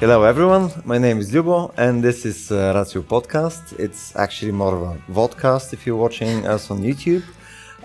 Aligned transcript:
Hello, 0.00 0.22
everyone. 0.22 0.70
My 0.84 0.96
name 0.96 1.18
is 1.18 1.32
Ljubo, 1.32 1.74
and 1.76 2.04
this 2.04 2.24
is 2.24 2.52
uh, 2.52 2.72
Ratio 2.72 3.02
Podcast. 3.02 3.76
It's 3.80 4.14
actually 4.14 4.52
more 4.52 4.76
of 4.76 4.82
a 4.82 5.12
vodcast 5.12 5.72
if 5.72 5.84
you're 5.84 5.96
watching 5.96 6.46
us 6.46 6.70
on 6.70 6.78
YouTube. 6.82 7.24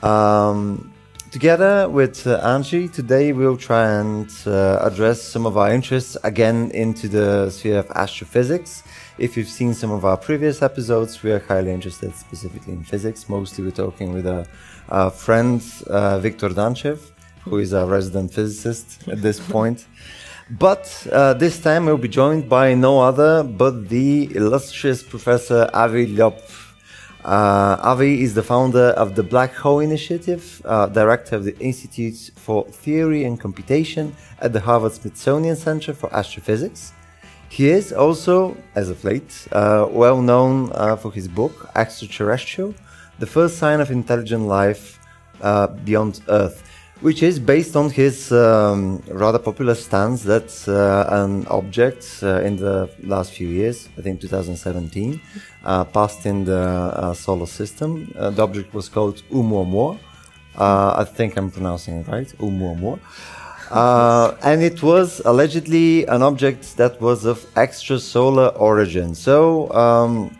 Um, 0.04 0.94
together 1.32 1.90
with 1.90 2.28
uh, 2.28 2.36
Angie, 2.44 2.88
today 2.88 3.34
we'll 3.34 3.58
try 3.58 3.90
and 4.00 4.32
uh, 4.46 4.78
address 4.84 5.24
some 5.24 5.48
of 5.48 5.58
our 5.58 5.74
interests 5.74 6.16
again 6.24 6.70
into 6.76 7.08
the 7.08 7.50
sphere 7.50 7.80
of 7.80 7.90
astrophysics. 7.96 8.84
If 9.18 9.36
you've 9.36 9.50
seen 9.50 9.74
some 9.74 9.90
of 9.90 10.06
our 10.06 10.16
previous 10.18 10.62
episodes, 10.62 11.24
we 11.24 11.32
are 11.32 11.40
highly 11.40 11.72
interested 11.72 12.14
specifically 12.14 12.74
in 12.74 12.84
physics. 12.84 13.28
Mostly, 13.28 13.64
we're 13.64 13.72
talking 13.72 14.14
with 14.14 14.28
a, 14.28 14.46
a 14.90 15.10
friend, 15.10 15.64
uh, 15.88 16.20
Viktor 16.20 16.50
Danchev, 16.50 17.00
who 17.44 17.58
is 17.58 17.74
a 17.74 17.88
resident 17.88 18.32
physicist 18.32 19.08
at 19.08 19.20
this 19.24 19.40
point. 19.40 19.88
But 20.60 21.08
uh, 21.12 21.34
this 21.34 21.60
time 21.60 21.86
we'll 21.86 21.98
be 21.98 22.08
joined 22.08 22.48
by 22.48 22.76
no 22.76 23.00
other 23.00 23.42
but 23.42 23.90
the 23.90 24.30
illustrious 24.36 25.02
Professor 25.02 25.68
Avi 25.74 26.06
Loeb. 26.06 26.36
Uh, 27.26 27.78
Avi 27.82 28.22
is 28.22 28.36
the 28.36 28.44
founder 28.44 28.90
of 28.90 29.16
the 29.16 29.24
Black 29.24 29.56
Hole 29.56 29.80
Initiative, 29.80 30.62
uh, 30.66 30.86
director 30.86 31.38
of 31.38 31.44
the 31.44 31.58
Institute 31.58 32.30
for 32.36 32.66
Theory 32.66 33.24
and 33.24 33.40
Computation 33.40 34.16
at 34.42 34.54
the 34.54 34.60
Harvard 34.60 34.92
Smithsonian 34.92 35.56
Center 35.56 35.92
for 35.92 36.14
Astrophysics. 36.14 36.94
He 37.50 37.70
is 37.70 37.92
also, 37.92 38.56
as 38.76 38.90
of 38.92 39.04
late, 39.04 39.48
uh, 39.54 39.88
well 39.90 40.22
known 40.22 40.72
uh, 40.76 40.98
for 40.98 41.12
his 41.12 41.28
book 41.28 41.72
Extraterrestrial, 41.76 42.76
the 43.18 43.26
first 43.26 43.58
sign 43.58 43.80
of 43.82 43.90
intelligent 43.90 44.46
life 44.46 45.00
uh, 45.42 45.66
beyond 45.68 46.22
Earth 46.28 46.64
which 47.02 47.22
is 47.24 47.40
based 47.40 47.76
on 47.76 47.90
his 47.90 48.32
um, 48.32 49.02
rather 49.08 49.40
popular 49.40 49.76
stance 49.76 50.24
that 50.24 50.50
uh, 50.68 51.24
an 51.24 51.46
object 51.48 52.20
uh, 52.24 52.42
in 52.42 52.56
the 52.56 52.90
last 53.04 53.34
few 53.34 53.48
years, 53.48 53.90
I 53.98 54.02
think 54.02 54.22
2017, 54.22 55.20
uh, 55.66 55.84
passed 55.86 56.26
in 56.26 56.46
the 56.46 56.60
uh, 56.60 57.14
solar 57.14 57.46
system. 57.48 58.14
Uh, 58.18 58.30
the 58.30 58.44
object 58.44 58.74
was 58.74 58.90
called 58.90 59.22
Oumuamua. 59.32 60.00
Uh, 60.56 60.94
I 60.98 61.04
think 61.04 61.36
I'm 61.36 61.50
pronouncing 61.52 62.02
it 62.02 62.08
right, 62.08 62.28
Oumuamua. 62.38 63.00
and 64.44 64.64
it 64.64 64.84
was 64.84 65.22
allegedly 65.26 66.06
an 66.06 66.22
object 66.22 66.78
that 66.78 67.02
was 67.02 67.26
of 67.26 67.40
extrasolar 67.56 68.54
origin. 68.60 69.16
So, 69.16 69.72
um, 69.74 70.32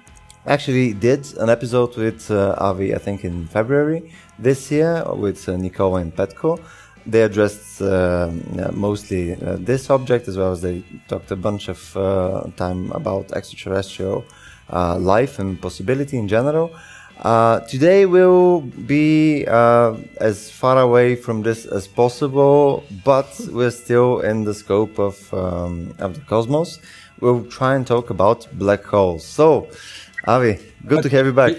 actually 0.46 0.94
did 0.94 1.26
an 1.38 1.50
episode 1.50 1.96
with 1.96 2.30
Avi, 2.32 2.94
I 2.94 2.98
think 2.98 3.24
in 3.24 3.48
February, 3.48 4.12
this 4.38 4.72
year 4.72 5.04
with 5.14 5.48
uh, 5.48 5.54
and 5.54 6.16
Petko. 6.16 6.60
They 7.06 7.22
addressed 7.22 7.82
uh, 7.82 8.32
mostly 8.72 9.34
uh, 9.34 9.58
this 9.60 9.90
object 9.90 10.28
as 10.28 10.38
well 10.38 10.52
as 10.54 10.62
they 10.62 10.84
talked 11.08 11.32
a 11.32 11.36
bunch 11.36 11.68
of 11.68 11.98
uh, 11.98 12.44
time 12.56 12.92
about 12.92 13.34
extraterrestrial 13.34 14.24
uh, 14.72 14.98
life 14.98 15.40
and 15.40 15.62
possibility 15.62 16.18
in 16.18 16.28
general. 16.28 16.74
Uh, 17.20 17.60
today 17.62 18.06
we'll 18.06 18.62
be 18.62 19.46
as 19.46 20.50
far 20.50 20.80
away 20.80 21.16
from 21.16 21.42
this 21.44 21.66
as 21.66 21.88
possible, 21.88 22.84
but 23.04 23.30
we're 23.52 23.72
still 23.72 24.22
in 24.22 24.46
the 24.46 24.54
scope 24.54 24.98
of, 24.98 25.34
um, 25.34 25.94
of 26.00 26.16
the 26.16 26.22
cosmos. 26.22 26.80
We'll 27.20 27.46
try 27.46 27.76
and 27.76 27.86
talk 27.86 28.10
about 28.10 28.48
black 28.54 28.84
holes. 28.84 29.26
So, 29.26 29.68
Avi, 30.26 30.58
good 30.88 31.04
to 31.04 31.10
have 31.10 31.26
you 31.26 31.34
back. 31.34 31.54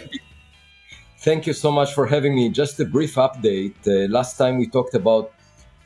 Thank 1.18 1.46
you 1.46 1.52
so 1.52 1.70
much 1.70 1.92
for 1.92 2.06
having 2.06 2.34
me. 2.34 2.48
Just 2.48 2.80
a 2.80 2.86
brief 2.86 3.16
update. 3.16 3.74
Uh, 3.86 4.10
last 4.10 4.38
time 4.38 4.56
we 4.58 4.66
talked 4.66 4.94
about 4.94 5.32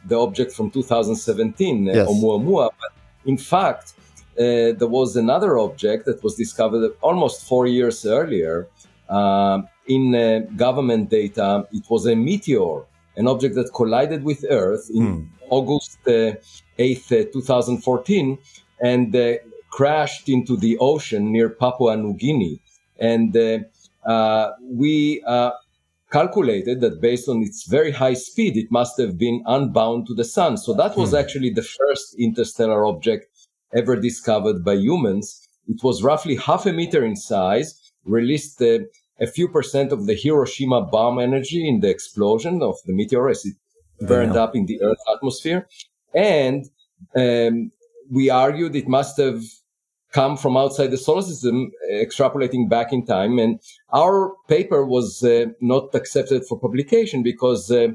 the 0.04 0.16
object 0.16 0.52
from 0.52 0.70
2017, 0.70 1.90
uh. 1.90 2.06
Oumuamua, 2.06 2.70
but 2.80 2.92
in 3.24 3.36
fact, 3.36 3.94
uh, 4.38 4.78
there 4.78 4.86
was 4.86 5.16
another 5.16 5.58
object 5.58 6.06
that 6.06 6.22
was 6.22 6.36
discovered 6.36 6.92
almost 7.00 7.44
four 7.48 7.66
years 7.66 8.06
earlier. 8.06 8.68
Uh, 9.08 9.62
in 9.88 10.14
uh, 10.14 10.40
government 10.54 11.10
data, 11.10 11.66
it 11.72 11.82
was 11.90 12.06
a 12.06 12.14
meteor, 12.14 12.82
an 13.16 13.26
object 13.26 13.56
that 13.56 13.72
collided 13.74 14.22
with 14.22 14.44
Earth 14.50 14.88
in 14.94 15.02
mm. 15.02 15.26
August 15.50 15.98
8th, 16.06 16.46
uh, 16.78 17.32
2014, 17.32 18.38
and 18.80 19.16
crashed 19.70 20.28
into 20.28 20.56
the 20.56 20.78
ocean 20.78 21.32
near 21.32 21.48
Papua 21.48 21.96
New 21.96 22.14
Guinea. 22.14 22.60
And 22.98 23.36
uh, 24.04 24.50
we 24.62 25.22
uh, 25.26 25.52
calculated 26.10 26.80
that 26.80 27.00
based 27.00 27.28
on 27.28 27.42
its 27.42 27.66
very 27.68 27.90
high 27.90 28.14
speed, 28.14 28.56
it 28.56 28.70
must 28.70 28.98
have 28.98 29.18
been 29.18 29.42
unbound 29.46 30.06
to 30.06 30.14
the 30.14 30.24
sun. 30.24 30.56
So 30.56 30.74
that 30.74 30.96
was 30.96 31.10
hmm. 31.10 31.16
actually 31.16 31.50
the 31.50 31.62
first 31.62 32.14
interstellar 32.18 32.84
object 32.84 33.26
ever 33.74 33.96
discovered 33.96 34.64
by 34.64 34.74
humans. 34.74 35.46
It 35.68 35.82
was 35.82 36.02
roughly 36.02 36.36
half 36.36 36.64
a 36.64 36.72
meter 36.72 37.04
in 37.04 37.16
size, 37.16 37.92
released 38.04 38.62
uh, 38.62 38.78
a 39.20 39.26
few 39.26 39.48
percent 39.48 39.92
of 39.92 40.06
the 40.06 40.14
Hiroshima 40.14 40.82
bomb 40.82 41.18
energy 41.18 41.68
in 41.68 41.80
the 41.80 41.90
explosion 41.90 42.62
of 42.62 42.76
the 42.86 42.94
meteor 42.94 43.28
as 43.28 43.44
it 43.44 43.54
burned 44.06 44.36
up 44.36 44.54
in 44.54 44.66
the 44.66 44.80
Earth's 44.80 45.04
atmosphere. 45.12 45.68
And 46.14 46.64
um, 47.16 47.72
we 48.10 48.30
argued 48.30 48.76
it 48.76 48.88
must 48.88 49.18
have 49.18 49.42
come 50.18 50.36
from 50.36 50.56
outside 50.56 50.90
the 50.90 50.98
solar 50.98 51.22
system, 51.22 51.70
extrapolating 51.92 52.68
back 52.68 52.92
in 52.92 53.06
time. 53.06 53.38
And 53.38 53.60
our 54.02 54.34
paper 54.48 54.84
was 54.84 55.22
uh, 55.22 55.46
not 55.60 55.94
accepted 55.94 56.44
for 56.44 56.58
publication 56.58 57.22
because 57.22 57.70
uh, 57.70 57.90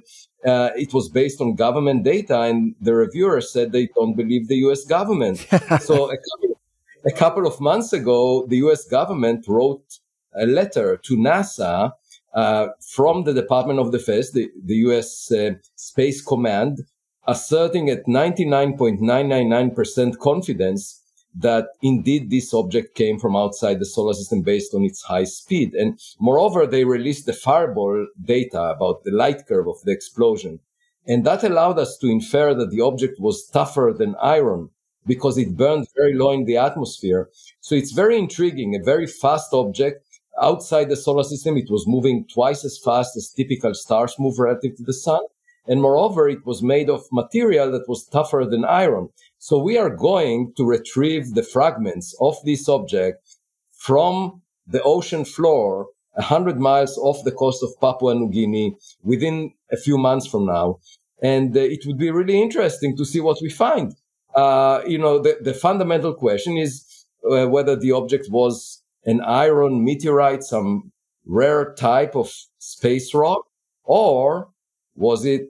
uh, 0.45 0.69
it 0.83 0.93
was 0.93 1.09
based 1.09 1.41
on 1.41 1.55
government 1.55 2.03
data, 2.03 2.39
and 2.49 2.75
the 2.79 2.95
reviewers 2.95 3.51
said 3.51 3.73
they 3.73 3.89
don't 3.97 4.15
believe 4.15 4.47
the 4.47 4.61
U.S. 4.67 4.85
government. 4.85 5.37
so 5.89 5.95
a 6.17 6.19
couple, 6.27 6.61
a 7.05 7.11
couple, 7.11 7.45
of 7.45 7.59
months 7.59 7.91
ago, 7.91 8.45
the 8.47 8.59
U.S. 8.65 8.85
government 8.85 9.45
wrote 9.47 9.99
a 10.33 10.45
letter 10.45 10.95
to 11.07 11.17
NASA. 11.17 11.91
Uh, 12.33 12.67
from 12.95 13.25
the 13.25 13.33
Department 13.33 13.79
of 13.79 13.91
Defense, 13.91 14.31
the, 14.31 14.49
the 14.65 14.77
U.S. 14.87 15.31
Uh, 15.31 15.51
Space 15.75 16.19
Command, 16.19 16.79
asserting 17.27 17.89
at 17.89 18.07
99.999% 18.07 20.17
confidence 20.17 21.02
that 21.35 21.69
indeed 21.81 22.29
this 22.29 22.53
object 22.53 22.95
came 22.95 23.19
from 23.19 23.35
outside 23.35 23.79
the 23.79 23.85
solar 23.85 24.13
system 24.13 24.41
based 24.41 24.73
on 24.73 24.83
its 24.83 25.01
high 25.03 25.23
speed. 25.23 25.73
And 25.73 25.99
moreover, 26.19 26.67
they 26.67 26.85
released 26.85 27.25
the 27.25 27.33
fireball 27.33 28.07
data 28.23 28.61
about 28.61 29.03
the 29.03 29.11
light 29.11 29.47
curve 29.47 29.67
of 29.67 29.81
the 29.83 29.91
explosion. 29.91 30.59
And 31.07 31.25
that 31.25 31.43
allowed 31.43 31.79
us 31.79 31.97
to 31.97 32.07
infer 32.07 32.53
that 32.53 32.69
the 32.69 32.81
object 32.81 33.19
was 33.19 33.47
tougher 33.47 33.93
than 33.97 34.15
iron 34.21 34.69
because 35.05 35.37
it 35.37 35.57
burned 35.57 35.87
very 35.97 36.13
low 36.13 36.31
in 36.31 36.45
the 36.45 36.57
atmosphere. 36.57 37.29
So 37.59 37.75
it's 37.75 37.91
very 37.91 38.17
intriguing, 38.17 38.75
a 38.75 38.83
very 38.83 39.07
fast 39.07 39.53
object. 39.53 40.05
Outside 40.41 40.89
the 40.89 40.95
solar 40.95 41.23
system, 41.23 41.57
it 41.57 41.69
was 41.69 41.87
moving 41.87 42.25
twice 42.33 42.63
as 42.63 42.79
fast 42.83 43.17
as 43.17 43.29
typical 43.29 43.73
stars 43.73 44.15
move 44.17 44.39
relative 44.39 44.77
to 44.77 44.83
the 44.83 44.93
sun. 44.93 45.21
And 45.67 45.81
moreover, 45.81 46.27
it 46.27 46.45
was 46.45 46.61
made 46.61 46.89
of 46.89 47.03
material 47.11 47.71
that 47.71 47.87
was 47.87 48.05
tougher 48.05 48.45
than 48.49 48.65
iron. 48.65 49.09
So 49.45 49.57
we 49.57 49.77
are 49.77 49.89
going 49.89 50.53
to 50.55 50.63
retrieve 50.63 51.33
the 51.33 51.43
fragments 51.43 52.15
of 52.21 52.37
this 52.45 52.69
object 52.69 53.35
from 53.73 54.41
the 54.65 54.81
ocean 54.83 55.25
floor 55.25 55.87
100 56.13 56.61
miles 56.61 56.97
off 56.97 57.25
the 57.25 57.33
coast 57.33 57.61
of 57.61 57.77
Papua 57.81 58.15
New 58.15 58.29
Guinea 58.29 58.73
within 59.03 59.51
a 59.69 59.75
few 59.75 59.97
months 59.97 60.25
from 60.27 60.45
now. 60.45 60.79
And 61.21 61.57
uh, 61.57 61.59
it 61.59 61.85
would 61.85 61.97
be 61.97 62.09
really 62.09 62.41
interesting 62.41 62.95
to 62.95 63.03
see 63.03 63.19
what 63.19 63.39
we 63.41 63.49
find. 63.49 63.93
Uh, 64.33 64.81
you 64.87 64.97
know, 64.97 65.19
the, 65.19 65.37
the, 65.41 65.53
fundamental 65.53 66.13
question 66.13 66.55
is 66.55 67.05
uh, 67.29 67.45
whether 67.45 67.75
the 67.75 67.91
object 67.91 68.27
was 68.29 68.81
an 69.03 69.19
iron 69.19 69.83
meteorite, 69.83 70.43
some 70.43 70.93
rare 71.25 71.73
type 71.73 72.15
of 72.15 72.31
space 72.59 73.13
rock, 73.13 73.43
or 73.83 74.47
was 74.95 75.25
it 75.25 75.49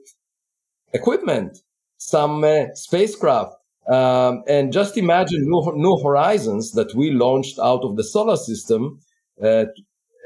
equipment, 0.92 1.58
some 1.96 2.42
uh, 2.42 2.74
spacecraft? 2.74 3.54
Um, 3.86 4.42
and 4.48 4.72
just 4.72 4.96
imagine 4.96 5.42
New, 5.42 5.72
New, 5.76 6.02
Horizons 6.02 6.72
that 6.72 6.94
we 6.94 7.10
launched 7.10 7.58
out 7.58 7.84
of 7.84 7.96
the 7.96 8.04
solar 8.04 8.36
system 8.36 8.98
uh, 9.42 9.66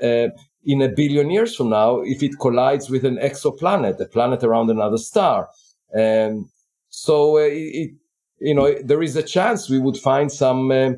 uh, 0.00 0.28
in 0.64 0.82
a 0.82 0.88
billion 0.88 1.31
years 1.31 1.56
from 1.56 1.70
now 1.70 2.00
if 2.02 2.22
it 2.22 2.38
collides 2.38 2.88
with 2.88 3.05
an 3.05 3.16
exoplanet, 3.16 4.00
a 4.00 4.06
planet 4.06 4.44
around 4.44 4.70
another 4.70 4.99
star. 4.99 5.49
Um, 5.93 6.50
so 6.88 7.38
uh, 7.38 7.49
it, 7.50 7.90
you 8.40 8.55
know, 8.55 8.75
there 8.84 9.02
is 9.02 9.16
a 9.16 9.22
chance 9.22 9.69
we 9.69 9.81
would 9.81 9.96
find 9.96 10.31
some 10.31 10.70
uh, 10.70 10.93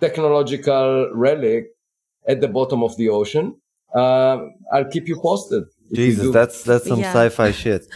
technological 0.00 1.10
relic 1.14 1.68
at 2.26 2.40
the 2.40 2.48
bottom 2.48 2.82
of 2.82 2.96
the 2.98 3.08
ocean. 3.08 3.56
Uh, 3.94 4.38
I'll 4.72 4.90
keep 4.90 5.08
you 5.08 5.18
posted. 5.20 5.64
Jesus, 5.92 6.32
that's 6.32 6.62
that's 6.64 6.86
some 6.86 7.00
yeah. 7.00 7.12
sci-fi 7.12 7.50
shit. 7.52 7.86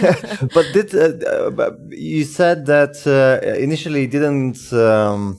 but 0.54 0.66
did 0.72 0.94
uh, 0.94 1.50
uh, 1.62 1.70
you 1.90 2.24
said 2.24 2.66
that 2.66 2.94
uh, 3.06 3.46
initially 3.58 4.06
didn't 4.06 4.72
um, 4.72 5.38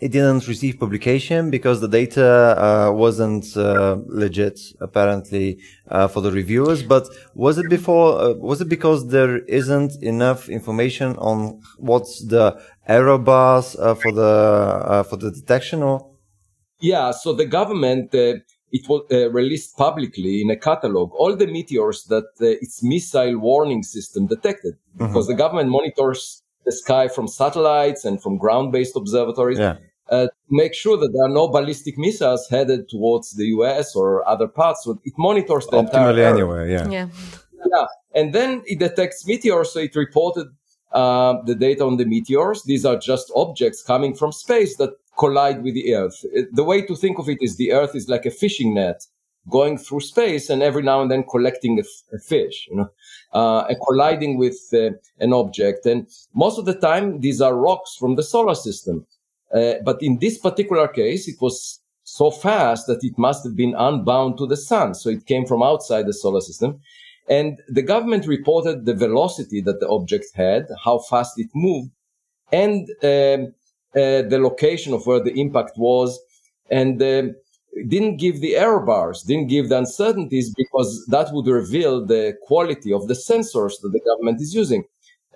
it 0.00 0.12
didn't 0.12 0.46
receive 0.46 0.78
publication 0.78 1.50
because 1.50 1.80
the 1.80 1.88
data 1.88 2.24
uh, 2.26 2.92
wasn't 2.92 3.56
uh, 3.56 3.96
legit 4.06 4.60
apparently 4.80 5.58
uh, 5.88 6.06
for 6.06 6.20
the 6.20 6.30
reviewers 6.30 6.82
but 6.82 7.08
was 7.34 7.58
it 7.58 7.68
before 7.68 8.20
uh, 8.20 8.32
was 8.34 8.60
it 8.60 8.68
because 8.68 9.08
there 9.08 9.38
isn't 9.46 10.00
enough 10.02 10.48
information 10.48 11.16
on 11.16 11.60
what's 11.78 12.24
the 12.26 12.60
error 12.86 13.18
bars 13.18 13.76
uh, 13.76 13.94
for 13.94 14.12
the 14.12 14.22
uh, 14.22 15.02
for 15.02 15.16
the 15.16 15.30
detection 15.30 15.82
or 15.82 16.08
yeah 16.80 17.10
so 17.10 17.32
the 17.32 17.46
government 17.46 18.14
it 18.72 18.88
was 18.88 19.02
released 19.32 19.76
publicly 19.76 20.42
in 20.42 20.50
a 20.50 20.56
catalog 20.56 21.12
all 21.14 21.34
the 21.34 21.46
meteors 21.46 22.04
that 22.04 22.26
its 22.40 22.82
missile 22.82 23.38
warning 23.38 23.82
system 23.82 24.26
detected 24.26 24.74
mm-hmm. 24.74 25.06
because 25.06 25.26
the 25.26 25.34
government 25.34 25.70
monitors 25.70 26.42
the 26.64 26.72
sky 26.72 27.08
from 27.08 27.26
satellites 27.26 28.04
and 28.04 28.22
from 28.22 28.36
ground-based 28.36 28.96
observatories 28.96 29.58
yeah 29.58 29.76
uh, 30.10 30.28
make 30.50 30.74
sure 30.74 30.96
that 30.96 31.12
there 31.12 31.24
are 31.24 31.28
no 31.28 31.48
ballistic 31.48 31.98
missiles 31.98 32.48
headed 32.48 32.88
towards 32.88 33.32
the 33.32 33.46
US 33.46 33.94
or 33.94 34.26
other 34.28 34.48
parts. 34.48 34.84
So 34.84 34.98
it 35.04 35.12
monitors 35.18 35.66
the 35.66 35.82
optimally 35.82 36.24
anyway. 36.24 36.72
Yeah. 36.72 36.88
yeah. 36.88 37.08
Yeah. 37.72 37.86
And 38.14 38.32
then 38.32 38.62
it 38.66 38.78
detects 38.78 39.26
meteors. 39.26 39.72
So 39.72 39.80
it 39.80 39.94
reported 39.94 40.46
uh, 40.92 41.42
the 41.44 41.54
data 41.54 41.84
on 41.84 41.96
the 41.96 42.04
meteors. 42.04 42.62
These 42.64 42.84
are 42.84 42.98
just 42.98 43.30
objects 43.34 43.82
coming 43.82 44.14
from 44.14 44.32
space 44.32 44.76
that 44.76 44.90
collide 45.18 45.62
with 45.62 45.74
the 45.74 45.94
Earth. 45.94 46.24
The 46.52 46.64
way 46.64 46.82
to 46.82 46.96
think 46.96 47.18
of 47.18 47.28
it 47.28 47.38
is 47.40 47.56
the 47.56 47.72
Earth 47.72 47.94
is 47.94 48.08
like 48.08 48.26
a 48.26 48.30
fishing 48.30 48.74
net 48.74 49.04
going 49.48 49.78
through 49.78 50.00
space 50.00 50.50
and 50.50 50.62
every 50.62 50.82
now 50.82 51.00
and 51.00 51.10
then 51.10 51.24
collecting 51.24 51.78
a, 51.78 51.82
f- 51.82 52.02
a 52.12 52.18
fish, 52.18 52.68
you 52.70 52.76
know, 52.76 52.90
uh, 53.32 53.64
and 53.68 53.78
colliding 53.86 54.36
with 54.36 54.58
uh, 54.72 54.90
an 55.20 55.32
object. 55.32 55.86
And 55.86 56.06
most 56.34 56.58
of 56.58 56.66
the 56.66 56.74
time, 56.74 57.20
these 57.20 57.40
are 57.40 57.54
rocks 57.54 57.96
from 57.96 58.16
the 58.16 58.22
solar 58.22 58.54
system. 58.54 59.06
Uh, 59.52 59.74
but 59.84 60.02
in 60.02 60.18
this 60.18 60.38
particular 60.38 60.86
case, 60.88 61.28
it 61.28 61.40
was 61.40 61.80
so 62.04 62.30
fast 62.30 62.86
that 62.86 63.02
it 63.02 63.16
must 63.16 63.44
have 63.44 63.56
been 63.56 63.74
unbound 63.76 64.38
to 64.38 64.46
the 64.46 64.56
sun. 64.56 64.94
So 64.94 65.08
it 65.08 65.26
came 65.26 65.46
from 65.46 65.62
outside 65.62 66.06
the 66.06 66.12
solar 66.12 66.40
system. 66.40 66.80
And 67.28 67.60
the 67.68 67.82
government 67.82 68.26
reported 68.26 68.84
the 68.84 68.94
velocity 68.94 69.60
that 69.62 69.80
the 69.80 69.88
object 69.88 70.26
had, 70.34 70.68
how 70.82 70.98
fast 70.98 71.38
it 71.38 71.48
moved, 71.54 71.90
and 72.50 72.88
um, 73.02 73.52
uh, 73.94 74.22
the 74.22 74.38
location 74.40 74.94
of 74.94 75.06
where 75.06 75.20
the 75.20 75.38
impact 75.38 75.72
was. 75.76 76.18
And 76.70 77.02
um, 77.02 77.34
didn't 77.86 78.16
give 78.16 78.40
the 78.40 78.56
error 78.56 78.80
bars, 78.80 79.22
didn't 79.22 79.48
give 79.48 79.68
the 79.68 79.78
uncertainties 79.78 80.52
because 80.54 81.06
that 81.08 81.32
would 81.32 81.46
reveal 81.46 82.04
the 82.04 82.36
quality 82.42 82.92
of 82.92 83.08
the 83.08 83.14
sensors 83.14 83.74
that 83.82 83.90
the 83.92 84.00
government 84.00 84.40
is 84.40 84.54
using. 84.54 84.84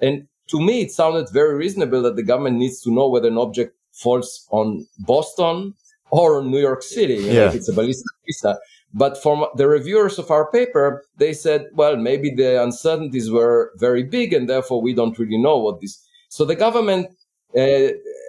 And 0.01 0.27
to 0.49 0.61
me, 0.61 0.83
it 0.83 0.91
sounded 0.91 1.29
very 1.33 1.55
reasonable 1.55 2.03
that 2.03 2.17
the 2.17 2.23
government 2.23 2.57
needs 2.57 2.81
to 2.83 2.91
know 2.91 3.09
whether 3.09 3.29
an 3.29 3.39
object 3.39 3.77
falls 3.93 4.47
on 4.51 4.87
Boston 5.01 5.75
or 6.11 6.43
New 6.43 6.59
York 6.59 6.83
City, 6.83 7.19
know, 7.19 7.47
if 7.47 7.55
it's 7.55 7.69
a 7.69 7.73
ballistic 7.73 8.07
missile. 8.27 8.59
But 8.95 9.23
from 9.23 9.47
the 9.57 9.69
reviewers 9.69 10.19
of 10.19 10.31
our 10.31 10.51
paper, 10.51 11.05
they 11.17 11.33
said, 11.33 11.67
well, 11.73 11.97
maybe 11.97 12.31
the 12.31 12.63
uncertainties 12.63 13.31
were 13.31 13.73
very 13.77 14.03
big 14.03 14.33
and 14.33 14.49
therefore 14.49 14.83
we 14.83 14.93
don't 14.93 15.19
really 15.19 15.39
know 15.39 15.59
what 15.59 15.81
this. 15.81 15.99
So 16.29 16.45
the 16.45 16.55
government 16.55 17.09
uh, 17.57 17.89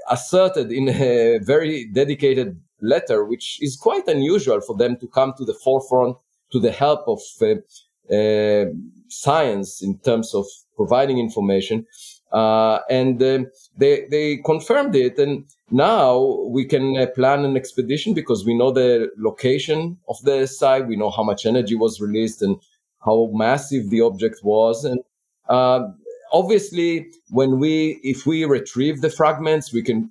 asserted 0.09 0.71
in 0.71 0.89
a 0.89 1.39
very 1.39 1.89
dedicated 1.91 2.59
letter, 2.81 3.23
which 3.25 3.57
is 3.61 3.75
quite 3.77 4.07
unusual 4.07 4.61
for 4.61 4.75
them 4.77 4.97
to 4.97 5.07
come 5.07 5.33
to 5.37 5.45
the 5.45 5.53
forefront 5.53 6.17
to 6.51 6.59
the 6.59 6.71
help 6.71 7.07
of 7.07 7.19
uh, 7.41 8.13
uh, 8.13 8.65
science 9.07 9.81
in 9.81 9.97
terms 9.99 10.33
of 10.33 10.45
providing 10.75 11.17
information. 11.19 11.85
Uh, 12.33 12.79
and 12.89 13.21
um, 13.21 13.47
they 13.77 14.07
they 14.09 14.37
confirmed 14.37 14.95
it, 14.95 15.19
and 15.19 15.45
now 15.69 16.19
we 16.49 16.65
can 16.65 16.97
uh, 16.97 17.05
plan 17.13 17.45
an 17.45 17.55
expedition 17.55 18.13
because 18.13 18.43
we 18.43 18.57
know 18.57 18.71
the 18.71 19.09
location 19.17 19.97
of 20.09 20.19
the 20.23 20.47
site, 20.47 20.87
we 20.87 20.95
know 20.95 21.11
how 21.11 21.23
much 21.23 21.45
energy 21.45 21.75
was 21.75 22.01
released, 22.01 22.41
and 22.41 22.57
how 23.05 23.29
massive 23.33 23.91
the 23.91 24.01
object 24.01 24.39
was, 24.43 24.83
and 24.83 24.99
uh, 25.47 25.81
obviously, 26.31 27.07
when 27.29 27.59
we 27.59 27.99
if 28.03 28.25
we 28.25 28.45
retrieve 28.45 29.01
the 29.01 29.09
fragments, 29.09 29.71
we 29.71 29.83
can 29.83 30.09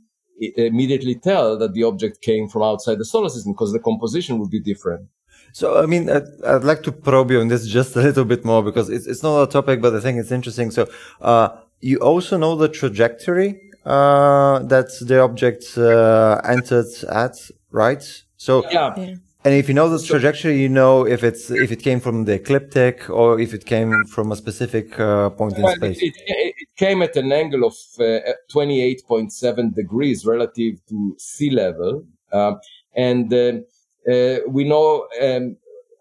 immediately 0.57 1.15
tell 1.15 1.59
that 1.59 1.75
the 1.75 1.85
object 1.85 2.21
came 2.23 2.49
from 2.49 2.63
outside 2.63 2.99
the 2.99 3.05
solar 3.05 3.29
system 3.29 3.53
because 3.53 3.73
the 3.73 3.79
composition 3.79 4.39
would 4.39 4.51
be 4.51 4.61
different. 4.61 5.09
So, 5.53 5.83
I 5.83 5.87
mean, 5.87 6.09
I'd, 6.09 6.25
I'd, 6.47 6.65
like 6.65 6.83
to 6.85 6.93
probe 6.93 7.31
you 7.31 7.41
on 7.41 7.49
this 7.49 7.67
just 7.67 7.95
a 7.95 8.01
little 8.01 8.25
bit 8.25 8.43
more 8.45 8.63
because 8.63 8.89
it's, 8.89 9.07
it's 9.07 9.23
not 9.23 9.43
a 9.43 9.47
topic, 9.47 9.83
but 9.83 9.95
I 9.95 10.01
think 10.01 10.19
it's 10.19 10.33
interesting. 10.33 10.71
So, 10.71 10.89
uh, 11.21 11.51
you 11.83 11.99
also 11.99 12.39
know 12.39 12.55
the 12.57 12.69
trajectory 12.69 13.61
uh, 13.85 14.61
that 14.61 14.89
the 15.01 15.21
object 15.21 15.77
uh, 15.77 16.41
entered 16.45 16.87
at, 17.11 17.37
right? 17.71 18.25
So 18.37 18.65
yeah. 18.71 19.17
And 19.45 19.55
if 19.55 19.67
you 19.67 19.75
know 19.75 19.89
the 19.89 20.01
trajectory, 20.01 20.63
you 20.63 20.69
know 20.69 21.05
if 21.05 21.25
it's 21.25 21.51
if 21.51 21.73
it 21.73 21.83
came 21.83 21.99
from 21.99 22.27
the 22.27 22.35
ecliptic 22.35 23.11
or 23.11 23.41
if 23.41 23.53
it 23.53 23.67
came 23.67 24.05
from 24.05 24.31
a 24.31 24.37
specific 24.37 24.99
uh, 25.01 25.31
point 25.31 25.59
in 25.59 25.67
space. 25.77 26.01
It, 26.01 26.15
it, 26.27 26.55
it, 26.59 26.69
came 26.77 27.03
at 27.03 27.17
an 27.17 27.33
angle 27.33 27.65
of 27.65 27.75
uh, 27.99 28.33
28.7 28.55 29.75
degrees 29.75 30.25
relative 30.25 30.75
to 30.89 31.17
sea 31.19 31.51
level, 31.51 32.05
um, 32.33 32.61
and 32.95 33.33
uh, 33.35 33.53
uh, 34.11 34.39
we 34.49 34.63
know 34.63 35.09
um, 35.21 35.57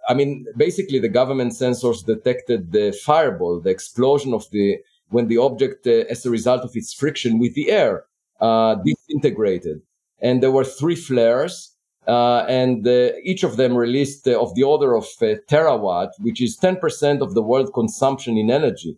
I 0.07 0.13
mean, 0.13 0.45
basically, 0.57 0.99
the 0.99 1.09
government 1.09 1.53
sensors 1.53 2.05
detected 2.05 2.71
the 2.71 2.91
fireball, 2.91 3.59
the 3.59 3.69
explosion 3.69 4.33
of 4.33 4.49
the 4.51 4.77
when 5.11 5.27
the 5.27 5.37
object, 5.37 5.85
uh, 5.85 6.05
as 6.09 6.25
a 6.25 6.29
result 6.31 6.61
of 6.61 6.71
its 6.73 6.93
friction 6.93 7.37
with 7.37 7.53
the 7.53 7.69
air, 7.69 8.05
uh, 8.39 8.75
disintegrated. 8.75 9.81
And 10.19 10.41
there 10.41 10.51
were 10.51 10.63
three 10.63 10.95
flares, 10.95 11.75
uh, 12.07 12.45
and 12.47 12.87
uh, 12.87 13.11
each 13.23 13.43
of 13.43 13.57
them 13.57 13.75
released 13.75 14.27
uh, 14.27 14.41
of 14.41 14.55
the 14.55 14.63
order 14.63 14.95
of 14.95 15.05
uh, 15.21 15.35
terawatt, 15.47 16.09
which 16.19 16.41
is 16.41 16.57
10% 16.57 17.21
of 17.21 17.35
the 17.35 17.41
world 17.43 17.71
consumption 17.73 18.37
in 18.37 18.49
energy 18.49 18.97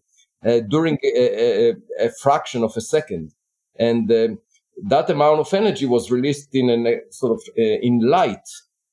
during 0.67 0.97
a, 1.03 1.69
a, 1.69 1.73
a, 1.99 2.09
fraction 2.21 2.63
of 2.63 2.75
a 2.75 2.81
second. 2.81 3.31
And 3.77 4.09
that 4.09 5.09
amount 5.09 5.39
of 5.39 5.53
energy 5.53 5.85
was 5.85 6.11
released 6.11 6.53
in 6.53 6.69
a 6.69 6.99
sort 7.11 7.31
of 7.31 7.41
in 7.55 7.99
light, 7.99 8.45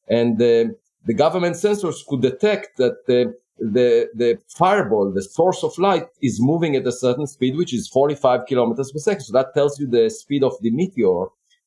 and 0.08 0.38
the 0.38 1.14
government 1.16 1.56
sensors 1.56 2.06
could 2.06 2.22
detect 2.22 2.76
that 2.76 3.34
the, 3.60 4.08
the 4.14 4.38
fireball, 4.48 5.12
the 5.12 5.22
source 5.22 5.62
of 5.62 5.76
light 5.78 6.06
is 6.22 6.40
moving 6.40 6.76
at 6.76 6.86
a 6.86 6.92
certain 6.92 7.26
speed, 7.26 7.56
which 7.56 7.74
is 7.74 7.88
45 7.88 8.46
kilometers 8.46 8.90
per 8.90 8.98
second. 8.98 9.22
So 9.22 9.32
that 9.34 9.54
tells 9.54 9.78
you 9.78 9.86
the 9.86 10.10
speed 10.10 10.42
of 10.42 10.54
the 10.60 10.70
meteor 10.70 11.26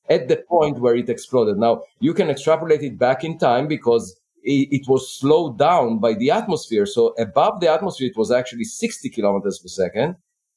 at 0.10 0.28
the 0.28 0.38
point 0.50 0.80
where 0.80 0.96
it 0.96 1.10
exploded. 1.10 1.58
Now 1.58 1.84
you 2.00 2.14
can 2.14 2.30
extrapolate 2.30 2.82
it 2.82 2.98
back 2.98 3.24
in 3.24 3.38
time 3.38 3.68
because 3.68 4.20
it, 4.44 4.70
it 4.72 4.88
was 4.88 5.18
slowed 5.18 5.58
down 5.58 6.00
by 6.00 6.14
the 6.14 6.32
atmosphere. 6.32 6.86
So 6.86 7.14
above 7.18 7.60
the 7.62 7.72
atmosphere, 7.72 8.10
it 8.10 8.18
was 8.18 8.32
actually 8.32 8.66
60 8.66 9.10
kilometers 9.10 9.60
per 9.60 9.70
second. 9.70 10.16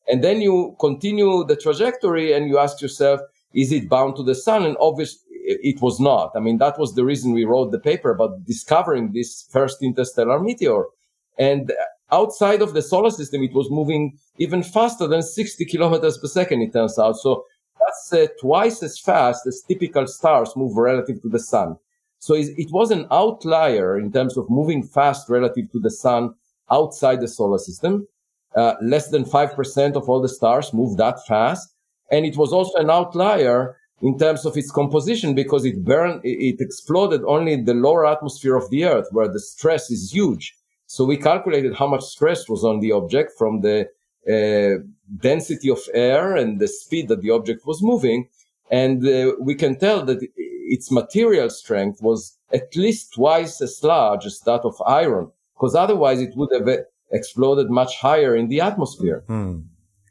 And 0.09 0.23
then 0.23 0.40
you 0.40 0.76
continue 0.81 1.45
the 1.45 1.57
trajectory 1.57 2.33
and 2.33 2.49
you 2.49 2.59
ask 2.59 2.81
yourself, 2.81 3.21
is 3.55 3.73
it 3.73 3.88
bound 3.88 4.16
to 4.16 4.23
the 4.23 4.35
sun? 4.35 4.64
And 4.64 4.76
obviously 4.81 5.21
it 5.47 5.81
was 5.81 6.00
not. 6.00 6.33
I 6.35 6.40
mean, 6.40 6.59
that 6.59 6.78
was 6.78 6.95
the 6.95 7.05
reason 7.05 7.33
we 7.33 7.45
wrote 7.45 7.71
the 7.71 7.78
paper 7.78 8.11
about 8.11 8.45
discovering 8.45 9.12
this 9.12 9.49
first 9.50 9.83
interstellar 9.83 10.40
meteor. 10.40 10.85
And 11.38 11.73
outside 12.11 12.62
of 12.62 12.75
the 12.75 12.83
solar 12.83 13.11
system, 13.11 13.43
it 13.43 13.52
was 13.52 13.71
moving 13.71 14.19
even 14.38 14.62
faster 14.62 15.07
than 15.07 15.23
60 15.23 15.64
kilometers 15.64 16.19
per 16.19 16.28
second, 16.28 16.62
it 16.62 16.73
turns 16.73 16.99
out. 16.99 17.16
So 17.16 17.45
that's 17.78 18.12
uh, 18.12 18.26
twice 18.40 18.83
as 18.83 18.99
fast 18.99 19.47
as 19.47 19.62
typical 19.66 20.07
stars 20.07 20.57
move 20.57 20.76
relative 20.76 21.21
to 21.23 21.28
the 21.28 21.38
sun. 21.38 21.76
So 22.19 22.35
it 22.35 22.73
was 22.73 22.90
an 22.90 23.07
outlier 23.11 23.99
in 23.99 24.11
terms 24.12 24.37
of 24.37 24.50
moving 24.50 24.83
fast 24.83 25.28
relative 25.28 25.71
to 25.73 25.81
the 25.81 25.90
sun 25.90 26.35
outside 26.71 27.21
the 27.21 27.28
solar 27.28 27.59
system. 27.59 28.09
Uh, 28.55 28.75
less 28.81 29.11
than 29.11 29.25
5% 29.25 29.97
of 29.97 30.09
all 30.09 30.23
the 30.23 30.31
stars 30.31 30.73
move 30.73 30.97
that 30.97 31.19
fast. 31.26 31.69
And 32.11 32.25
it 32.25 32.37
was 32.37 32.52
also 32.52 32.78
an 32.78 32.90
outlier 32.90 33.76
in 34.00 34.19
terms 34.19 34.47
of 34.47 34.57
its 34.57 34.71
composition 34.71 35.35
because 35.35 35.64
it 35.64 35.85
burned, 35.85 36.23
it 36.25 36.61
exploded 36.61 37.23
only 37.26 37.52
in 37.52 37.64
the 37.64 37.75
lower 37.75 38.07
atmosphere 38.07 38.57
of 38.57 38.71
the 38.71 38.85
earth 38.85 39.09
where 39.11 39.28
the 39.28 39.40
stress 39.40 39.90
is 39.90 40.12
huge. 40.12 40.55
So 40.87 41.05
we 41.05 41.16
calculated 41.16 41.75
how 41.75 41.87
much 41.87 42.05
stress 42.05 42.49
was 42.49 42.64
on 42.64 42.81
the 42.81 42.93
object 42.93 43.33
from 43.37 43.61
the 43.61 43.88
uh, 44.28 44.83
density 45.21 45.71
of 45.71 45.81
air 45.93 46.37
and 46.37 46.59
the 46.59 46.69
speed 46.69 47.09
that 47.09 47.23
the 47.23 47.31
object 47.31 47.66
was 47.66 47.83
moving. 47.83 48.28
And 48.71 49.07
uh, 49.07 49.33
we 49.40 49.55
can 49.55 49.78
tell 49.78 50.05
that 50.05 50.19
its 50.37 50.90
material 50.90 51.50
strength 51.50 52.02
was 52.02 52.37
at 52.52 52.75
least 52.75 53.14
twice 53.14 53.61
as 53.61 53.83
large 53.83 54.26
as 54.26 54.40
that 54.40 54.62
of 54.62 54.75
iron, 54.87 55.31
because 55.55 55.75
otherwise 55.75 56.21
it 56.21 56.37
would 56.37 56.50
have 56.52 56.69
exploded 57.12 57.71
much 57.71 57.99
higher 57.99 58.35
in 58.35 58.49
the 58.49 58.61
atmosphere. 58.61 59.23
Hmm. 59.28 59.61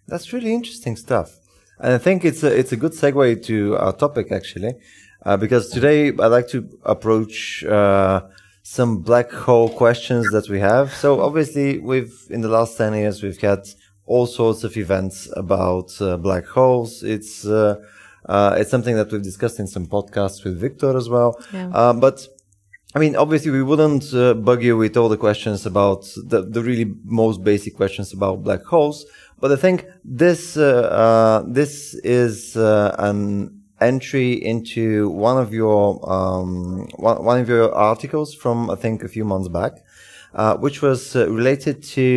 That's 0.07 0.31
really 0.31 0.53
interesting 0.53 0.95
stuff. 0.95 1.37
And 1.79 1.93
I 1.93 1.97
think 1.97 2.23
it's 2.23 2.43
a, 2.43 2.57
it's 2.57 2.71
a 2.71 2.77
good 2.77 2.93
segue 2.93 3.43
to 3.45 3.77
our 3.77 3.91
topic 3.93 4.31
actually, 4.31 4.75
uh, 5.25 5.35
because 5.35 5.69
today 5.69 6.07
I'd 6.07 6.27
like 6.27 6.47
to 6.49 6.69
approach, 6.83 7.65
uh, 7.65 8.21
some 8.75 8.91
black 9.09 9.29
hole 9.31 9.69
questions 9.69 10.25
that 10.31 10.49
we 10.49 10.59
have. 10.59 10.85
So 11.03 11.21
obviously, 11.27 11.79
we've 11.89 12.15
in 12.29 12.41
the 12.41 12.49
last 12.57 12.77
ten 12.77 12.93
years 12.93 13.21
we've 13.23 13.41
had 13.41 13.63
all 14.05 14.27
sorts 14.27 14.63
of 14.63 14.75
events 14.75 15.29
about 15.43 15.89
uh, 16.01 16.17
black 16.17 16.45
holes. 16.57 17.03
It's 17.03 17.45
uh, 17.45 17.75
Uh, 18.35 18.59
it's 18.59 18.71
something 18.71 18.97
that 18.97 19.11
we've 19.11 19.27
discussed 19.31 19.59
in 19.59 19.67
some 19.67 19.85
podcasts 19.85 20.43
with 20.43 20.55
Victor 20.59 20.97
as 20.97 21.07
well. 21.07 21.31
Yeah. 21.53 21.79
Uh, 21.79 21.93
but 22.05 22.27
I 22.95 22.99
mean, 22.99 23.15
obviously, 23.15 23.51
we 23.51 23.61
wouldn't 23.61 24.05
uh, 24.13 24.33
bug 24.33 24.63
you 24.63 24.75
with 24.83 24.97
all 24.97 25.09
the 25.09 25.17
questions 25.27 25.65
about 25.65 26.01
the, 26.31 26.41
the 26.55 26.61
really 26.69 26.87
most 27.03 27.43
basic 27.43 27.73
questions 27.75 28.13
about 28.13 28.41
black 28.43 28.63
holes. 28.65 29.05
But 29.41 29.51
I 29.51 29.57
think 29.57 29.85
this 30.21 30.57
uh, 30.57 30.63
uh, 31.03 31.53
this 31.53 31.93
is 32.03 32.55
uh, 32.55 32.95
an 32.97 33.54
entry 33.91 34.33
into 34.51 35.09
one 35.09 35.37
of 35.43 35.49
your 35.53 35.81
um, 36.15 36.87
one, 37.07 37.17
one 37.23 37.39
of 37.43 37.47
your 37.47 37.67
articles 37.91 38.29
from 38.41 38.69
I 38.75 38.77
think 38.83 39.03
a 39.03 39.07
few 39.07 39.25
months 39.25 39.49
back, 39.59 39.73
uh, 40.33 40.53
which 40.65 40.81
was 40.81 41.15
uh, 41.15 41.29
related 41.39 41.83
to 41.95 42.07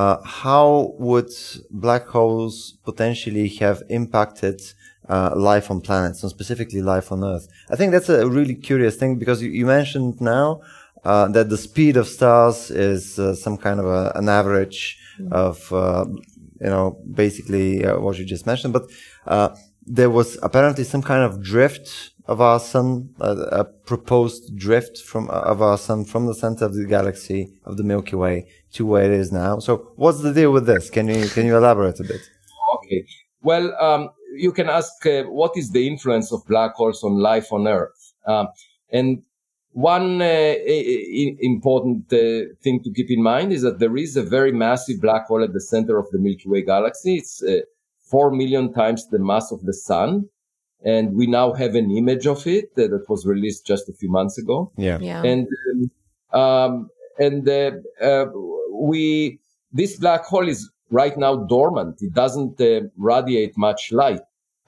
uh, 0.00 0.16
how 0.42 0.94
would 0.98 1.32
black 1.70 2.04
holes 2.16 2.54
potentially 2.84 3.48
have 3.62 3.82
impacted 3.88 4.58
uh, 5.08 5.32
life 5.34 5.70
on 5.72 5.80
planets, 5.80 6.22
and 6.22 6.30
specifically 6.30 6.82
life 6.94 7.10
on 7.12 7.24
Earth. 7.24 7.46
I 7.72 7.76
think 7.76 7.92
that's 7.92 8.08
a 8.08 8.28
really 8.28 8.54
curious 8.54 8.96
thing 8.96 9.18
because 9.18 9.42
you, 9.42 9.50
you 9.50 9.66
mentioned 9.66 10.20
now 10.20 10.60
uh, 11.04 11.26
that 11.28 11.48
the 11.48 11.56
speed 11.56 11.96
of 11.96 12.06
stars 12.06 12.70
is 12.70 13.18
uh, 13.18 13.34
some 13.34 13.56
kind 13.56 13.80
of 13.80 13.86
a, 13.86 14.12
an 14.14 14.28
average 14.28 14.98
of, 15.30 15.72
uh, 15.72 16.04
you 16.60 16.70
know, 16.74 16.98
basically 17.12 17.84
uh, 17.84 17.98
what 17.98 18.18
you 18.18 18.24
just 18.24 18.46
mentioned. 18.46 18.72
But 18.72 18.84
uh, 19.26 19.48
there 19.92 20.08
was 20.08 20.38
apparently 20.42 20.84
some 20.84 21.02
kind 21.02 21.24
of 21.24 21.42
drift 21.42 22.12
of 22.26 22.40
our 22.40 22.60
sun, 22.60 23.12
a 23.18 23.64
proposed 23.64 24.56
drift 24.56 24.98
from 24.98 25.28
of 25.30 25.60
our 25.60 25.76
sun 25.76 26.04
from 26.04 26.26
the 26.26 26.34
center 26.34 26.64
of 26.64 26.74
the 26.74 26.86
galaxy 26.86 27.52
of 27.64 27.76
the 27.76 27.82
Milky 27.82 28.14
Way 28.14 28.46
to 28.74 28.86
where 28.86 29.04
it 29.04 29.10
is 29.10 29.32
now. 29.32 29.58
So, 29.58 29.92
what's 29.96 30.22
the 30.22 30.32
deal 30.32 30.52
with 30.52 30.66
this? 30.66 30.90
Can 30.90 31.08
you 31.08 31.28
can 31.28 31.44
you 31.44 31.56
elaborate 31.56 31.98
a 31.98 32.04
bit? 32.04 32.20
Okay. 32.76 33.04
Well, 33.42 33.74
um, 33.82 34.10
you 34.36 34.52
can 34.52 34.68
ask 34.68 35.04
uh, 35.06 35.24
what 35.24 35.56
is 35.56 35.72
the 35.72 35.84
influence 35.88 36.32
of 36.32 36.46
black 36.46 36.74
holes 36.74 37.02
on 37.02 37.18
life 37.18 37.52
on 37.52 37.66
Earth, 37.66 38.14
um, 38.26 38.46
and 38.92 39.22
one 39.72 40.22
uh, 40.22 40.54
important 41.40 42.12
uh, 42.12 42.54
thing 42.62 42.80
to 42.84 42.92
keep 42.92 43.10
in 43.10 43.22
mind 43.22 43.52
is 43.52 43.62
that 43.62 43.80
there 43.80 43.96
is 43.96 44.16
a 44.16 44.22
very 44.22 44.52
massive 44.52 45.00
black 45.00 45.26
hole 45.26 45.42
at 45.42 45.52
the 45.52 45.60
center 45.60 45.98
of 45.98 46.06
the 46.12 46.18
Milky 46.18 46.48
Way 46.48 46.62
galaxy. 46.62 47.16
It's 47.16 47.42
uh, 48.10 48.16
four 48.20 48.30
million 48.30 48.72
times 48.72 49.08
the 49.08 49.18
mass 49.18 49.52
of 49.52 49.62
the 49.64 49.74
sun. 49.74 50.28
And 50.82 51.14
we 51.14 51.26
now 51.26 51.52
have 51.52 51.74
an 51.74 51.90
image 51.90 52.26
of 52.26 52.46
it 52.46 52.70
uh, 52.78 52.88
that 52.88 53.04
was 53.08 53.26
released 53.26 53.66
just 53.66 53.88
a 53.88 53.92
few 53.92 54.10
months 54.10 54.38
ago. 54.38 54.72
Yeah. 54.76 54.98
Yeah. 55.00 55.22
And, 55.22 55.46
um, 56.32 56.88
and 57.18 57.48
uh, 57.48 57.72
uh, 58.02 58.26
we, 58.72 59.38
this 59.72 59.98
black 59.98 60.24
hole 60.24 60.48
is 60.48 60.70
right 60.90 61.18
now 61.18 61.36
dormant. 61.36 62.00
It 62.00 62.14
doesn't 62.14 62.60
uh, 62.60 62.88
radiate 62.96 63.56
much 63.58 63.92
light. 63.92 64.22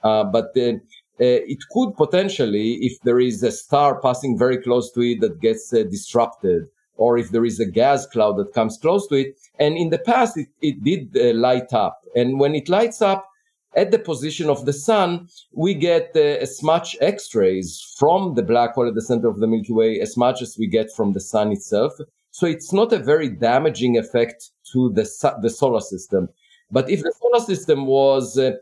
Uh, 0.04 0.24
but 0.24 0.50
uh, 0.56 0.76
it 1.18 1.58
could 1.70 1.96
potentially, 1.96 2.74
if 2.82 3.00
there 3.04 3.20
is 3.20 3.42
a 3.42 3.52
star 3.52 4.00
passing 4.00 4.38
very 4.38 4.58
close 4.58 4.92
to 4.92 5.00
it 5.00 5.20
that 5.20 5.40
gets 5.40 5.70
disrupted, 5.70 6.64
or 6.96 7.16
if 7.16 7.30
there 7.30 7.44
is 7.44 7.58
a 7.58 7.66
gas 7.66 8.06
cloud 8.06 8.36
that 8.36 8.52
comes 8.52 8.78
close 8.78 9.06
to 9.08 9.14
it. 9.14 9.34
And 9.58 9.78
in 9.78 9.90
the 9.90 9.98
past, 9.98 10.36
it, 10.36 10.48
it 10.60 10.84
did 10.84 11.36
light 11.36 11.72
up. 11.72 12.02
And 12.14 12.38
when 12.38 12.54
it 12.54 12.68
lights 12.68 13.00
up, 13.00 13.26
at 13.74 13.90
the 13.90 13.98
position 13.98 14.50
of 14.50 14.66
the 14.66 14.72
sun, 14.72 15.28
we 15.52 15.74
get 15.74 16.12
uh, 16.14 16.20
as 16.20 16.62
much 16.62 16.96
X-rays 17.00 17.94
from 17.98 18.34
the 18.34 18.42
black 18.42 18.74
hole 18.74 18.88
at 18.88 18.94
the 18.94 19.02
center 19.02 19.28
of 19.28 19.38
the 19.38 19.46
Milky 19.46 19.72
Way 19.72 20.00
as 20.00 20.16
much 20.16 20.42
as 20.42 20.56
we 20.58 20.66
get 20.66 20.92
from 20.92 21.12
the 21.12 21.20
sun 21.20 21.52
itself. 21.52 21.92
So 22.30 22.46
it's 22.46 22.72
not 22.72 22.92
a 22.92 22.98
very 22.98 23.28
damaging 23.28 23.98
effect 23.98 24.50
to 24.72 24.90
the, 24.90 25.04
the 25.40 25.50
solar 25.50 25.80
system. 25.80 26.28
But 26.70 26.88
if 26.90 27.02
the 27.02 27.12
solar 27.20 27.44
system 27.44 27.86
was 27.86 28.38
uh, 28.38 28.52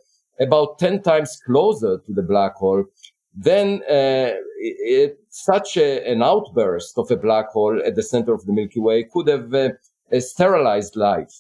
about 0.41 0.79
10 0.79 1.03
times 1.03 1.41
closer 1.45 1.99
to 1.99 2.13
the 2.13 2.23
black 2.23 2.55
hole, 2.55 2.85
then 3.35 3.83
uh, 3.89 4.35
it, 4.59 5.19
such 5.29 5.77
a, 5.77 6.05
an 6.11 6.23
outburst 6.23 6.99
of 6.99 7.11
a 7.11 7.17
black 7.17 7.49
hole 7.51 7.81
at 7.85 7.95
the 7.95 8.03
center 8.03 8.33
of 8.33 8.45
the 8.47 8.53
Milky 8.53 8.81
Way 8.81 9.05
could 9.05 9.29
have 9.29 9.55
uh, 9.55 9.71
sterilized 10.19 10.97
life. 10.97 11.33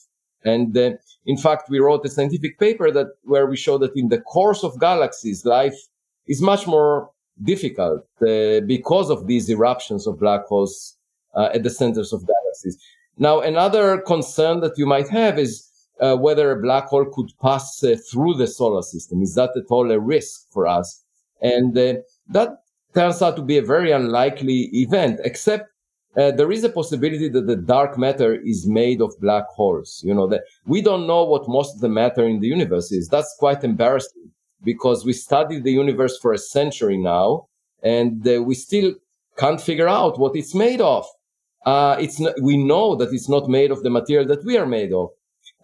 And 0.44 0.76
uh, 0.76 0.92
in 1.26 1.36
fact, 1.36 1.68
we 1.68 1.80
wrote 1.80 2.04
a 2.04 2.08
scientific 2.08 2.58
paper 2.58 2.90
that 2.90 3.08
where 3.24 3.46
we 3.46 3.56
show 3.56 3.78
that 3.78 3.96
in 3.96 4.08
the 4.08 4.20
course 4.20 4.64
of 4.64 4.80
galaxies, 4.80 5.44
life 5.44 5.76
is 6.26 6.40
much 6.40 6.66
more 6.66 7.10
difficult 7.42 8.06
uh, 8.22 8.60
because 8.60 9.10
of 9.10 9.26
these 9.26 9.48
eruptions 9.50 10.06
of 10.06 10.18
black 10.18 10.46
holes 10.46 10.96
uh, 11.34 11.50
at 11.54 11.62
the 11.62 11.70
centers 11.70 12.12
of 12.12 12.26
galaxies. 12.26 12.78
Now, 13.18 13.40
another 13.40 13.98
concern 13.98 14.60
that 14.60 14.78
you 14.78 14.86
might 14.86 15.08
have 15.08 15.38
is 15.38 15.66
uh, 16.00 16.16
whether 16.16 16.50
a 16.50 16.60
black 16.60 16.86
hole 16.86 17.04
could 17.04 17.30
pass 17.42 17.82
uh, 17.84 17.96
through 18.10 18.34
the 18.34 18.46
solar 18.46 18.82
system. 18.82 19.22
Is 19.22 19.34
that 19.34 19.50
at 19.56 19.64
all 19.68 19.90
a 19.90 20.00
risk 20.00 20.50
for 20.50 20.66
us? 20.66 21.04
And 21.42 21.76
uh, 21.76 21.94
that 22.28 22.62
turns 22.94 23.22
out 23.22 23.36
to 23.36 23.42
be 23.42 23.58
a 23.58 23.62
very 23.62 23.92
unlikely 23.92 24.70
event, 24.72 25.20
except 25.24 25.69
uh, 26.16 26.32
there 26.32 26.50
is 26.50 26.64
a 26.64 26.68
possibility 26.68 27.28
that 27.28 27.46
the 27.46 27.56
dark 27.56 27.96
matter 27.96 28.34
is 28.34 28.66
made 28.66 29.00
of 29.00 29.14
black 29.20 29.46
holes. 29.48 30.02
You 30.04 30.14
know, 30.14 30.26
that 30.28 30.42
we 30.66 30.82
don't 30.82 31.06
know 31.06 31.24
what 31.24 31.48
most 31.48 31.74
of 31.76 31.80
the 31.80 31.88
matter 31.88 32.26
in 32.26 32.40
the 32.40 32.48
universe 32.48 32.90
is. 32.90 33.08
That's 33.08 33.34
quite 33.38 33.62
embarrassing 33.62 34.30
because 34.62 35.04
we 35.04 35.12
studied 35.12 35.64
the 35.64 35.72
universe 35.72 36.18
for 36.18 36.32
a 36.32 36.38
century 36.38 36.96
now 36.98 37.46
and 37.82 38.26
uh, 38.26 38.42
we 38.42 38.54
still 38.54 38.94
can't 39.38 39.60
figure 39.60 39.88
out 39.88 40.18
what 40.18 40.36
it's 40.36 40.54
made 40.54 40.80
of. 40.80 41.06
Uh, 41.64 41.96
it's 41.98 42.20
we 42.42 42.56
know 42.56 42.96
that 42.96 43.12
it's 43.12 43.28
not 43.28 43.48
made 43.48 43.70
of 43.70 43.82
the 43.82 43.90
material 43.90 44.26
that 44.26 44.44
we 44.44 44.56
are 44.56 44.66
made 44.66 44.92
of, 44.92 45.10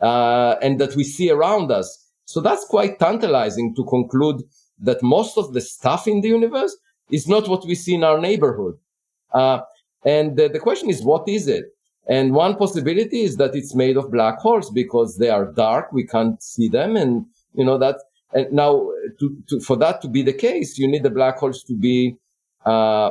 uh, 0.00 0.56
and 0.62 0.78
that 0.78 0.94
we 0.94 1.04
see 1.04 1.30
around 1.30 1.70
us. 1.70 2.10
So 2.24 2.40
that's 2.40 2.64
quite 2.66 2.98
tantalizing 2.98 3.74
to 3.76 3.84
conclude 3.84 4.42
that 4.80 5.02
most 5.02 5.38
of 5.38 5.54
the 5.54 5.60
stuff 5.60 6.06
in 6.06 6.20
the 6.20 6.28
universe 6.28 6.76
is 7.10 7.26
not 7.26 7.48
what 7.48 7.66
we 7.66 7.74
see 7.74 7.94
in 7.94 8.04
our 8.04 8.20
neighborhood. 8.20 8.76
Uh, 9.32 9.60
and 10.06 10.36
the, 10.36 10.48
the 10.48 10.60
question 10.60 10.88
is, 10.88 11.02
what 11.02 11.28
is 11.28 11.48
it? 11.48 11.64
And 12.08 12.32
one 12.32 12.56
possibility 12.56 13.22
is 13.22 13.36
that 13.36 13.56
it's 13.56 13.74
made 13.74 13.96
of 13.96 14.12
black 14.12 14.38
holes 14.38 14.70
because 14.70 15.18
they 15.18 15.28
are 15.28 15.52
dark. 15.52 15.92
We 15.92 16.06
can't 16.06 16.40
see 16.40 16.68
them. 16.68 16.94
And, 16.96 17.26
you 17.52 17.64
know, 17.64 17.76
that, 17.78 17.96
and 18.32 18.52
now 18.52 18.88
to, 19.18 19.36
to, 19.48 19.60
for 19.60 19.76
that 19.78 20.00
to 20.02 20.08
be 20.08 20.22
the 20.22 20.32
case, 20.32 20.78
you 20.78 20.86
need 20.86 21.02
the 21.02 21.10
black 21.10 21.38
holes 21.38 21.64
to 21.64 21.76
be, 21.76 22.16
uh, 22.64 23.10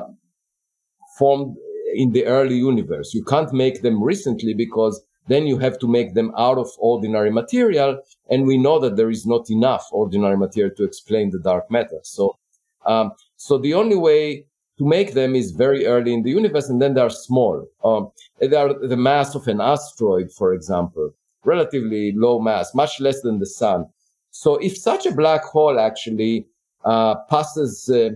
formed 1.19 1.57
in 1.93 2.11
the 2.11 2.25
early 2.25 2.55
universe. 2.55 3.13
You 3.13 3.23
can't 3.25 3.51
make 3.53 3.81
them 3.81 4.01
recently 4.01 4.53
because 4.53 5.03
then 5.27 5.47
you 5.47 5.57
have 5.59 5.77
to 5.79 5.87
make 5.87 6.13
them 6.13 6.31
out 6.37 6.57
of 6.57 6.69
ordinary 6.77 7.31
material. 7.31 7.99
And 8.29 8.45
we 8.45 8.57
know 8.57 8.79
that 8.79 8.95
there 8.95 9.09
is 9.09 9.25
not 9.25 9.49
enough 9.49 9.85
ordinary 9.91 10.37
material 10.37 10.73
to 10.77 10.85
explain 10.85 11.31
the 11.31 11.39
dark 11.39 11.69
matter. 11.69 11.99
So, 12.03 12.37
um, 12.85 13.11
so 13.35 13.57
the 13.57 13.73
only 13.73 13.97
way 13.97 14.45
to 14.77 14.85
make 14.85 15.13
them 15.13 15.35
is 15.35 15.51
very 15.51 15.85
early 15.85 16.13
in 16.13 16.23
the 16.23 16.31
universe, 16.31 16.69
and 16.69 16.81
then 16.81 16.93
they 16.93 17.01
are 17.01 17.09
small. 17.09 17.65
Um, 17.83 18.11
they 18.39 18.55
are 18.55 18.73
the 18.73 18.97
mass 18.97 19.35
of 19.35 19.47
an 19.47 19.61
asteroid, 19.61 20.31
for 20.31 20.53
example, 20.53 21.13
relatively 21.43 22.11
low 22.13 22.39
mass, 22.39 22.73
much 22.73 22.99
less 22.99 23.21
than 23.21 23.39
the 23.39 23.45
sun. 23.45 23.87
So 24.31 24.55
if 24.57 24.77
such 24.77 25.05
a 25.05 25.13
black 25.13 25.43
hole 25.43 25.79
actually 25.79 26.45
uh, 26.83 27.15
passes 27.29 27.89
uh, 27.89 28.09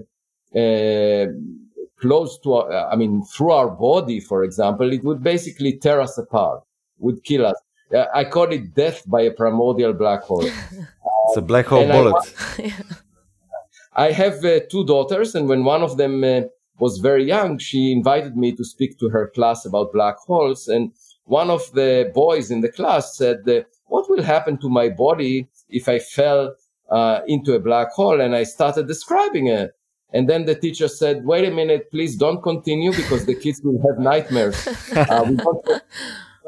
uh, 0.58 1.28
close 2.02 2.40
to, 2.40 2.54
our, 2.54 2.72
uh, 2.72 2.90
I 2.92 2.96
mean, 2.98 3.24
through 3.24 3.52
our 3.52 3.70
body, 3.70 4.20
for 4.20 4.44
example, 4.44 4.92
it 4.92 5.04
would 5.04 5.24
basically 5.24 5.78
tear 5.78 6.02
us 6.02 6.18
apart, 6.18 6.64
would 6.98 7.24
kill 7.24 7.46
us. 7.46 7.56
Uh, 7.94 8.06
I 8.14 8.26
call 8.26 8.52
it 8.52 8.76
death 8.76 9.04
by 9.08 9.22
a 9.22 9.32
primordial 9.32 9.94
black 9.94 10.24
hole. 10.24 10.46
it's 11.26 11.38
a 11.38 11.42
black 11.42 11.68
hole 11.68 11.88
bullet. 11.88 12.34
I, 14.00 14.12
have 14.12 14.46
uh, 14.46 14.62
two 14.72 14.86
daughters, 14.86 15.36
and 15.36 15.48
when 15.50 15.64
one 15.64 15.82
of 15.82 15.98
them 15.98 16.24
uh, 16.24 16.42
was 16.80 17.00
very 17.00 17.26
young, 17.26 17.58
she 17.58 17.92
invited 17.92 18.38
me 18.38 18.56
to 18.56 18.64
speak 18.64 18.98
to 19.00 19.10
her 19.10 19.32
class 19.36 19.66
about 19.66 19.94
black 19.94 20.18
holes. 20.18 20.68
And 20.68 20.92
one 21.26 21.50
of 21.50 21.72
the 21.74 22.12
boys 22.14 22.50
in 22.50 22.62
the 22.62 22.72
class 22.72 23.18
said, 23.18 23.48
uh, 23.48 23.62
What 23.88 24.10
will 24.10 24.24
happen 24.24 24.58
to 24.60 24.70
my 24.70 24.90
body 24.90 25.48
if 25.70 25.88
I 25.90 26.00
fell 26.00 26.56
uh, 26.90 27.22
into 27.28 27.54
a 27.54 27.60
black 27.60 27.92
hole? 27.92 28.22
And 28.22 28.36
I 28.36 28.44
started 28.44 28.88
describing 28.88 29.48
it. 29.48 29.72
And 30.12 30.28
then 30.28 30.46
the 30.46 30.56
teacher 30.56 30.88
said, 30.88 31.26
Wait 31.26 31.48
a 31.48 31.52
minute, 31.52 31.92
please 31.92 32.16
don't 32.16 32.42
continue 32.42 32.92
because 32.92 33.26
the 33.26 33.36
kids 33.36 33.62
will 33.64 33.82
have 33.88 34.00
nightmares. 34.00 34.68
Uh, 34.96 35.32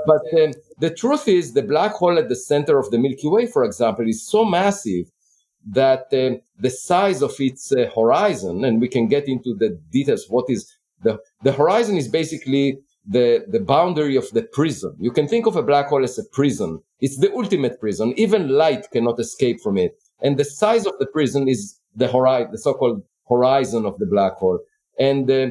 but 0.06 0.42
um, 0.42 0.52
the 0.80 0.90
truth 0.90 1.28
is, 1.28 1.54
the 1.54 1.62
black 1.62 1.92
hole 1.92 2.18
at 2.18 2.28
the 2.28 2.36
center 2.36 2.80
of 2.80 2.90
the 2.90 2.98
Milky 2.98 3.28
Way, 3.28 3.46
for 3.46 3.64
example, 3.64 4.08
is 4.08 4.28
so 4.28 4.44
massive 4.44 5.12
that 5.66 6.08
uh, 6.14 6.38
the 6.60 6.70
size 6.70 7.22
of 7.22 7.34
its 7.40 7.72
uh, 7.72 7.90
horizon, 7.96 8.66
and 8.66 8.82
we 8.82 8.88
can 8.88 9.08
get 9.08 9.28
into 9.28 9.56
the 9.56 9.80
details. 9.92 10.26
What 10.30 10.46
is 10.50 10.72
the 11.04 11.20
the 11.44 11.52
horizon? 11.52 11.98
Is 11.98 12.08
basically 12.08 12.80
the 13.08 13.46
the 13.48 13.60
boundary 13.60 14.16
of 14.16 14.30
the 14.32 14.44
prison. 14.44 14.96
You 15.00 15.12
can 15.12 15.28
think 15.28 15.46
of 15.46 15.56
a 15.56 15.64
black 15.64 15.88
hole 15.88 16.04
as 16.04 16.18
a 16.18 16.24
prison. 16.32 16.82
It's 17.00 17.18
the 17.18 17.32
ultimate 17.34 17.80
prison. 17.80 18.14
Even 18.18 18.50
light 18.50 18.90
cannot 18.92 19.20
escape 19.20 19.60
from 19.62 19.78
it. 19.78 19.96
And 20.22 20.38
the 20.38 20.46
size 20.46 20.86
of 20.86 20.94
the 21.00 21.08
prison 21.08 21.48
is 21.48 21.80
the 21.96 22.08
horizon, 22.08 22.52
the 22.52 22.58
so-called 22.58 23.04
horizon 23.28 23.86
of 23.86 23.98
the 23.98 24.06
black 24.06 24.34
hole. 24.34 24.60
And 25.00 25.30
uh, 25.30 25.48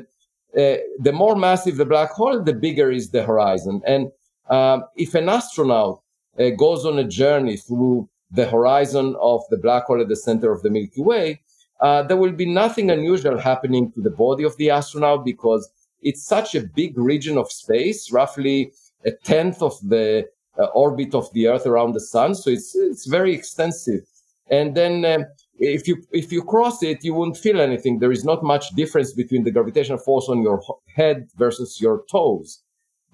uh, 0.56 0.76
the 0.98 1.12
more 1.12 1.36
massive 1.36 1.76
the 1.76 1.84
black 1.84 2.10
hole, 2.10 2.42
the 2.42 2.52
bigger 2.52 2.90
is 2.90 3.10
the 3.10 3.24
horizon. 3.24 3.82
And 3.86 4.10
um, 4.48 4.84
if 4.96 5.14
an 5.14 5.28
astronaut 5.28 6.02
uh, 6.38 6.50
goes 6.50 6.84
on 6.84 6.98
a 6.98 7.04
journey 7.04 7.56
through 7.56 8.08
the 8.30 8.48
horizon 8.48 9.16
of 9.20 9.42
the 9.50 9.58
black 9.58 9.84
hole 9.84 10.00
at 10.00 10.08
the 10.08 10.16
center 10.16 10.52
of 10.52 10.62
the 10.62 10.70
Milky 10.70 11.02
Way, 11.02 11.40
uh, 11.80 12.02
there 12.02 12.16
will 12.16 12.32
be 12.32 12.46
nothing 12.46 12.90
unusual 12.90 13.38
happening 13.38 13.90
to 13.92 14.00
the 14.00 14.10
body 14.10 14.44
of 14.44 14.56
the 14.56 14.70
astronaut 14.70 15.24
because 15.24 15.70
it's 16.02 16.22
such 16.22 16.54
a 16.54 16.62
big 16.62 16.96
region 16.98 17.38
of 17.38 17.50
space, 17.50 18.12
roughly 18.12 18.72
a 19.04 19.10
tenth 19.10 19.62
of 19.62 19.74
the 19.88 20.28
uh, 20.58 20.64
orbit 20.66 21.14
of 21.14 21.32
the 21.32 21.46
Earth 21.48 21.66
around 21.66 21.92
the 21.92 22.00
Sun. 22.00 22.34
So 22.34 22.50
it's 22.50 22.74
it's 22.74 23.06
very 23.06 23.34
extensive. 23.34 24.02
And 24.50 24.74
then 24.74 25.04
um, 25.04 25.24
if 25.58 25.86
you 25.86 26.02
if 26.12 26.32
you 26.32 26.42
cross 26.42 26.82
it, 26.82 27.04
you 27.04 27.14
won't 27.14 27.36
feel 27.36 27.60
anything. 27.60 27.98
There 27.98 28.12
is 28.12 28.24
not 28.24 28.42
much 28.42 28.70
difference 28.70 29.12
between 29.12 29.44
the 29.44 29.50
gravitational 29.50 29.98
force 29.98 30.28
on 30.28 30.42
your 30.42 30.62
head 30.94 31.28
versus 31.36 31.80
your 31.80 32.04
toes. 32.10 32.62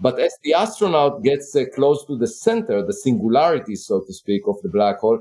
But 0.00 0.18
as 0.20 0.36
the 0.42 0.54
astronaut 0.54 1.22
gets 1.22 1.56
uh, 1.56 1.64
close 1.74 2.04
to 2.06 2.16
the 2.16 2.26
center, 2.26 2.84
the 2.84 2.92
singularity, 2.92 3.76
so 3.76 4.00
to 4.00 4.12
speak, 4.12 4.42
of 4.46 4.56
the 4.62 4.68
black 4.68 4.98
hole, 4.98 5.20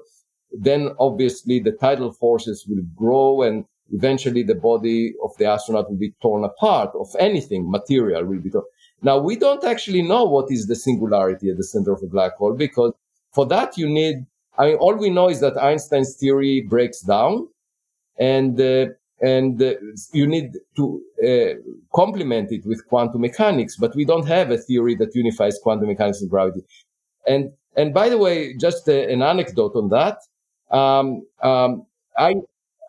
then 0.52 0.94
obviously 1.00 1.60
the 1.60 1.72
tidal 1.72 2.12
forces 2.12 2.66
will 2.68 2.84
grow 2.96 3.42
and 3.42 3.66
eventually 3.92 4.44
the 4.44 4.56
body 4.56 5.14
of 5.24 5.32
the 5.38 5.46
astronaut 5.46 5.90
will 5.90 5.98
be 5.98 6.14
torn 6.22 6.44
apart 6.44 6.92
of 6.96 7.08
anything 7.20 7.70
material 7.70 8.26
will 8.26 8.40
be 8.40 8.50
torn. 8.50 8.64
Now 9.02 9.18
we 9.20 9.36
don't 9.36 9.64
actually 9.64 10.02
know 10.02 10.24
what 10.24 10.52
is 10.52 10.68
the 10.68 10.76
singularity 10.76 11.50
at 11.50 11.58
the 11.58 11.64
center 11.64 11.94
of 11.94 12.02
a 12.04 12.08
black 12.08 12.36
hole 12.36 12.54
because 12.54 12.94
for 13.34 13.46
that 13.48 13.78
you 13.78 13.88
need, 13.88 14.26
I 14.58 14.68
mean, 14.68 14.76
all 14.78 14.96
we 14.96 15.10
know 15.10 15.30
is 15.30 15.42
that 15.42 15.62
Einstein's 15.62 16.16
theory 16.16 16.62
breaks 16.62 17.02
down 17.02 17.48
and, 18.18 18.60
uh, 18.60 18.88
and 19.22 19.62
uh, 19.62 19.74
you 20.12 20.28
need 20.28 20.52
to 20.76 21.02
uh, 21.24 21.54
complement 21.96 22.52
it 22.52 22.66
with 22.66 22.86
quantum 22.88 23.22
mechanics, 23.22 23.76
but 23.78 23.96
we 23.96 24.06
don't 24.06 24.28
have 24.28 24.52
a 24.52 24.58
theory 24.58 24.96
that 24.96 25.16
unifies 25.16 25.58
quantum 25.62 25.88
mechanics 25.88 26.22
and 26.22 26.30
gravity. 26.30 26.64
And, 27.28 27.52
and 27.76 27.94
by 27.94 28.10
the 28.10 28.18
way, 28.18 28.56
just 28.58 28.88
a, 28.88 29.12
an 29.12 29.22
anecdote 29.22 29.76
on 29.76 29.90
that 29.90 30.18
um, 30.72 31.26
um, 31.42 31.86
I 32.18 32.36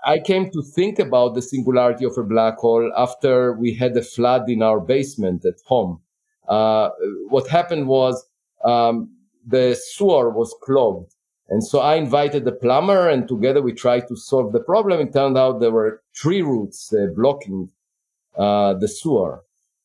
I 0.04 0.18
came 0.20 0.50
to 0.50 0.62
think 0.62 0.98
about 0.98 1.34
the 1.34 1.42
singularity 1.42 2.04
of 2.04 2.16
a 2.16 2.22
black 2.22 2.58
hole 2.58 2.92
after 2.96 3.52
we 3.54 3.74
had 3.74 3.96
a 3.96 4.02
flood 4.02 4.48
in 4.48 4.62
our 4.62 4.80
basement 4.80 5.44
at 5.44 5.56
home. 5.66 6.00
Uh, 6.48 6.90
what 7.28 7.48
happened 7.48 7.88
was 7.88 8.24
um, 8.64 9.10
the 9.44 9.74
sewer 9.74 10.30
was 10.30 10.54
clogged. 10.62 11.12
And 11.48 11.64
so 11.64 11.78
I 11.78 11.94
invited 11.94 12.44
the 12.44 12.52
plumber 12.52 13.08
and 13.08 13.28
together 13.28 13.62
we 13.62 13.72
tried 13.72 14.08
to 14.08 14.16
solve 14.16 14.52
the 14.52 14.60
problem. 14.60 15.00
It 15.00 15.12
turned 15.12 15.38
out 15.38 15.60
there 15.60 15.70
were 15.70 16.02
tree 16.14 16.42
roots 16.42 16.92
uh, 16.92 17.06
blocking 17.14 17.70
uh, 18.36 18.74
the 18.74 18.88
sewer. 18.88 19.42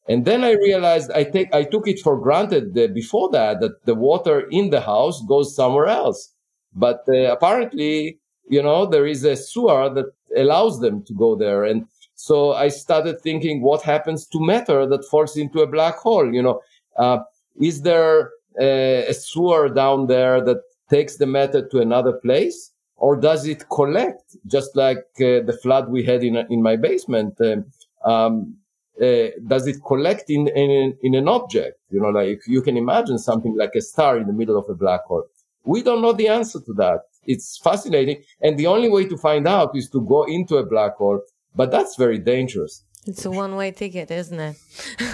And 0.08 0.26
then 0.26 0.44
I 0.44 0.54
realized 0.54 1.12
I 1.12 1.24
take, 1.24 1.54
I 1.54 1.64
took 1.64 1.88
it 1.88 2.00
for 2.00 2.20
granted 2.20 2.74
that 2.74 2.94
before 2.94 3.30
that, 3.32 3.62
that 3.62 3.86
the 3.86 3.94
water 3.94 4.48
in 4.50 4.72
the 4.72 4.82
house 4.82 5.24
goes 5.28 5.56
somewhere 5.56 5.88
else. 5.88 6.34
But 6.74 7.04
uh, 7.08 7.32
apparently, 7.32 8.20
you 8.50 8.64
know, 8.64 8.86
there 8.86 9.06
is 9.06 9.24
a 9.24 9.36
sewer 9.36 9.90
that 9.94 10.08
allows 10.36 10.80
them 10.80 11.04
to 11.04 11.14
go 11.14 11.36
there. 11.36 11.64
And 11.64 11.86
so 12.16 12.54
I 12.54 12.70
started 12.70 13.22
thinking, 13.22 13.62
what 13.62 13.84
happens 13.84 14.26
to 14.28 14.40
matter 14.40 14.88
that 14.88 15.06
falls 15.06 15.38
into 15.38 15.62
a 15.62 15.68
black 15.68 15.96
hole? 15.98 16.34
You 16.34 16.42
know, 16.42 16.62
uh, 16.98 17.20
is 17.60 17.84
there 17.84 18.32
a, 18.60 19.08
a 19.08 19.14
sewer 19.14 19.70
down 19.70 20.08
there 20.08 20.42
that 20.42 20.62
takes 20.92 21.18
the 21.18 21.26
matter 21.26 21.68
to 21.70 21.80
another 21.80 22.14
place? 22.14 22.72
Or 22.98 23.16
does 23.16 23.48
it 23.48 23.68
collect, 23.70 24.36
just 24.46 24.76
like 24.76 25.06
uh, 25.20 25.42
the 25.50 25.58
flood 25.64 25.90
we 25.90 26.04
had 26.04 26.24
in, 26.24 26.36
in 26.52 26.62
my 26.62 26.76
basement? 26.76 27.34
Um, 27.42 27.66
um, 28.06 28.58
uh, 29.02 29.30
does 29.48 29.66
it 29.66 29.78
collect 29.88 30.30
in, 30.30 30.48
in, 30.50 30.96
in 31.02 31.16
an 31.16 31.28
object? 31.28 31.80
You 31.90 32.02
know, 32.02 32.10
like 32.10 32.42
you 32.46 32.62
can 32.62 32.78
imagine 32.78 33.18
something 33.18 33.56
like 33.58 33.74
a 33.76 33.82
star 33.82 34.18
in 34.18 34.28
the 34.28 34.34
middle 34.34 34.58
of 34.58 34.70
a 34.70 34.76
black 34.76 35.04
hole. 35.06 35.24
We 35.64 35.82
don't 35.82 36.02
know 36.04 36.14
the 36.14 36.28
answer 36.28 36.60
to 36.60 36.74
that. 36.74 37.02
It's 37.26 37.58
fascinating. 37.58 38.24
And 38.42 38.58
the 38.58 38.68
only 38.68 38.90
way 38.90 39.06
to 39.06 39.18
find 39.18 39.48
out 39.48 39.76
is 39.76 39.90
to 39.92 40.02
go 40.02 40.24
into 40.24 40.58
a 40.58 40.66
black 40.66 40.96
hole, 40.98 41.22
but 41.56 41.72
that's 41.72 41.96
very 41.96 42.20
dangerous. 42.20 42.84
It's 43.08 43.26
a 43.26 43.32
one 43.32 43.56
way 43.56 43.72
ticket, 43.72 44.12
isn't 44.12 44.40
it? 44.40 44.56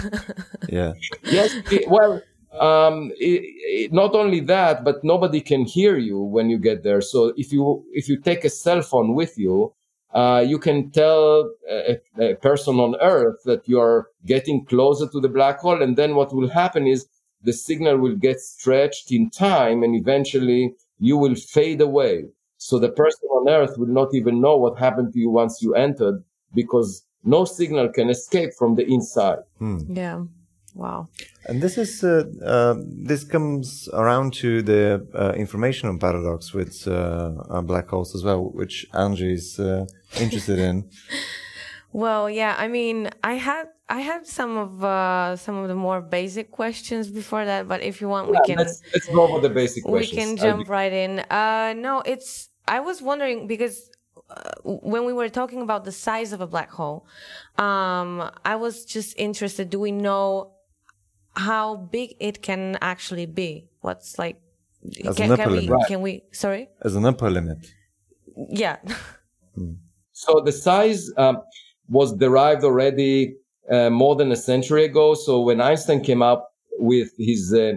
yeah. 0.68 0.92
Yes. 1.24 1.54
It, 1.72 1.88
well, 1.88 2.20
um, 2.52 3.12
it, 3.18 3.42
it, 3.44 3.92
not 3.92 4.14
only 4.14 4.40
that, 4.40 4.84
but 4.84 5.04
nobody 5.04 5.40
can 5.40 5.64
hear 5.64 5.96
you 5.96 6.18
when 6.20 6.50
you 6.50 6.58
get 6.58 6.82
there. 6.82 7.00
So 7.00 7.32
if 7.36 7.52
you, 7.52 7.84
if 7.92 8.08
you 8.08 8.18
take 8.18 8.44
a 8.44 8.50
cell 8.50 8.82
phone 8.82 9.14
with 9.14 9.38
you, 9.38 9.74
uh, 10.14 10.42
you 10.46 10.58
can 10.58 10.90
tell 10.90 11.52
a, 11.68 11.98
a, 12.18 12.34
person 12.36 12.80
on 12.80 12.96
Earth 13.00 13.42
that 13.44 13.68
you 13.68 13.78
are 13.78 14.08
getting 14.24 14.64
closer 14.64 15.06
to 15.06 15.20
the 15.20 15.28
black 15.28 15.58
hole. 15.60 15.82
And 15.82 15.96
then 15.96 16.14
what 16.14 16.34
will 16.34 16.48
happen 16.48 16.86
is 16.86 17.06
the 17.42 17.52
signal 17.52 17.98
will 17.98 18.16
get 18.16 18.40
stretched 18.40 19.12
in 19.12 19.30
time 19.30 19.82
and 19.82 19.94
eventually 19.94 20.74
you 20.98 21.16
will 21.16 21.34
fade 21.34 21.80
away. 21.80 22.24
So 22.56 22.78
the 22.78 22.88
person 22.88 23.28
on 23.28 23.48
earth 23.48 23.78
will 23.78 23.86
not 23.86 24.14
even 24.14 24.40
know 24.40 24.56
what 24.56 24.78
happened 24.78 25.12
to 25.12 25.18
you 25.18 25.30
once 25.30 25.62
you 25.62 25.74
entered 25.74 26.24
because 26.54 27.04
no 27.24 27.44
signal 27.44 27.88
can 27.90 28.08
escape 28.10 28.50
from 28.58 28.74
the 28.74 28.86
inside. 28.86 29.38
Hmm. 29.58 29.78
Yeah. 29.88 30.24
Wow. 30.78 31.08
And 31.46 31.60
this 31.60 31.76
is 31.76 32.04
uh, 32.04 32.22
uh, 32.44 32.74
this 33.10 33.24
comes 33.24 33.88
around 33.92 34.32
to 34.34 34.62
the 34.62 35.04
uh, 35.12 35.32
information 35.32 35.98
paradox 35.98 36.54
with 36.54 36.86
uh, 36.86 37.62
black 37.62 37.88
holes 37.88 38.14
as 38.14 38.22
well, 38.22 38.44
which 38.60 38.86
Angie 38.94 39.32
is 39.32 39.58
uh, 39.58 39.86
interested 40.20 40.58
in. 40.58 40.88
Well, 41.90 42.28
yeah. 42.28 42.54
I 42.58 42.68
mean, 42.68 43.08
I 43.24 43.34
had 43.34 43.68
I 43.88 44.00
had 44.02 44.26
some 44.26 44.58
of 44.58 44.84
uh, 44.84 45.36
some 45.36 45.56
of 45.56 45.68
the 45.68 45.74
more 45.74 46.02
basic 46.02 46.50
questions 46.50 47.10
before 47.10 47.46
that, 47.46 47.66
but 47.66 47.80
if 47.80 48.02
you 48.02 48.08
want, 48.10 48.26
yeah, 48.26 48.32
we 48.32 48.46
can 48.46 48.58
let's, 48.58 48.82
let's 48.92 49.06
go 49.06 49.22
over 49.26 49.40
the 49.40 49.48
basic 49.48 49.84
questions. 49.84 50.12
We 50.12 50.22
can 50.22 50.36
jump 50.36 50.66
be... 50.66 50.70
right 50.70 50.92
in. 50.92 51.20
Uh, 51.30 51.72
no, 51.74 52.02
it's 52.04 52.50
I 52.68 52.80
was 52.80 53.00
wondering 53.00 53.46
because 53.46 53.90
uh, 54.28 54.52
when 54.64 55.06
we 55.06 55.14
were 55.14 55.30
talking 55.30 55.62
about 55.62 55.86
the 55.86 55.92
size 55.92 56.34
of 56.34 56.42
a 56.42 56.46
black 56.46 56.70
hole, 56.70 57.06
um, 57.56 58.30
I 58.44 58.56
was 58.56 58.84
just 58.84 59.14
interested. 59.16 59.70
Do 59.70 59.80
we 59.80 59.90
know 59.90 60.52
how 61.38 61.76
big 61.76 62.16
it 62.20 62.42
can 62.42 62.76
actually 62.82 63.26
be? 63.26 63.68
What's 63.80 64.18
like? 64.18 64.40
As 65.04 65.16
can, 65.16 65.26
an 65.26 65.32
upper 65.32 65.42
can 65.44 65.52
limit. 65.52 65.70
we? 65.70 65.84
Can 65.86 66.00
we? 66.02 66.22
Sorry. 66.32 66.68
As 66.82 66.94
an 66.94 67.04
upper 67.04 67.30
limit. 67.30 67.58
Yeah. 68.50 68.76
Hmm. 69.54 69.72
So 70.12 70.40
the 70.44 70.52
size 70.52 71.10
um, 71.16 71.38
was 71.88 72.12
derived 72.16 72.62
already 72.62 73.34
uh, 73.72 73.90
more 73.90 74.14
than 74.14 74.30
a 74.30 74.36
century 74.36 74.84
ago. 74.84 75.14
So 75.14 75.40
when 75.40 75.60
Einstein 75.60 76.00
came 76.00 76.22
up 76.22 76.52
with 76.78 77.10
his 77.18 77.52
uh, 77.52 77.72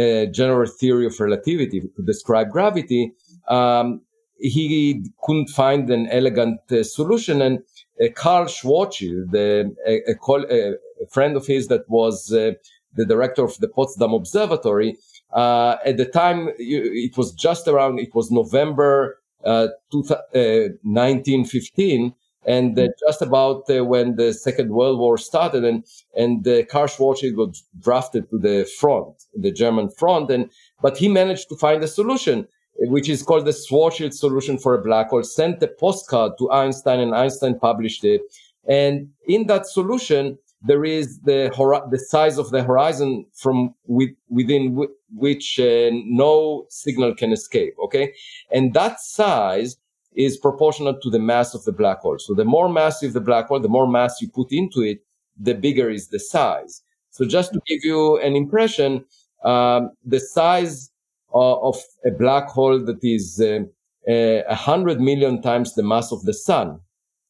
uh, 0.00 0.26
general 0.26 0.66
theory 0.80 1.04
of 1.04 1.20
relativity 1.20 1.80
to 1.80 2.02
describe 2.06 2.48
gravity, 2.50 3.12
um, 3.48 4.00
he 4.38 5.04
couldn't 5.22 5.48
find 5.48 5.90
an 5.90 6.06
elegant 6.08 6.60
uh, 6.70 6.82
solution. 6.82 7.42
And 7.42 7.58
uh, 8.02 8.06
Karl 8.14 8.46
Schwarzschild, 8.46 9.34
a, 9.34 9.66
a, 9.86 10.72
a, 11.02 11.06
friend 11.10 11.36
of 11.36 11.46
his 11.46 11.68
that 11.68 11.88
was 11.88 12.32
uh, 12.32 12.52
the 12.98 13.06
director 13.06 13.42
of 13.42 13.56
the 13.58 13.68
Potsdam 13.68 14.12
Observatory, 14.12 14.98
at 15.34 15.96
the 15.96 16.04
time 16.04 16.50
it 16.58 17.16
was 17.16 17.32
just 17.32 17.66
around, 17.66 17.98
it 17.98 18.14
was 18.14 18.30
November 18.30 19.18
1915 19.40 22.14
and 22.48 22.78
uh, 22.78 22.88
just 23.06 23.20
about 23.20 23.68
uh, 23.68 23.84
when 23.84 24.16
the 24.16 24.32
Second 24.32 24.70
World 24.70 24.98
War 24.98 25.18
started, 25.18 25.64
and 25.64 25.84
and 26.16 26.48
uh, 26.48 26.64
Karl 26.64 26.88
Schwarzschild 26.88 27.36
got 27.36 27.56
drafted 27.78 28.30
to 28.30 28.38
the 28.38 28.66
front, 28.78 29.24
the 29.34 29.52
German 29.52 29.90
front, 29.90 30.30
and 30.30 30.50
but 30.80 30.96
he 30.96 31.08
managed 31.08 31.50
to 31.50 31.56
find 31.56 31.82
a 31.82 31.88
solution, 31.88 32.48
which 32.94 33.08
is 33.08 33.22
called 33.22 33.44
the 33.44 33.50
Schwarzschild 33.50 34.14
solution 34.14 34.56
for 34.56 34.74
a 34.74 34.82
black 34.82 35.10
hole. 35.10 35.22
Sent 35.22 35.62
a 35.62 35.68
postcard 35.68 36.32
to 36.38 36.50
Einstein, 36.50 37.00
and 37.00 37.14
Einstein 37.14 37.58
published 37.58 38.04
it. 38.04 38.22
And 38.66 39.10
in 39.26 39.46
that 39.46 39.66
solution, 39.66 40.38
there 40.62 40.84
is 40.84 41.20
the 41.20 41.50
hor- 41.54 41.86
the 41.90 41.98
size 41.98 42.38
of 42.38 42.50
the 42.50 42.62
horizon 42.62 43.26
from 43.34 43.74
with, 43.86 44.10
within 44.28 44.70
w- 44.74 44.92
which 45.14 45.60
uh, 45.60 45.90
no 45.92 46.66
signal 46.68 47.14
can 47.14 47.32
escape. 47.32 47.74
Okay, 47.84 48.12
and 48.50 48.74
that 48.74 49.00
size 49.00 49.76
is 50.14 50.36
proportional 50.36 50.98
to 51.00 51.10
the 51.10 51.18
mass 51.18 51.54
of 51.54 51.64
the 51.64 51.72
black 51.72 52.00
hole. 52.00 52.18
So 52.18 52.34
the 52.34 52.44
more 52.44 52.68
massive 52.68 53.12
the 53.12 53.20
black 53.20 53.46
hole, 53.46 53.60
the 53.60 53.68
more 53.68 53.86
mass 53.86 54.20
you 54.20 54.28
put 54.28 54.50
into 54.50 54.80
it, 54.80 55.04
the 55.38 55.54
bigger 55.54 55.90
is 55.90 56.08
the 56.08 56.18
size. 56.18 56.82
So 57.10 57.24
just 57.24 57.52
to 57.52 57.60
give 57.66 57.84
you 57.84 58.18
an 58.18 58.34
impression, 58.34 59.04
um, 59.44 59.92
the 60.04 60.20
size 60.20 60.90
uh, 61.32 61.60
of 61.60 61.76
a 62.04 62.10
black 62.10 62.48
hole 62.48 62.78
that 62.84 62.98
is 63.02 63.40
uh, 63.40 63.60
uh, 64.08 64.12
a 64.12 64.50
uh, 64.50 64.54
hundred 64.54 65.00
million 65.00 65.42
times 65.42 65.74
the 65.74 65.82
mass 65.82 66.10
of 66.12 66.22
the 66.22 66.34
sun, 66.34 66.80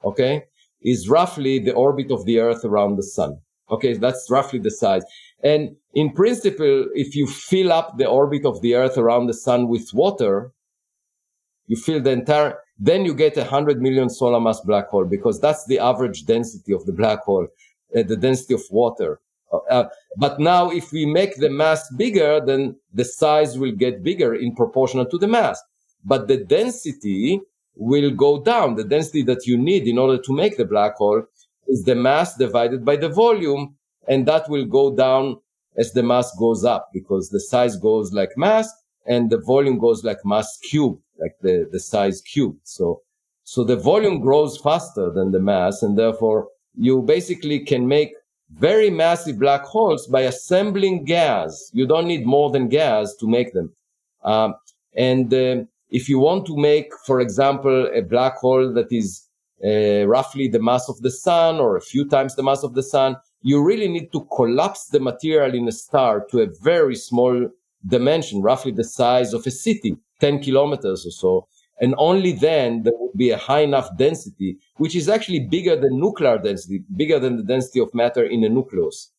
okay, 0.04 0.44
is 0.82 1.08
roughly 1.08 1.58
the 1.58 1.74
orbit 1.74 2.10
of 2.10 2.24
the 2.24 2.38
Earth 2.40 2.64
around 2.64 2.96
the 2.96 3.02
sun. 3.02 3.38
Okay, 3.70 3.94
that's 3.94 4.28
roughly 4.30 4.58
the 4.58 4.70
size. 4.70 5.04
And 5.42 5.76
in 5.94 6.12
principle, 6.12 6.86
if 6.94 7.14
you 7.14 7.26
fill 7.26 7.72
up 7.72 7.98
the 7.98 8.06
orbit 8.06 8.44
of 8.44 8.60
the 8.62 8.74
Earth 8.74 8.96
around 8.96 9.26
the 9.26 9.34
sun 9.34 9.68
with 9.68 9.90
water, 9.92 10.52
you 11.66 11.76
fill 11.76 12.00
the 12.00 12.12
entire 12.12 12.58
then 12.78 13.04
you 13.04 13.14
get 13.14 13.36
a 13.36 13.40
100 13.40 13.82
million 13.82 14.08
solar 14.08 14.40
mass 14.40 14.60
black 14.60 14.88
hole 14.88 15.04
because 15.04 15.40
that's 15.40 15.66
the 15.66 15.78
average 15.78 16.26
density 16.26 16.72
of 16.72 16.86
the 16.86 16.92
black 16.92 17.20
hole, 17.22 17.48
uh, 17.96 18.02
the 18.02 18.16
density 18.16 18.54
of 18.54 18.62
water. 18.70 19.20
Uh, 19.52 19.58
uh, 19.70 19.88
but 20.16 20.38
now 20.38 20.70
if 20.70 20.92
we 20.92 21.04
make 21.04 21.36
the 21.36 21.50
mass 21.50 21.90
bigger, 21.96 22.40
then 22.44 22.76
the 22.92 23.04
size 23.04 23.58
will 23.58 23.72
get 23.72 24.02
bigger 24.02 24.34
in 24.34 24.54
proportional 24.54 25.06
to 25.06 25.18
the 25.18 25.26
mass. 25.26 25.60
But 26.04 26.28
the 26.28 26.36
density 26.36 27.40
will 27.78 28.10
go 28.10 28.42
down. 28.42 28.74
The 28.74 28.84
density 28.84 29.22
that 29.22 29.46
you 29.46 29.56
need 29.56 29.86
in 29.86 29.98
order 29.98 30.20
to 30.20 30.32
make 30.32 30.56
the 30.56 30.64
black 30.64 30.96
hole 30.96 31.22
is 31.68 31.84
the 31.84 31.94
mass 31.94 32.36
divided 32.36 32.84
by 32.84 32.96
the 32.96 33.08
volume, 33.08 33.76
and 34.08 34.26
that 34.26 34.48
will 34.48 34.66
go 34.66 34.94
down 34.94 35.36
as 35.76 35.92
the 35.92 36.02
mass 36.02 36.34
goes 36.36 36.64
up 36.64 36.90
because 36.92 37.30
the 37.30 37.40
size 37.40 37.76
goes 37.76 38.12
like 38.12 38.30
mass 38.36 38.68
and 39.06 39.30
the 39.30 39.38
volume 39.38 39.78
goes 39.78 40.04
like 40.04 40.18
mass 40.24 40.58
cubed, 40.58 41.00
like 41.18 41.36
the, 41.40 41.68
the 41.72 41.80
size 41.80 42.20
cubed. 42.20 42.60
So, 42.64 43.02
so 43.44 43.64
the 43.64 43.76
volume 43.76 44.20
grows 44.20 44.58
faster 44.58 45.10
than 45.10 45.30
the 45.30 45.40
mass, 45.40 45.82
and 45.82 45.96
therefore 45.96 46.48
you 46.76 47.02
basically 47.02 47.60
can 47.60 47.88
make 47.88 48.12
very 48.50 48.90
massive 48.90 49.38
black 49.38 49.62
holes 49.62 50.06
by 50.06 50.22
assembling 50.22 51.04
gas. 51.04 51.70
You 51.72 51.86
don't 51.86 52.06
need 52.06 52.26
more 52.26 52.50
than 52.50 52.68
gas 52.68 53.14
to 53.16 53.26
make 53.26 53.52
them. 53.52 53.72
Um, 54.22 54.54
and 54.94 55.32
uh, 55.32 55.64
if 55.90 56.08
you 56.08 56.18
want 56.18 56.46
to 56.46 56.56
make, 56.56 56.92
for 57.06 57.20
example, 57.20 57.88
a 57.94 58.02
black 58.02 58.36
hole 58.36 58.72
that 58.74 58.92
is 58.92 59.26
uh, 59.64 60.06
roughly 60.06 60.48
the 60.48 60.60
mass 60.60 60.88
of 60.88 61.00
the 61.00 61.10
sun 61.10 61.56
or 61.56 61.76
a 61.76 61.80
few 61.80 62.08
times 62.08 62.34
the 62.34 62.42
mass 62.42 62.62
of 62.62 62.74
the 62.74 62.82
sun, 62.82 63.16
you 63.42 63.62
really 63.62 63.88
need 63.88 64.12
to 64.12 64.26
collapse 64.36 64.86
the 64.88 65.00
material 65.00 65.54
in 65.54 65.66
a 65.68 65.72
star 65.72 66.24
to 66.30 66.40
a 66.40 66.48
very 66.62 66.96
small 66.96 67.48
dimension, 67.86 68.42
roughly 68.42 68.72
the 68.72 68.84
size 68.84 69.32
of 69.32 69.46
a 69.46 69.50
city, 69.50 69.96
10 70.20 70.42
kilometers 70.42 71.06
or 71.06 71.10
so. 71.10 71.48
And 71.80 71.94
only 71.96 72.32
then 72.32 72.82
there 72.82 72.92
would 72.96 73.16
be 73.16 73.30
a 73.30 73.38
high 73.38 73.60
enough 73.60 73.96
density, 73.96 74.58
which 74.78 74.96
is 74.96 75.08
actually 75.08 75.46
bigger 75.48 75.76
than 75.76 76.00
nuclear 76.00 76.36
density, 76.38 76.82
bigger 76.96 77.20
than 77.20 77.36
the 77.36 77.44
density 77.44 77.78
of 77.78 77.94
matter 77.94 78.24
in 78.24 78.42
a 78.42 78.48
nucleus. 78.48 79.12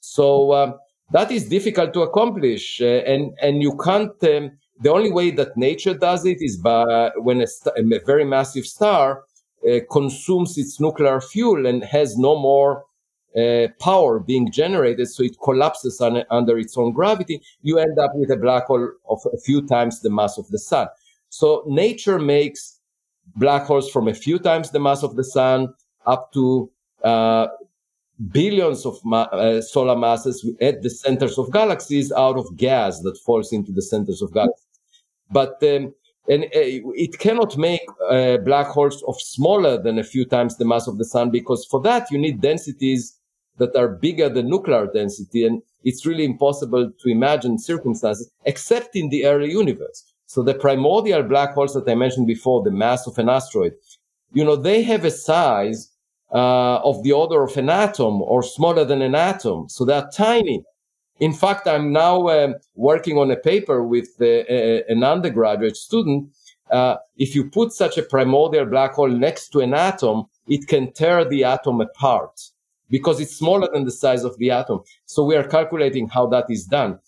So 0.00 0.50
uh, 0.52 0.72
that 1.12 1.30
is 1.30 1.48
difficult 1.48 1.94
to 1.94 2.02
accomplish, 2.02 2.80
uh, 2.80 2.84
and 2.84 3.32
and 3.40 3.62
you 3.62 3.76
can't. 3.82 4.22
Um, 4.24 4.58
the 4.80 4.92
only 4.92 5.10
way 5.10 5.30
that 5.32 5.56
nature 5.56 5.94
does 5.94 6.24
it 6.26 6.40
is 6.40 6.56
by 6.56 7.10
when 7.16 7.40
a, 7.40 7.46
a 7.76 8.00
very 8.04 8.24
massive 8.24 8.66
star 8.66 9.24
uh, 9.68 9.80
consumes 9.90 10.58
its 10.58 10.80
nuclear 10.80 11.20
fuel 11.20 11.66
and 11.66 11.82
has 11.84 12.16
no 12.16 12.38
more 12.38 12.84
uh, 13.36 13.68
power 13.80 14.18
being 14.18 14.50
generated, 14.50 15.08
so 15.08 15.22
it 15.22 15.36
collapses 15.42 16.00
under 16.30 16.58
its 16.58 16.76
own 16.76 16.92
gravity. 16.92 17.40
You 17.62 17.78
end 17.78 17.98
up 17.98 18.12
with 18.14 18.30
a 18.30 18.36
black 18.36 18.66
hole 18.66 18.90
of 19.08 19.20
a 19.32 19.38
few 19.38 19.66
times 19.66 20.00
the 20.00 20.10
mass 20.10 20.38
of 20.38 20.48
the 20.48 20.58
sun. 20.58 20.88
So 21.28 21.62
nature 21.66 22.18
makes 22.18 22.80
black 23.34 23.64
holes 23.64 23.90
from 23.90 24.08
a 24.08 24.14
few 24.14 24.38
times 24.38 24.70
the 24.70 24.80
mass 24.80 25.02
of 25.02 25.16
the 25.16 25.24
sun 25.24 25.74
up 26.06 26.32
to 26.32 26.70
uh, 27.02 27.48
billions 28.32 28.86
of 28.86 28.98
ma- 29.04 29.28
uh, 29.32 29.60
solar 29.60 29.96
masses 29.96 30.48
at 30.60 30.82
the 30.82 30.90
centers 30.90 31.38
of 31.38 31.52
galaxies 31.52 32.12
out 32.12 32.36
of 32.36 32.56
gas 32.56 33.00
that 33.00 33.18
falls 33.18 33.52
into 33.52 33.72
the 33.72 33.82
centers 33.82 34.22
of 34.22 34.32
galaxies. 34.32 34.65
But 35.30 35.62
um, 35.62 35.94
and 36.28 36.44
uh, 36.44 36.48
it 36.54 37.18
cannot 37.18 37.56
make 37.56 37.82
uh, 38.10 38.38
black 38.38 38.66
holes 38.66 39.02
of 39.06 39.20
smaller 39.20 39.80
than 39.80 39.98
a 39.98 40.04
few 40.04 40.24
times 40.24 40.56
the 40.56 40.64
mass 40.64 40.86
of 40.88 40.98
the 40.98 41.04
sun 41.04 41.30
because 41.30 41.64
for 41.70 41.80
that 41.82 42.10
you 42.10 42.18
need 42.18 42.40
densities 42.40 43.16
that 43.58 43.74
are 43.76 43.88
bigger 43.88 44.28
than 44.28 44.50
nuclear 44.50 44.88
density 44.92 45.46
and 45.46 45.62
it's 45.84 46.04
really 46.04 46.24
impossible 46.24 46.90
to 47.00 47.08
imagine 47.08 47.58
circumstances 47.58 48.30
except 48.44 48.96
in 48.96 49.08
the 49.08 49.24
early 49.24 49.50
universe. 49.50 50.12
So 50.26 50.42
the 50.42 50.54
primordial 50.54 51.22
black 51.22 51.54
holes 51.54 51.74
that 51.74 51.88
i 51.88 51.94
mentioned 51.94 52.26
before 52.26 52.62
the 52.62 52.72
mass 52.72 53.06
of 53.06 53.18
an 53.18 53.28
asteroid 53.28 53.74
you 54.32 54.44
know 54.44 54.56
they 54.56 54.82
have 54.82 55.04
a 55.04 55.10
size 55.10 55.90
uh, 56.32 56.78
of 56.78 57.02
the 57.02 57.12
order 57.12 57.42
of 57.42 57.56
an 57.56 57.70
atom 57.70 58.20
or 58.22 58.42
smaller 58.42 58.84
than 58.84 59.02
an 59.02 59.14
atom. 59.14 59.68
So 59.68 59.84
they're 59.84 60.08
tiny 60.12 60.64
in 61.18 61.32
fact, 61.32 61.66
I'm 61.66 61.92
now 61.92 62.28
um, 62.28 62.56
working 62.74 63.16
on 63.16 63.30
a 63.30 63.36
paper 63.36 63.82
with 63.82 64.08
uh, 64.20 64.24
an 64.88 65.02
undergraduate 65.02 65.76
student. 65.76 66.30
Uh, 66.70 66.96
if 67.16 67.34
you 67.34 67.48
put 67.48 67.72
such 67.72 67.96
a 67.96 68.02
primordial 68.02 68.66
black 68.66 68.92
hole 68.92 69.08
next 69.08 69.48
to 69.50 69.60
an 69.60 69.72
atom, 69.72 70.26
it 70.46 70.66
can 70.66 70.92
tear 70.92 71.24
the 71.24 71.44
atom 71.44 71.80
apart 71.80 72.40
because 72.90 73.18
it's 73.20 73.34
smaller 73.34 73.68
than 73.72 73.84
the 73.84 73.90
size 73.90 74.24
of 74.24 74.36
the 74.38 74.50
atom. 74.50 74.80
So 75.06 75.24
we 75.24 75.36
are 75.36 75.46
calculating 75.46 76.08
how 76.08 76.26
that 76.28 76.46
is 76.50 76.64
done. 76.64 76.98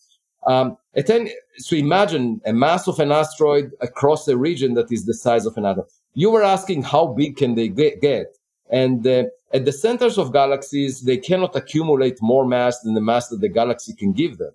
Um, 0.46 0.78
then, 0.94 1.28
so 1.58 1.76
imagine 1.76 2.40
a 2.46 2.52
mass 2.52 2.88
of 2.88 2.98
an 3.00 3.12
asteroid 3.12 3.72
across 3.80 4.26
a 4.28 4.36
region 4.36 4.74
that 4.74 4.90
is 4.90 5.04
the 5.04 5.14
size 5.14 5.44
of 5.44 5.56
an 5.56 5.66
atom. 5.66 5.84
You 6.14 6.30
were 6.30 6.42
asking 6.42 6.82
how 6.82 7.08
big 7.08 7.36
can 7.36 7.54
they 7.54 7.68
get? 7.68 8.36
And 8.70 9.06
uh, 9.06 9.24
at 9.52 9.64
the 9.64 9.72
centers 9.72 10.18
of 10.18 10.32
galaxies, 10.32 11.02
they 11.02 11.16
cannot 11.16 11.56
accumulate 11.56 12.18
more 12.20 12.46
mass 12.46 12.80
than 12.80 12.94
the 12.94 13.00
mass 13.00 13.28
that 13.28 13.40
the 13.40 13.48
galaxy 13.48 13.94
can 13.94 14.12
give 14.12 14.38
them, 14.38 14.52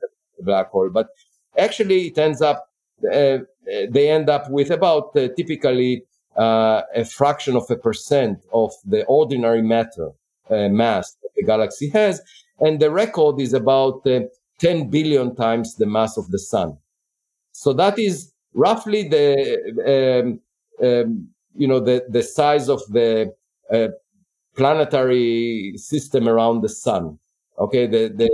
the 0.00 0.44
black 0.44 0.70
hole. 0.70 0.90
But 0.90 1.08
actually, 1.56 2.08
it 2.08 2.18
ends 2.18 2.42
up, 2.42 2.68
uh, 3.12 3.38
they 3.64 4.10
end 4.10 4.28
up 4.28 4.50
with 4.50 4.70
about 4.70 5.16
uh, 5.16 5.28
typically 5.36 6.04
uh, 6.36 6.82
a 6.94 7.04
fraction 7.04 7.56
of 7.56 7.70
a 7.70 7.76
percent 7.76 8.44
of 8.52 8.72
the 8.84 9.04
ordinary 9.04 9.62
matter 9.62 10.10
uh, 10.50 10.68
mass 10.68 11.14
that 11.22 11.30
the 11.36 11.44
galaxy 11.44 11.88
has. 11.90 12.20
And 12.58 12.80
the 12.80 12.90
record 12.90 13.40
is 13.40 13.52
about 13.52 14.06
uh, 14.06 14.22
10 14.58 14.90
billion 14.90 15.36
times 15.36 15.76
the 15.76 15.86
mass 15.86 16.16
of 16.16 16.30
the 16.30 16.38
sun. 16.38 16.78
So 17.52 17.72
that 17.74 17.98
is 17.98 18.32
roughly 18.54 19.08
the, 19.08 20.20
um, 20.22 20.40
um, 20.84 21.28
you 21.54 21.68
know, 21.68 21.80
the, 21.80 22.04
the 22.08 22.22
size 22.22 22.68
of 22.68 22.80
the 22.88 23.34
uh, 23.72 23.88
planetary 24.56 25.74
system 25.76 26.28
around 26.28 26.62
the 26.62 26.68
sun. 26.68 27.18
Okay, 27.58 27.86
the 27.86 28.08
the 28.08 28.30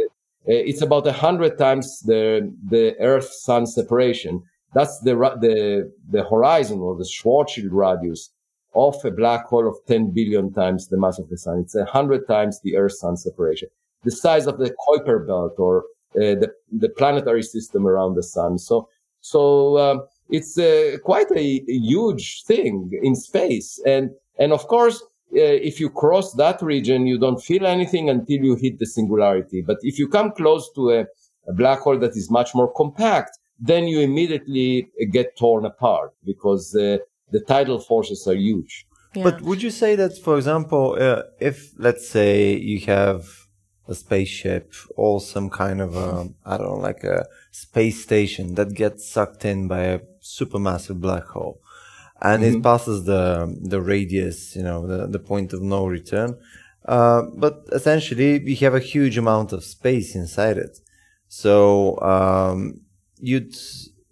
uh, 0.49 0.65
it's 0.71 0.83
about 0.83 1.07
a 1.07 1.13
hundred 1.13 1.59
times 1.59 2.01
the 2.01 2.53
the 2.69 2.97
Earth 3.01 3.33
Sun 3.33 3.67
separation. 3.67 4.43
That's 4.75 4.99
the 5.01 5.15
the 5.41 5.93
the 6.11 6.25
horizon 6.25 6.81
or 6.81 6.97
the 6.97 7.05
Schwarzschild 7.05 7.71
radius 7.71 8.31
of 8.75 8.97
a 9.05 9.11
black 9.11 9.47
hole 9.47 9.67
of 9.67 9.77
10 9.87 10.11
billion 10.11 10.53
times 10.53 10.89
the 10.89 10.99
mass 10.99 11.19
of 11.19 11.29
the 11.31 11.39
sun. 11.39 11.61
It's 11.61 11.75
a 11.75 11.87
hundred 11.87 12.29
times 12.29 12.61
the 12.61 12.77
Earth 12.77 12.93
Sun 12.93 13.17
separation. 13.17 13.69
The 14.05 14.11
size 14.11 14.47
of 14.47 14.59
the 14.59 14.75
Kuiper 14.87 15.27
belt 15.27 15.55
or 15.59 15.85
uh, 16.15 16.35
the 16.43 16.53
the 16.71 16.89
planetary 16.89 17.43
system 17.43 17.87
around 17.87 18.15
the 18.15 18.23
sun. 18.23 18.59
So 18.59 18.89
so 19.21 19.79
um, 19.79 20.07
it's 20.31 20.59
uh, 20.59 20.99
quite 21.05 21.31
a, 21.31 21.65
a 21.69 21.79
huge 21.93 22.45
thing 22.45 22.91
in 23.03 23.15
space, 23.15 23.81
and 23.87 24.11
and 24.39 24.53
of 24.53 24.67
course 24.69 25.03
if 25.33 25.81
you 25.81 25.91
cross 25.91 26.33
that 26.35 26.62
region, 26.62 27.07
you 27.07 27.19
don't 27.19 27.43
feel 27.43 27.67
anything 27.67 28.09
until 28.09 28.38
you 28.38 28.55
hit 28.57 28.79
the 28.79 28.87
singularity. 28.87 29.62
But 29.62 29.79
if 29.83 29.99
you 29.99 30.09
come 30.09 30.33
close 30.33 30.71
to 30.75 30.91
a, 30.91 31.01
a 31.49 31.53
black 31.53 31.81
hole 31.81 31.99
that 31.99 32.17
is 32.17 32.31
much 32.31 32.55
more 32.55 32.73
compact, 32.73 33.38
then 33.59 33.88
you 33.88 34.01
immediately 34.01 34.88
get 35.11 35.37
torn 35.37 35.64
apart 35.67 36.12
because 36.25 36.75
uh, 36.75 36.99
the 37.31 37.41
tidal 37.41 37.81
forces 37.81 38.27
are 38.27 38.35
huge. 38.35 38.87
Yeah. 39.14 39.25
But 39.25 39.43
would 39.43 39.62
you 39.62 39.71
say 39.71 39.97
that, 39.97 40.19
for 40.19 40.37
example, 40.37 40.97
uh, 40.99 41.23
if 41.41 41.73
let's 41.79 42.09
say 42.09 42.57
you 42.57 42.81
have 42.87 43.27
a 43.88 43.95
spaceship 43.95 44.75
or 44.97 45.21
some 45.21 45.49
kind 45.49 45.81
of 45.81 45.97
a, 45.97 46.29
I 46.45 46.59
don't 46.59 46.67
know, 46.67 46.77
like 46.77 47.05
a 47.05 47.27
space 47.51 48.03
station 48.03 48.55
that 48.55 48.75
gets 48.75 49.09
sucked 49.09 49.45
in 49.45 49.67
by 49.67 49.81
a 49.81 50.01
supermassive 50.23 51.01
black 51.01 51.25
hole, 51.25 51.61
and 52.21 52.43
mm-hmm. 52.43 52.57
it 52.57 52.63
passes 52.63 53.05
the 53.05 53.57
the 53.61 53.81
radius, 53.81 54.57
you 54.57 54.63
know, 54.63 54.87
the, 54.87 55.07
the 55.07 55.19
point 55.19 55.53
of 55.53 55.63
no 55.63 55.87
return. 55.87 56.37
Uh, 56.85 57.23
but 57.35 57.65
essentially, 57.73 58.39
we 58.39 58.55
have 58.57 58.75
a 58.75 58.81
huge 58.81 59.19
amount 59.19 59.53
of 59.53 59.63
space 59.63 60.15
inside 60.15 60.57
it. 60.57 60.81
So, 61.29 62.01
um, 62.01 62.81
you'd 63.21 63.55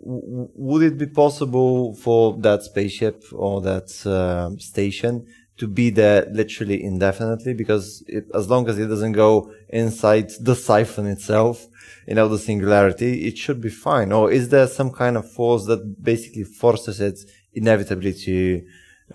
w- 0.00 0.48
would 0.54 0.82
it 0.82 0.98
be 0.98 1.06
possible 1.06 1.94
for 1.94 2.36
that 2.38 2.62
spaceship 2.62 3.24
or 3.32 3.60
that 3.62 3.88
uh, 4.06 4.56
station 4.58 5.26
to 5.56 5.66
be 5.66 5.88
there 5.88 6.26
literally 6.30 6.82
indefinitely? 6.84 7.54
Because 7.54 8.04
it, 8.06 8.26
as 8.34 8.50
long 8.50 8.68
as 8.68 8.78
it 8.78 8.88
doesn't 8.88 9.12
go 9.12 9.50
inside 9.70 10.30
the 10.40 10.54
siphon 10.54 11.06
itself, 11.06 11.66
you 12.06 12.14
know, 12.14 12.28
the 12.28 12.38
singularity, 12.38 13.26
it 13.26 13.38
should 13.38 13.60
be 13.60 13.70
fine. 13.70 14.12
Or 14.12 14.30
is 14.30 14.50
there 14.50 14.66
some 14.66 14.90
kind 14.90 15.16
of 15.16 15.30
force 15.30 15.64
that 15.66 16.02
basically 16.02 16.44
forces 16.44 17.00
it 17.00 17.18
inevitably 17.56 18.12
to 18.12 18.62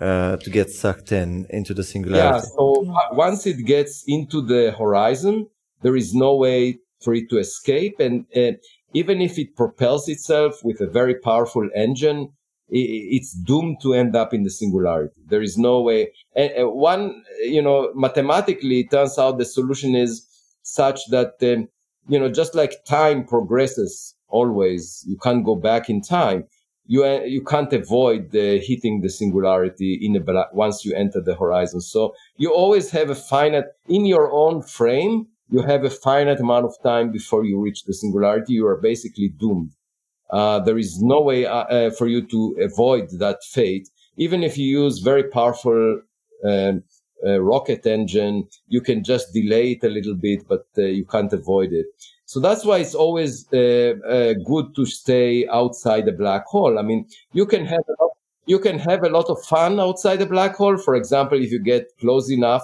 uh, 0.00 0.36
to 0.36 0.50
get 0.50 0.70
sucked 0.70 1.12
in 1.12 1.46
into 1.50 1.72
the 1.74 1.84
singularity. 1.84 2.36
Yeah. 2.36 2.40
So 2.56 2.84
once 3.12 3.46
it 3.46 3.64
gets 3.64 4.04
into 4.06 4.40
the 4.40 4.74
horizon, 4.78 5.48
there 5.82 5.96
is 5.96 6.14
no 6.14 6.36
way 6.36 6.78
for 7.02 7.14
it 7.14 7.28
to 7.30 7.38
escape, 7.38 8.00
and 8.00 8.26
uh, 8.36 8.52
even 8.94 9.20
if 9.20 9.38
it 9.38 9.56
propels 9.56 10.08
itself 10.08 10.60
with 10.64 10.80
a 10.80 10.86
very 10.86 11.14
powerful 11.14 11.68
engine, 11.74 12.30
it's 12.74 13.32
doomed 13.32 13.78
to 13.82 13.92
end 13.92 14.16
up 14.16 14.32
in 14.32 14.44
the 14.44 14.50
singularity. 14.50 15.20
There 15.26 15.42
is 15.42 15.58
no 15.58 15.82
way. 15.82 16.12
And 16.34 16.52
one, 16.72 17.22
you 17.42 17.60
know, 17.60 17.92
mathematically, 17.94 18.80
it 18.80 18.90
turns 18.90 19.18
out 19.18 19.38
the 19.38 19.44
solution 19.44 19.94
is 19.94 20.26
such 20.62 21.00
that, 21.10 21.34
um, 21.42 21.68
you 22.08 22.18
know, 22.18 22.30
just 22.30 22.54
like 22.54 22.84
time 22.86 23.24
progresses 23.24 24.14
always, 24.28 25.04
you 25.06 25.18
can't 25.22 25.44
go 25.44 25.54
back 25.54 25.90
in 25.90 26.00
time 26.00 26.44
you 26.92 27.04
uh, 27.04 27.20
you 27.36 27.42
can't 27.52 27.72
avoid 27.72 28.24
hitting 28.32 29.00
the 29.00 29.08
singularity 29.08 29.92
in 30.06 30.12
a 30.16 30.22
once 30.52 30.84
you 30.84 30.92
enter 30.94 31.20
the 31.22 31.36
horizon. 31.42 31.80
So 31.80 32.14
you 32.36 32.48
always 32.62 32.90
have 32.90 33.08
a 33.10 33.14
finite 33.14 33.70
in 33.88 34.04
your 34.14 34.26
own 34.44 34.62
frame. 34.78 35.14
You 35.54 35.62
have 35.72 35.84
a 35.84 35.90
finite 36.06 36.40
amount 36.40 36.66
of 36.66 36.74
time 36.82 37.06
before 37.10 37.44
you 37.44 37.56
reach 37.66 37.84
the 37.84 37.94
singularity. 38.02 38.52
You 38.54 38.66
are 38.66 38.80
basically 38.90 39.28
doomed. 39.42 39.72
Uh, 40.32 40.58
there 40.60 40.78
is 40.78 41.02
no 41.02 41.20
way 41.20 41.44
uh, 41.44 41.64
uh, 41.76 41.90
for 41.90 42.06
you 42.08 42.22
to 42.34 42.40
avoid 42.68 43.04
that 43.24 43.38
fate. 43.56 43.88
even 44.26 44.42
if 44.48 44.54
you 44.58 44.66
use 44.82 45.08
very 45.12 45.24
powerful 45.38 46.00
um, 46.50 46.82
uh, 47.26 47.40
rocket 47.52 47.86
engine, 47.86 48.36
you 48.74 48.80
can 48.88 48.98
just 49.12 49.32
delay 49.32 49.66
it 49.74 49.82
a 49.84 49.94
little 49.96 50.18
bit, 50.28 50.40
but 50.52 50.64
you 50.76 51.06
can't 51.14 51.32
avoid 51.32 51.70
it. 51.72 51.86
So 52.32 52.40
that's 52.40 52.64
why 52.64 52.78
it's 52.78 52.94
always 52.94 53.46
uh, 53.52 53.92
uh, 54.08 54.32
good 54.46 54.74
to 54.76 54.86
stay 54.86 55.46
outside 55.48 56.06
the 56.06 56.12
black 56.12 56.46
hole. 56.46 56.78
I 56.78 56.82
mean, 56.82 57.06
you 57.34 57.44
can 57.44 57.66
have 57.66 57.84
a 57.86 58.02
lot, 58.02 58.12
you 58.46 58.58
can 58.58 58.78
have 58.78 59.04
a 59.04 59.10
lot 59.10 59.28
of 59.28 59.44
fun 59.44 59.78
outside 59.78 60.16
the 60.16 60.24
black 60.24 60.56
hole. 60.56 60.78
For 60.78 60.94
example, 60.94 61.38
if 61.42 61.52
you 61.52 61.58
get 61.58 61.88
close 62.00 62.30
enough 62.30 62.62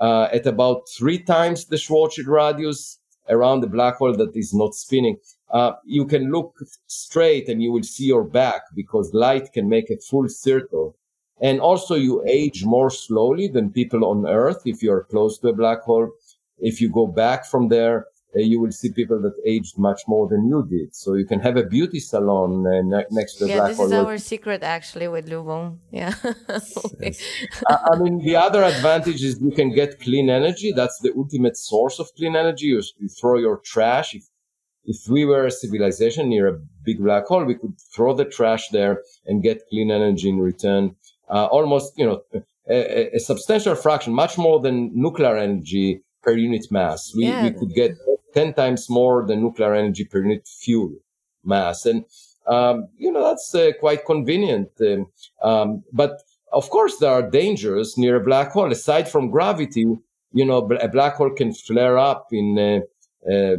uh, 0.00 0.26
at 0.32 0.48
about 0.48 0.88
three 0.98 1.20
times 1.20 1.66
the 1.66 1.76
Schwarzschild 1.76 2.26
radius 2.26 2.98
around 3.28 3.60
the 3.60 3.68
black 3.68 3.98
hole 3.98 4.16
that 4.16 4.34
is 4.34 4.52
not 4.52 4.74
spinning, 4.74 5.18
uh, 5.52 5.74
you 5.84 6.06
can 6.06 6.32
look 6.32 6.56
straight 6.88 7.48
and 7.48 7.62
you 7.62 7.70
will 7.70 7.84
see 7.84 8.06
your 8.06 8.24
back 8.24 8.62
because 8.74 9.14
light 9.14 9.52
can 9.52 9.68
make 9.68 9.90
a 9.90 9.96
full 9.98 10.28
circle. 10.28 10.96
And 11.40 11.60
also 11.60 11.94
you 11.94 12.24
age 12.26 12.64
more 12.64 12.90
slowly 12.90 13.46
than 13.46 13.70
people 13.70 14.04
on 14.06 14.26
Earth 14.26 14.62
if 14.64 14.82
you're 14.82 15.04
close 15.04 15.38
to 15.38 15.50
a 15.50 15.52
black 15.52 15.82
hole. 15.82 16.10
If 16.58 16.80
you 16.80 16.90
go 16.90 17.06
back 17.06 17.46
from 17.46 17.68
there, 17.68 18.06
you 18.42 18.60
will 18.60 18.72
see 18.72 18.90
people 18.90 19.20
that 19.22 19.34
aged 19.46 19.78
much 19.78 20.02
more 20.08 20.28
than 20.28 20.46
you 20.48 20.66
did. 20.68 20.94
So 20.94 21.14
you 21.14 21.24
can 21.24 21.40
have 21.40 21.56
a 21.56 21.62
beauty 21.64 22.00
salon 22.00 22.66
uh, 22.66 22.82
ne- 22.82 23.06
next 23.10 23.34
to 23.34 23.44
the 23.44 23.50
yeah, 23.50 23.56
black 23.58 23.70
this 23.70 23.80
is 23.80 23.92
our 23.92 24.18
secret 24.18 24.62
actually 24.62 25.08
with 25.08 25.28
Lubo. 25.28 25.78
Yeah. 25.90 26.14
I, 27.68 27.78
I 27.92 27.96
mean, 27.98 28.18
the 28.24 28.36
other 28.36 28.62
advantage 28.64 29.22
is 29.22 29.40
you 29.40 29.52
can 29.52 29.70
get 29.72 30.00
clean 30.00 30.30
energy. 30.30 30.72
That's 30.72 30.98
the 31.00 31.12
ultimate 31.16 31.56
source 31.56 31.98
of 31.98 32.08
clean 32.16 32.34
energy. 32.36 32.66
You, 32.66 32.82
you 32.98 33.08
throw 33.08 33.38
your 33.38 33.58
trash. 33.58 34.14
If, 34.14 34.24
if 34.84 35.08
we 35.08 35.24
were 35.24 35.46
a 35.46 35.50
civilization 35.50 36.28
near 36.28 36.48
a 36.48 36.58
big 36.84 36.98
black 36.98 37.26
hole, 37.26 37.44
we 37.44 37.54
could 37.54 37.74
throw 37.94 38.14
the 38.14 38.24
trash 38.24 38.68
there 38.68 39.02
and 39.26 39.42
get 39.42 39.62
clean 39.70 39.90
energy 39.90 40.28
in 40.28 40.38
return. 40.38 40.96
Uh, 41.28 41.46
almost, 41.46 41.96
you 41.96 42.04
know, 42.04 42.22
a, 42.68 43.16
a, 43.16 43.18
substantial 43.18 43.74
fraction, 43.74 44.12
much 44.12 44.36
more 44.36 44.60
than 44.60 44.90
nuclear 44.94 45.36
energy 45.36 46.02
per 46.22 46.32
unit 46.32 46.66
mass. 46.70 47.12
We, 47.16 47.26
yeah. 47.26 47.44
we 47.44 47.50
could 47.50 47.74
get 47.74 47.92
10 48.34 48.54
times 48.54 48.90
more 48.90 49.24
than 49.26 49.42
nuclear 49.42 49.74
energy 49.74 50.04
per 50.04 50.18
unit 50.18 50.46
fuel 50.46 50.92
mass. 51.44 51.86
And, 51.86 52.04
um, 52.46 52.88
you 52.98 53.10
know, 53.12 53.22
that's 53.22 53.54
uh, 53.54 53.72
quite 53.80 54.04
convenient. 54.04 54.70
Um, 54.80 55.06
um, 55.42 55.84
but 55.92 56.20
of 56.52 56.68
course, 56.70 56.98
there 56.98 57.10
are 57.10 57.30
dangers 57.30 57.96
near 57.96 58.16
a 58.16 58.24
black 58.24 58.52
hole. 58.52 58.70
Aside 58.70 59.08
from 59.08 59.30
gravity, 59.30 59.86
you 60.32 60.44
know, 60.44 60.58
a 60.58 60.88
black 60.88 61.14
hole 61.14 61.30
can 61.30 61.52
flare 61.52 61.98
up 61.98 62.28
in, 62.32 62.58
uh, 62.58 63.32
uh, 63.32 63.56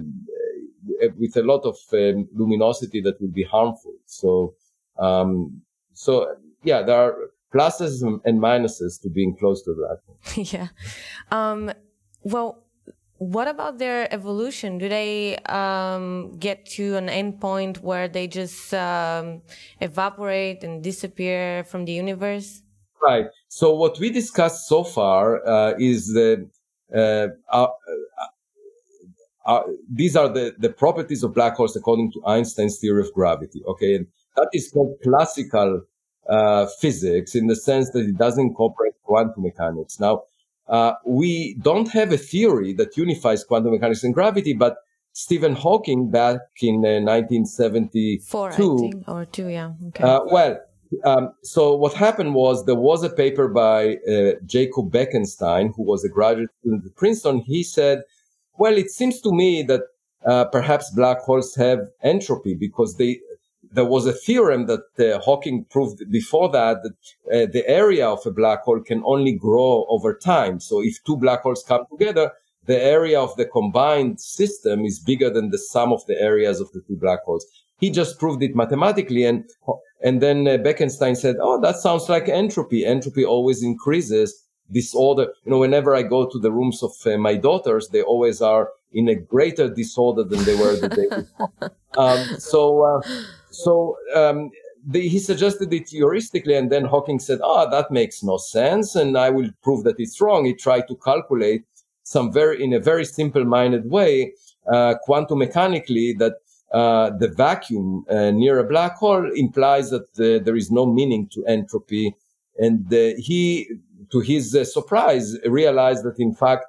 with 1.17 1.35
a 1.37 1.43
lot 1.43 1.65
of 1.65 1.77
um, 1.93 2.27
luminosity 2.33 3.01
that 3.01 3.19
will 3.21 3.31
be 3.31 3.43
harmful. 3.43 3.93
So, 4.05 4.53
um, 4.97 5.61
so 5.93 6.35
yeah, 6.63 6.81
there 6.83 6.97
are 6.97 7.15
pluses 7.53 8.01
and 8.25 8.41
minuses 8.41 9.01
to 9.01 9.09
being 9.09 9.35
close 9.35 9.63
to 9.63 9.71
a 9.71 9.75
black 9.75 9.97
hole. 10.05 10.43
yeah. 10.51 10.67
Um, 11.31 11.71
well, 12.23 12.64
what 13.17 13.47
about 13.47 13.77
their 13.77 14.13
evolution? 14.13 14.77
Do 14.77 14.89
they 14.89 15.37
um, 15.45 16.37
get 16.37 16.65
to 16.77 16.95
an 16.97 17.09
end 17.09 17.39
point 17.39 17.81
where 17.81 18.07
they 18.07 18.27
just 18.27 18.73
um, 18.73 19.41
evaporate 19.79 20.63
and 20.63 20.83
disappear 20.83 21.63
from 21.63 21.85
the 21.85 21.93
universe? 21.93 22.61
Right. 23.01 23.27
So 23.47 23.73
what 23.73 23.99
we 23.99 24.09
discussed 24.09 24.67
so 24.67 24.83
far 24.83 25.45
uh, 25.47 25.73
is 25.77 26.07
the 26.07 26.49
uh, 26.93 27.27
uh, 27.49 27.67
uh, 29.45 29.61
these 29.91 30.15
are 30.15 30.27
the, 30.27 30.55
the 30.57 30.69
properties 30.69 31.23
of 31.23 31.33
black 31.33 31.55
holes 31.55 31.75
according 31.75 32.11
to 32.11 32.25
Einstein's 32.25 32.79
theory 32.79 33.01
of 33.01 33.13
gravity. 33.13 33.61
Okay, 33.67 33.95
and 33.95 34.07
that 34.35 34.49
is 34.53 34.71
called 34.71 34.97
classical 35.03 35.81
uh, 36.27 36.65
physics 36.81 37.35
in 37.35 37.47
the 37.47 37.55
sense 37.55 37.91
that 37.91 38.05
it 38.05 38.17
doesn't 38.17 38.47
incorporate 38.47 38.93
quantum 39.03 39.43
mechanics. 39.43 39.99
Now, 39.99 40.23
uh, 40.67 40.93
we 41.05 41.55
don't 41.61 41.89
have 41.89 42.11
a 42.11 42.17
theory 42.17 42.73
that 42.73 42.97
unifies 42.97 43.43
quantum 43.43 43.71
mechanics 43.71 44.03
and 44.03 44.13
gravity, 44.13 44.53
but 44.53 44.77
Stephen 45.13 45.55
Hawking 45.55 46.11
back 46.11 46.41
in 46.61 46.85
uh, 46.85 46.99
1972, 46.99 49.03
or 49.07 49.25
two, 49.25 49.47
yeah. 49.47 49.71
Okay. 49.87 50.03
Uh, 50.03 50.19
well, 50.25 50.59
um, 51.03 51.31
so 51.43 51.75
what 51.75 51.93
happened 51.93 52.35
was 52.35 52.65
there 52.65 52.75
was 52.75 53.03
a 53.03 53.09
paper 53.09 53.47
by 53.47 53.95
uh, 53.95 54.33
Jacob 54.45 54.91
Bekenstein, 54.91 55.73
who 55.75 55.83
was 55.83 56.03
a 56.03 56.09
graduate 56.09 56.49
student 56.59 56.85
at 56.85 56.95
Princeton. 56.95 57.39
He 57.39 57.63
said, 57.63 58.03
"Well, 58.57 58.77
it 58.77 58.89
seems 58.89 59.21
to 59.21 59.31
me 59.31 59.63
that 59.63 59.81
uh, 60.25 60.45
perhaps 60.45 60.91
black 60.91 61.19
holes 61.19 61.55
have 61.55 61.87
entropy 62.03 62.55
because 62.55 62.97
they 62.97 63.19
there 63.75 63.85
was 63.85 64.05
a 64.05 64.13
theorem 64.13 64.65
that 64.67 64.87
uh, 64.99 65.19
Hawking 65.19 65.65
proved 65.69 66.09
before 66.09 66.49
that 66.49 66.81
that 66.83 66.93
uh, 67.31 67.51
the 67.51 67.63
area 67.67 68.07
of 68.07 68.25
a 68.25 68.31
black 68.31 68.61
hole 68.63 68.79
can 68.79 69.01
only 69.05 69.33
grow 69.33 69.85
over 69.89 70.13
time. 70.13 70.59
So 70.59 70.81
if 70.81 71.03
two 71.03 71.17
black 71.17 71.41
holes 71.41 71.63
come 71.67 71.83
together, 71.91 72.31
the 72.65 72.81
area 72.81 73.19
of 73.19 73.35
the 73.35 73.45
combined 73.45 74.19
system 74.19 74.85
is 74.85 74.99
bigger 74.99 75.29
than 75.29 75.49
the 75.49 75.57
sum 75.57 75.91
of 75.91 76.05
the 76.07 76.19
areas 76.19 76.59
of 76.59 76.71
the 76.71 76.81
two 76.87 76.95
black 76.95 77.23
holes. 77.23 77.45
He 77.77 77.89
just 77.91 78.17
proved 78.17 78.41
it 78.41 78.55
mathematically, 78.55 79.25
and 79.25 79.43
and 80.01 80.21
then 80.21 80.47
uh, 80.47 80.57
Bekenstein 80.57 81.17
said, 81.17 81.35
"Oh, 81.41 81.59
that 81.61 81.75
sounds 81.77 82.07
like 82.07 82.29
entropy. 82.29 82.85
Entropy 82.85 83.25
always 83.25 83.61
increases." 83.61 84.41
Disorder. 84.71 85.27
You 85.43 85.51
know, 85.51 85.59
whenever 85.59 85.93
I 85.93 86.01
go 86.01 86.27
to 86.27 86.39
the 86.39 86.51
rooms 86.51 86.81
of 86.81 86.93
uh, 87.05 87.19
my 87.19 87.35
daughters, 87.35 87.89
they 87.89 88.01
always 88.01 88.41
are 88.41 88.71
in 88.93 89.07
a 89.07 89.13
greater 89.13 89.69
disorder 89.69 90.23
than 90.23 90.43
they 90.43 90.55
were 90.55 90.75
the 90.75 90.89
day 90.89 91.07
before. 91.09 91.51
um, 91.97 92.39
so. 92.39 92.81
Uh, 92.81 93.01
so 93.63 93.97
um, 94.13 94.51
the, 94.85 95.07
he 95.07 95.19
suggested 95.19 95.73
it 95.73 95.87
heuristically, 95.87 96.57
and 96.57 96.71
then 96.71 96.85
Hawking 96.85 97.19
said, 97.19 97.39
"Ah, 97.43 97.65
oh, 97.65 97.71
that 97.71 97.91
makes 97.91 98.23
no 98.23 98.37
sense, 98.37 98.95
and 98.95 99.17
I 99.17 99.29
will 99.29 99.49
prove 99.63 99.83
that 99.85 99.99
it's 99.99 100.21
wrong." 100.21 100.45
He 100.45 100.53
tried 100.53 100.87
to 100.87 100.95
calculate 100.97 101.63
some 102.03 102.31
very, 102.31 102.63
in 102.63 102.73
a 102.73 102.79
very 102.79 103.05
simple-minded 103.05 103.89
way, 103.89 104.33
uh, 104.71 104.95
quantum 105.01 105.39
mechanically, 105.39 106.13
that 106.13 106.33
uh, 106.71 107.09
the 107.17 107.29
vacuum 107.29 108.05
uh, 108.09 108.31
near 108.31 108.59
a 108.59 108.63
black 108.63 108.95
hole 108.97 109.29
implies 109.35 109.89
that 109.89 110.13
there 110.15 110.55
is 110.55 110.71
no 110.71 110.85
meaning 110.85 111.27
to 111.29 111.43
entropy, 111.45 112.15
and 112.59 112.93
uh, 112.93 113.11
he, 113.17 113.67
to 114.11 114.19
his 114.19 114.55
uh, 114.55 114.63
surprise, 114.63 115.37
realized 115.45 116.03
that 116.03 116.19
in 116.19 116.33
fact 116.33 116.65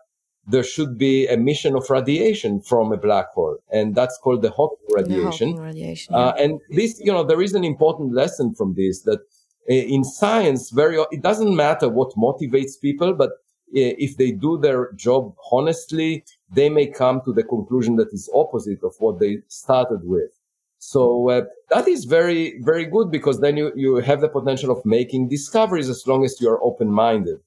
there 0.47 0.63
should 0.63 0.97
be 0.97 1.27
emission 1.27 1.75
of 1.75 1.91
radiation 1.91 2.61
from 2.61 2.93
a 2.93 2.97
black 2.97 3.33
hole, 3.33 3.59
and 3.71 3.95
that's 3.95 4.19
called 4.19 4.43
the 4.43 4.51
Hawking 4.51 4.87
radiation. 4.91 5.51
The 5.51 5.57
Hawking 5.57 5.67
radiation 5.67 6.15
uh, 6.15 6.19
yeah. 6.19 6.25
uh, 6.25 6.35
and 6.35 6.61
this, 6.71 7.01
you 7.01 7.13
know, 7.13 7.25
there 7.25 7.43
is 7.43 7.55
an 7.55 7.65
important 7.65 8.15
lesson 8.15 8.55
from 8.55 8.75
this 8.75 9.03
that 9.03 9.21
uh, 9.69 9.75
in 9.75 10.05
science, 10.05 10.71
very 10.71 10.99
it 11.11 11.23
doesn't 11.23 11.55
matter 11.55 11.89
what 11.89 12.11
motivates 12.17 12.81
people, 12.81 13.15
but 13.15 13.31
uh, 13.31 13.99
if 13.99 14.17
they 14.17 14.31
do 14.31 14.57
their 14.59 14.93
job 14.93 15.35
honestly, 15.51 16.25
they 16.55 16.69
may 16.69 16.87
come 16.87 17.21
to 17.25 17.33
the 17.33 17.43
conclusion 17.43 17.97
that 17.97 18.13
is 18.13 18.31
opposite 18.33 18.83
of 18.85 18.95
what 18.99 19.19
they 19.19 19.39
started 19.49 20.01
with. 20.05 20.31
So 20.79 21.31
uh, 21.31 21.43
that 21.71 21.89
is 21.89 22.05
very, 22.05 22.61
very 22.61 22.85
good 22.85 23.11
because 23.11 23.41
then 23.41 23.57
you, 23.57 23.73
you 23.75 23.97
have 23.97 24.21
the 24.21 24.29
potential 24.29 24.71
of 24.71 24.85
making 24.85 25.29
discoveries 25.29 25.89
as 25.89 26.07
long 26.07 26.25
as 26.25 26.41
you 26.41 26.49
are 26.49 26.63
open-minded. 26.63 27.41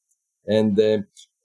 And 0.47 0.77
uh, 0.79 0.97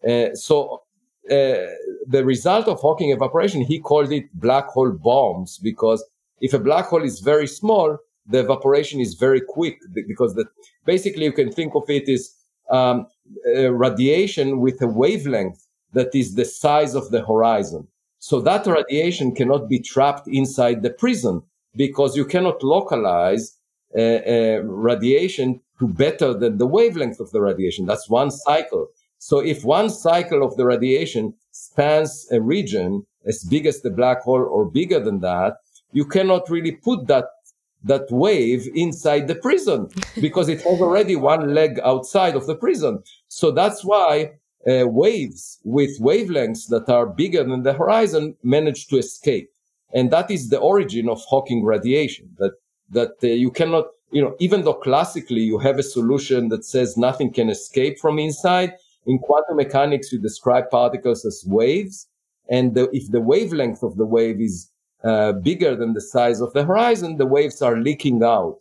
uh, 0.09 0.35
so 0.35 0.84
uh, 1.30 1.66
the 2.06 2.22
result 2.24 2.68
of 2.68 2.80
Hawking 2.80 3.10
evaporation, 3.10 3.62
he 3.62 3.78
called 3.78 4.12
it 4.12 4.24
black 4.34 4.66
hole 4.68 4.92
bombs 4.92 5.58
because 5.58 6.04
if 6.40 6.52
a 6.52 6.58
black 6.58 6.87
hole 6.87 7.02
is 7.02 7.20
very 7.20 7.46
small, 7.46 7.98
the 8.26 8.40
evaporation 8.40 9.00
is 9.00 9.14
very 9.14 9.40
quick 9.40 9.78
because 10.06 10.34
the, 10.34 10.44
basically 10.84 11.24
you 11.24 11.32
can 11.32 11.52
think 11.52 11.74
of 11.74 11.84
it 11.88 12.08
as 12.08 12.34
um, 12.70 13.06
radiation 13.44 14.60
with 14.60 14.80
a 14.82 14.87
wavelength 14.87 15.66
that 15.92 16.14
is 16.14 16.34
the 16.34 16.44
size 16.44 16.94
of 16.94 17.10
the 17.10 17.24
horizon. 17.24 17.87
So 18.18 18.40
that 18.40 18.66
radiation 18.66 19.34
cannot 19.34 19.68
be 19.68 19.78
trapped 19.78 20.26
inside 20.28 20.82
the 20.82 20.90
prism 20.90 21.44
because 21.76 22.16
you 22.16 22.24
cannot 22.24 22.62
localize 22.62 23.58
uh, 23.96 24.00
uh, 24.00 24.60
radiation 24.64 25.60
to 25.78 25.87
better 25.87 26.34
than 26.34 26.58
the 26.58 26.66
wavelength 26.66 27.20
of 27.20 27.30
the 27.30 27.40
radiation. 27.40 27.87
That's 27.87 28.08
one 28.08 28.30
cycle. 28.30 28.88
So 29.24 29.38
if 29.38 29.64
one 29.64 29.88
cycle 29.88 30.42
of 30.42 30.54
the 30.58 30.66
radiation 30.66 31.32
spans 31.50 32.28
a 32.30 32.42
region 32.42 33.06
as 33.24 33.42
big 33.42 33.64
as 33.64 33.80
the 33.80 33.88
black 33.88 34.20
hole 34.20 34.46
or 34.56 34.66
bigger 34.66 35.00
than 35.00 35.20
that, 35.20 35.54
you 35.92 36.04
cannot 36.04 36.50
really 36.50 36.72
put 36.72 37.06
that 37.06 37.28
that 37.84 38.06
wave 38.10 38.68
inside 38.74 39.26
the 39.26 39.34
prison 39.34 39.88
because 40.20 40.50
it 40.50 40.60
has 40.60 40.66
already 40.66 41.16
one 41.16 41.54
leg 41.54 41.80
outside 41.82 42.34
of 42.37 42.46
the 42.46 42.54
prison. 42.54 43.02
So 43.28 43.50
that's 43.50 43.82
why 43.82 44.32
uh, 44.70 44.88
waves 44.88 45.58
with 45.64 45.98
wavelengths 46.02 46.68
that 46.68 46.90
are 46.90 47.06
bigger 47.06 47.44
than 47.44 47.62
the 47.62 47.72
horizon 47.72 48.37
manage 48.42 48.88
to 48.88 48.98
escape. 48.98 49.48
And 49.94 50.10
that 50.10 50.30
is 50.30 50.50
the 50.50 50.58
origin 50.58 51.08
of 51.08 51.22
Hawking 51.30 51.64
radiation 51.64 52.28
that, 52.37 52.52
that 52.90 53.14
uh, 53.22 53.28
you 53.28 53.50
cannot, 53.50 53.87
you 54.10 54.20
know, 54.20 54.37
even 54.38 54.64
though 54.64 54.80
classically 54.88 55.40
you 55.40 55.58
have 55.60 55.78
a 55.78 55.90
solution 55.96 56.50
that 56.50 56.66
says 56.66 56.98
nothing 56.98 57.32
can 57.32 57.48
escape 57.48 57.98
from 57.98 58.18
inside, 58.18 58.74
in 59.07 59.19
quantum 59.19 59.57
mechanics, 59.57 60.12
you 60.12 60.19
describe 60.21 60.71
particles 60.71 61.25
as 61.25 61.45
waves. 61.47 62.09
And 62.49 62.75
the, 62.75 62.90
if 62.93 63.11
the 63.11 63.21
wavelength 63.21 63.83
of 63.83 63.97
the 63.97 64.07
wave 64.07 64.40
is 64.40 64.71
uh, 65.03 65.33
bigger 65.33 65.75
than 65.77 65.95
the 65.95 66.01
size 66.01 66.40
of 66.40 66.53
the 66.53 66.64
horizon, 66.64 67.17
the 67.17 67.27
waves 67.27 67.62
are 67.62 67.77
leaking 67.77 68.23
out. 68.23 68.61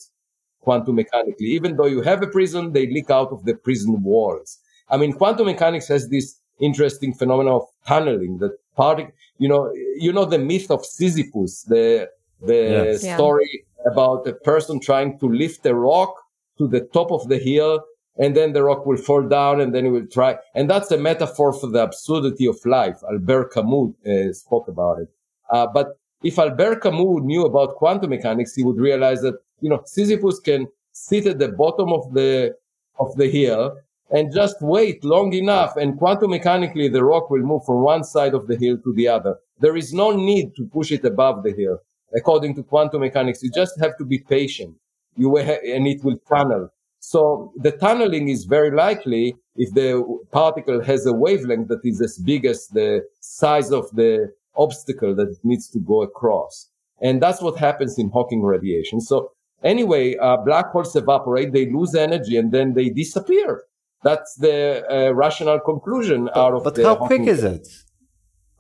quantum 0.64 0.96
mechanically. 0.96 1.48
Even 1.48 1.76
though 1.78 1.86
you 1.86 2.02
have 2.02 2.22
a 2.24 2.28
prison, 2.28 2.74
they 2.74 2.88
leak 2.88 3.10
out 3.10 3.32
of 3.32 3.46
the 3.46 3.54
prison 3.54 4.02
walls. 4.02 4.60
I 4.90 4.98
mean, 4.98 5.14
quantum 5.14 5.46
mechanics 5.46 5.88
has 5.90 6.10
this 6.10 6.40
interesting 6.60 7.14
phenomenon 7.14 7.54
of 7.54 7.68
tunneling 7.88 8.38
that 8.40 8.54
part, 8.76 9.02
you 9.38 9.48
know, 9.48 9.72
you 9.98 10.12
know, 10.14 10.26
the 10.26 10.40
myth 10.40 10.70
of 10.72 10.86
Sisyphus, 10.86 11.64
the, 11.64 12.10
the 12.42 13.00
yes. 13.02 13.14
story 13.16 13.50
yeah. 13.54 13.92
about 13.92 14.28
a 14.28 14.34
person 14.34 14.80
trying 14.80 15.20
to 15.20 15.28
lift 15.28 15.66
a 15.66 15.76
rock 15.76 16.16
to 16.58 16.68
the 16.68 16.82
top 16.94 17.12
of 17.12 17.28
the 17.30 17.38
hill 17.38 17.84
and 18.18 18.36
then 18.36 18.54
the 18.54 18.64
rock 18.64 18.86
will 18.86 18.98
fall 18.98 19.28
down 19.28 19.60
and 19.60 19.74
then 19.74 19.86
it 19.86 19.90
will 19.90 20.08
try. 20.08 20.38
And 20.56 20.70
that's 20.70 20.92
a 20.92 20.98
metaphor 20.98 21.54
for 21.54 21.68
the 21.68 21.84
absurdity 21.84 22.46
of 22.46 22.58
life. 22.66 22.98
Albert 23.10 23.54
Camus 23.54 23.94
uh, 24.06 24.34
spoke 24.34 24.68
about 24.68 25.00
it. 25.00 25.10
Uh, 25.50 25.68
but 25.68 26.00
if 26.24 26.38
Albert 26.38 26.82
Camus 26.82 27.22
knew 27.24 27.46
about 27.46 27.76
quantum 27.76 28.12
mechanics, 28.12 28.56
he 28.56 28.64
would 28.64 28.78
realize 28.78 29.22
that, 29.22 29.36
you 29.62 29.70
know, 29.70 29.82
Sisyphus 29.86 30.40
can 30.40 30.68
sit 30.92 31.26
at 31.26 31.40
the 31.40 31.50
bottom 31.50 31.92
of 31.92 32.14
the, 32.14 32.56
of 33.00 33.16
the 33.16 33.30
hill 33.30 33.76
and 34.12 34.32
just 34.32 34.58
wait 34.62 35.04
long 35.04 35.34
enough 35.34 35.76
and 35.76 35.98
quantum 35.98 36.30
mechanically 36.30 36.88
the 36.88 37.04
rock 37.04 37.30
will 37.30 37.42
move 37.42 37.66
from 37.66 37.84
one 37.84 38.04
side 38.04 38.36
of 38.36 38.48
the 38.48 38.56
hill 38.56 38.78
to 38.84 38.94
the 38.94 39.08
other. 39.08 39.36
There 39.60 39.76
is 39.76 39.94
no 39.94 40.12
need 40.12 40.56
to 40.56 40.66
push 40.66 40.92
it 40.92 41.04
above 41.04 41.44
the 41.44 41.52
hill. 41.52 41.80
According 42.16 42.56
to 42.56 42.64
quantum 42.64 43.02
mechanics, 43.02 43.42
you 43.42 43.50
just 43.50 43.80
have 43.80 43.98
to 43.98 44.06
be 44.06 44.20
patient. 44.20 44.76
You 45.16 45.36
and 45.38 45.88
it 45.88 46.04
will 46.04 46.18
tunnel. 46.30 46.70
So 47.04 47.52
the 47.58 47.72
tunneling 47.72 48.30
is 48.30 48.46
very 48.46 48.72
likely 48.72 49.36
if 49.58 49.74
the 49.74 49.90
particle 50.32 50.82
has 50.82 51.06
a 51.06 51.12
wavelength 51.12 51.68
that 51.68 51.82
is 51.84 52.02
as 52.02 52.18
big 52.18 52.46
as 52.46 52.68
the 52.68 53.06
size 53.20 53.72
of 53.72 53.92
the 53.92 54.32
obstacle 54.56 55.14
that 55.16 55.28
it 55.28 55.38
needs 55.44 55.68
to 55.72 55.80
go 55.80 56.02
across. 56.02 56.70
And 57.02 57.22
that's 57.22 57.42
what 57.42 57.58
happens 57.58 58.00
in 58.00 58.10
Hawking 58.10 58.42
radiation. 58.42 59.02
So 59.02 59.32
anyway, 59.64 60.16
uh, 60.16 60.38
black 60.38 60.68
holes 60.72 60.96
evaporate, 60.96 61.52
they 61.52 61.70
lose 61.70 61.94
energy, 61.94 62.38
and 62.38 62.54
then 62.54 62.74
they 62.74 62.88
disappear. 62.90 63.64
That's 64.04 64.36
the 64.36 64.86
uh, 64.90 65.12
rational 65.14 65.60
conclusion 65.60 66.26
but, 66.34 66.38
out 66.38 66.54
of 66.54 66.64
but 66.64 66.76
the. 66.76 66.84
But 66.84 67.00
how 67.00 67.06
quick 67.06 67.28
is 67.28 67.44
it? 67.44 67.68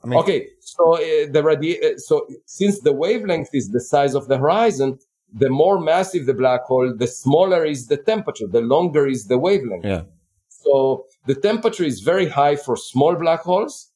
I 0.03 0.07
mean, 0.07 0.19
okay, 0.19 0.49
so 0.59 0.95
uh, 0.95 0.99
the 1.31 1.41
radi- 1.49 1.81
uh, 1.81 1.97
so 1.97 2.27
since 2.45 2.81
the 2.81 2.91
wavelength 2.91 3.51
is 3.53 3.69
the 3.69 3.79
size 3.79 4.15
of 4.15 4.27
the 4.27 4.37
horizon, 4.37 4.99
the 5.33 5.49
more 5.49 5.79
massive 5.79 6.25
the 6.25 6.33
black 6.33 6.63
hole, 6.63 6.93
the 6.95 7.07
smaller 7.07 7.65
is 7.65 7.87
the 7.87 7.97
temperature, 7.97 8.47
the 8.47 8.61
longer 8.61 9.07
is 9.07 9.27
the 9.27 9.37
wavelength. 9.37 9.85
Yeah. 9.85 10.03
So 10.47 11.05
the 11.25 11.35
temperature 11.35 11.83
is 11.83 12.01
very 12.01 12.27
high 12.27 12.55
for 12.55 12.77
small 12.77 13.15
black 13.15 13.41
holes, 13.41 13.91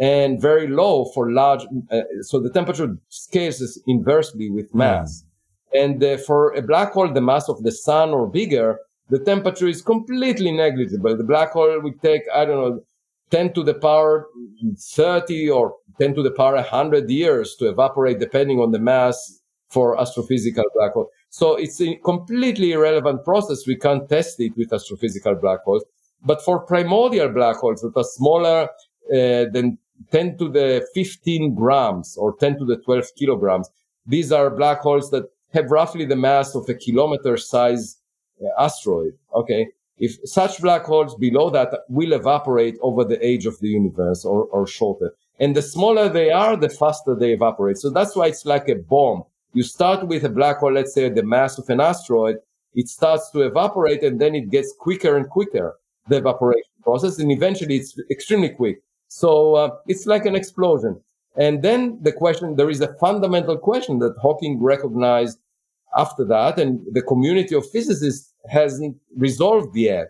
and 0.00 0.40
very 0.40 0.68
low 0.68 1.06
for 1.06 1.30
large. 1.30 1.64
Uh, 1.90 2.02
so 2.22 2.40
the 2.40 2.50
temperature 2.50 2.96
scales 3.08 3.80
inversely 3.86 4.50
with 4.50 4.74
mass. 4.74 5.24
Yeah. 5.72 5.84
And 5.84 6.02
uh, 6.02 6.16
for 6.18 6.52
a 6.54 6.62
black 6.62 6.92
hole, 6.92 7.12
the 7.12 7.20
mass 7.20 7.48
of 7.48 7.62
the 7.62 7.72
sun 7.72 8.10
or 8.10 8.26
bigger, 8.26 8.78
the 9.10 9.18
temperature 9.18 9.66
is 9.66 9.82
completely 9.82 10.52
negligible. 10.52 11.16
The 11.16 11.24
black 11.24 11.50
hole 11.50 11.80
would 11.80 12.00
take, 12.00 12.22
I 12.34 12.44
don't 12.44 12.56
know, 12.56 12.80
10 13.30 13.52
to 13.54 13.62
the 13.62 13.74
power 13.74 14.26
30 14.78 15.50
or 15.50 15.74
10 16.00 16.14
to 16.14 16.22
the 16.22 16.30
power 16.30 16.54
100 16.54 17.10
years 17.10 17.56
to 17.56 17.68
evaporate 17.68 18.18
depending 18.18 18.58
on 18.58 18.72
the 18.72 18.78
mass 18.78 19.37
for 19.68 19.96
astrophysical 19.96 20.64
black 20.74 20.92
holes. 20.92 21.08
So 21.30 21.56
it's 21.56 21.80
a 21.80 21.96
completely 21.96 22.72
irrelevant 22.72 23.24
process. 23.24 23.66
We 23.66 23.76
can't 23.76 24.08
test 24.08 24.40
it 24.40 24.56
with 24.56 24.70
astrophysical 24.70 25.40
black 25.40 25.60
holes. 25.64 25.84
But 26.24 26.42
for 26.42 26.60
primordial 26.60 27.28
black 27.28 27.56
holes 27.56 27.82
that 27.82 27.92
are 27.96 28.04
smaller 28.04 28.68
uh, 29.12 29.50
than 29.52 29.78
10 30.10 30.38
to 30.38 30.48
the 30.48 30.86
15 30.94 31.54
grams 31.54 32.16
or 32.16 32.36
10 32.36 32.58
to 32.58 32.64
the 32.64 32.76
12 32.76 33.06
kilograms, 33.16 33.68
these 34.06 34.32
are 34.32 34.50
black 34.50 34.80
holes 34.80 35.10
that 35.10 35.24
have 35.52 35.70
roughly 35.70 36.04
the 36.04 36.16
mass 36.16 36.54
of 36.54 36.68
a 36.68 36.74
kilometer 36.74 37.36
size 37.36 37.98
uh, 38.42 38.62
asteroid. 38.62 39.12
Okay. 39.34 39.68
If 39.98 40.16
such 40.24 40.60
black 40.62 40.84
holes 40.84 41.14
below 41.16 41.50
that 41.50 41.70
will 41.88 42.12
evaporate 42.12 42.76
over 42.82 43.04
the 43.04 43.24
age 43.24 43.46
of 43.46 43.58
the 43.58 43.68
universe 43.68 44.24
or, 44.24 44.44
or 44.44 44.66
shorter. 44.66 45.12
And 45.40 45.56
the 45.56 45.62
smaller 45.62 46.08
they 46.08 46.30
are, 46.30 46.56
the 46.56 46.68
faster 46.68 47.14
they 47.14 47.32
evaporate. 47.32 47.78
So 47.78 47.90
that's 47.90 48.14
why 48.16 48.26
it's 48.26 48.46
like 48.46 48.68
a 48.68 48.76
bomb. 48.76 49.24
You 49.52 49.62
start 49.62 50.06
with 50.06 50.24
a 50.24 50.28
black 50.28 50.58
hole, 50.58 50.72
let's 50.72 50.94
say 50.94 51.08
the 51.08 51.22
mass 51.22 51.58
of 51.58 51.68
an 51.68 51.80
asteroid. 51.80 52.36
It 52.74 52.88
starts 52.88 53.30
to 53.30 53.42
evaporate 53.42 54.02
and 54.02 54.20
then 54.20 54.34
it 54.34 54.50
gets 54.50 54.74
quicker 54.78 55.16
and 55.16 55.28
quicker, 55.28 55.78
the 56.08 56.18
evaporation 56.18 56.70
process. 56.82 57.18
And 57.18 57.32
eventually 57.32 57.76
it's 57.76 57.98
extremely 58.10 58.50
quick. 58.50 58.82
So 59.08 59.54
uh, 59.54 59.70
it's 59.86 60.06
like 60.06 60.26
an 60.26 60.36
explosion. 60.36 61.00
And 61.36 61.62
then 61.62 61.98
the 62.02 62.12
question, 62.12 62.56
there 62.56 62.68
is 62.68 62.80
a 62.80 62.94
fundamental 62.94 63.56
question 63.56 64.00
that 64.00 64.16
Hawking 64.20 64.62
recognized 64.62 65.38
after 65.96 66.24
that, 66.24 66.58
and 66.58 66.80
the 66.92 67.02
community 67.02 67.54
of 67.54 67.68
physicists 67.70 68.34
hasn't 68.48 68.96
resolved 69.16 69.74
yet. 69.76 70.08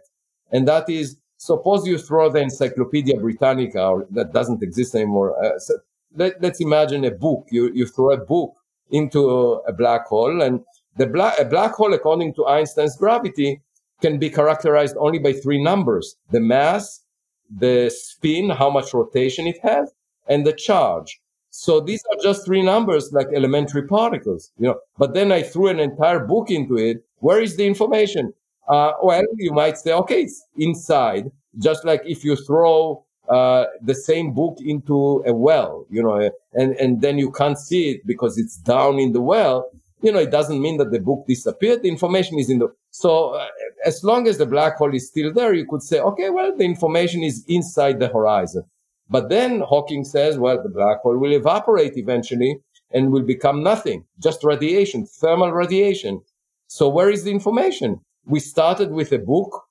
And 0.50 0.66
that 0.66 0.88
is, 0.88 1.16
suppose 1.36 1.86
you 1.86 1.98
throw 1.98 2.30
the 2.30 2.40
Encyclopedia 2.40 3.16
Britannica, 3.16 3.86
or 3.86 4.06
that 4.10 4.32
doesn't 4.32 4.62
exist 4.62 4.94
anymore. 4.94 5.42
Uh, 5.44 5.58
so 5.58 5.74
let, 6.16 6.42
us 6.42 6.60
imagine 6.60 7.04
a 7.04 7.10
book. 7.10 7.46
You, 7.50 7.70
you 7.74 7.86
throw 7.86 8.12
a 8.12 8.16
book 8.16 8.54
into 8.90 9.28
a 9.66 9.72
black 9.72 10.06
hole, 10.06 10.42
and 10.42 10.60
the 10.96 11.06
black, 11.06 11.38
a 11.38 11.44
black 11.44 11.72
hole, 11.72 11.94
according 11.94 12.34
to 12.34 12.46
Einstein's 12.46 12.96
gravity, 12.96 13.60
can 14.00 14.18
be 14.18 14.30
characterized 14.30 14.96
only 14.98 15.18
by 15.18 15.32
three 15.32 15.62
numbers 15.62 16.16
the 16.30 16.40
mass, 16.40 17.04
the 17.50 17.90
spin, 17.90 18.50
how 18.50 18.70
much 18.70 18.94
rotation 18.94 19.46
it 19.46 19.58
has, 19.62 19.92
and 20.28 20.46
the 20.46 20.52
charge. 20.52 21.20
So 21.50 21.80
these 21.80 22.02
are 22.12 22.22
just 22.22 22.44
three 22.44 22.62
numbers 22.62 23.12
like 23.12 23.28
elementary 23.34 23.86
particles, 23.86 24.52
you 24.58 24.68
know. 24.68 24.78
But 24.98 25.14
then 25.14 25.32
I 25.32 25.42
threw 25.42 25.68
an 25.68 25.80
entire 25.80 26.20
book 26.20 26.50
into 26.50 26.76
it. 26.76 27.04
Where 27.20 27.40
is 27.40 27.56
the 27.56 27.66
information? 27.66 28.32
Uh, 28.68 28.92
well, 29.02 29.24
you 29.36 29.52
might 29.52 29.78
say, 29.78 29.92
okay, 29.92 30.22
it's 30.22 30.44
inside. 30.56 31.30
Just 31.58 31.84
like 31.84 32.02
if 32.04 32.22
you 32.22 32.36
throw 32.36 33.04
uh, 33.30 33.64
the 33.82 33.94
same 33.94 34.32
book 34.32 34.58
into 34.60 35.22
a 35.26 35.32
well, 35.32 35.86
you 35.90 36.02
know, 36.02 36.30
and 36.54 36.72
and 36.76 37.00
then 37.00 37.18
you 37.18 37.30
can't 37.30 37.58
see 37.58 37.90
it 37.90 38.06
because 38.06 38.38
it's 38.38 38.56
down 38.56 38.98
in 38.98 39.12
the 39.12 39.20
well. 39.20 39.70
You 40.00 40.12
know, 40.12 40.20
it 40.20 40.30
doesn't 40.30 40.62
mean 40.62 40.76
that 40.78 40.92
the 40.92 41.00
book 41.00 41.26
disappeared. 41.26 41.82
The 41.82 41.88
information 41.88 42.38
is 42.38 42.48
in 42.48 42.58
the 42.60 42.68
so 42.90 43.34
uh, 43.34 43.46
as 43.84 44.02
long 44.04 44.26
as 44.28 44.38
the 44.38 44.46
black 44.46 44.76
hole 44.76 44.94
is 44.94 45.08
still 45.08 45.32
there, 45.32 45.54
you 45.54 45.66
could 45.66 45.82
say, 45.82 46.00
okay, 46.00 46.30
well, 46.30 46.56
the 46.56 46.64
information 46.64 47.22
is 47.22 47.44
inside 47.48 48.00
the 48.00 48.08
horizon. 48.08 48.64
But 49.10 49.28
then 49.28 49.60
Hawking 49.60 50.04
says, 50.04 50.38
well, 50.38 50.62
the 50.62 50.68
black 50.68 51.00
hole 51.00 51.16
will 51.16 51.32
evaporate 51.32 51.96
eventually 51.96 52.58
and 52.92 53.12
will 53.12 53.22
become 53.22 53.62
nothing, 53.62 54.04
just 54.22 54.44
radiation, 54.44 55.06
thermal 55.06 55.52
radiation. 55.52 56.20
So 56.66 56.88
where 56.88 57.10
is 57.10 57.24
the 57.24 57.30
information? 57.30 58.00
We 58.26 58.40
started 58.40 58.90
with 58.90 59.12
a 59.12 59.18
book 59.18 59.64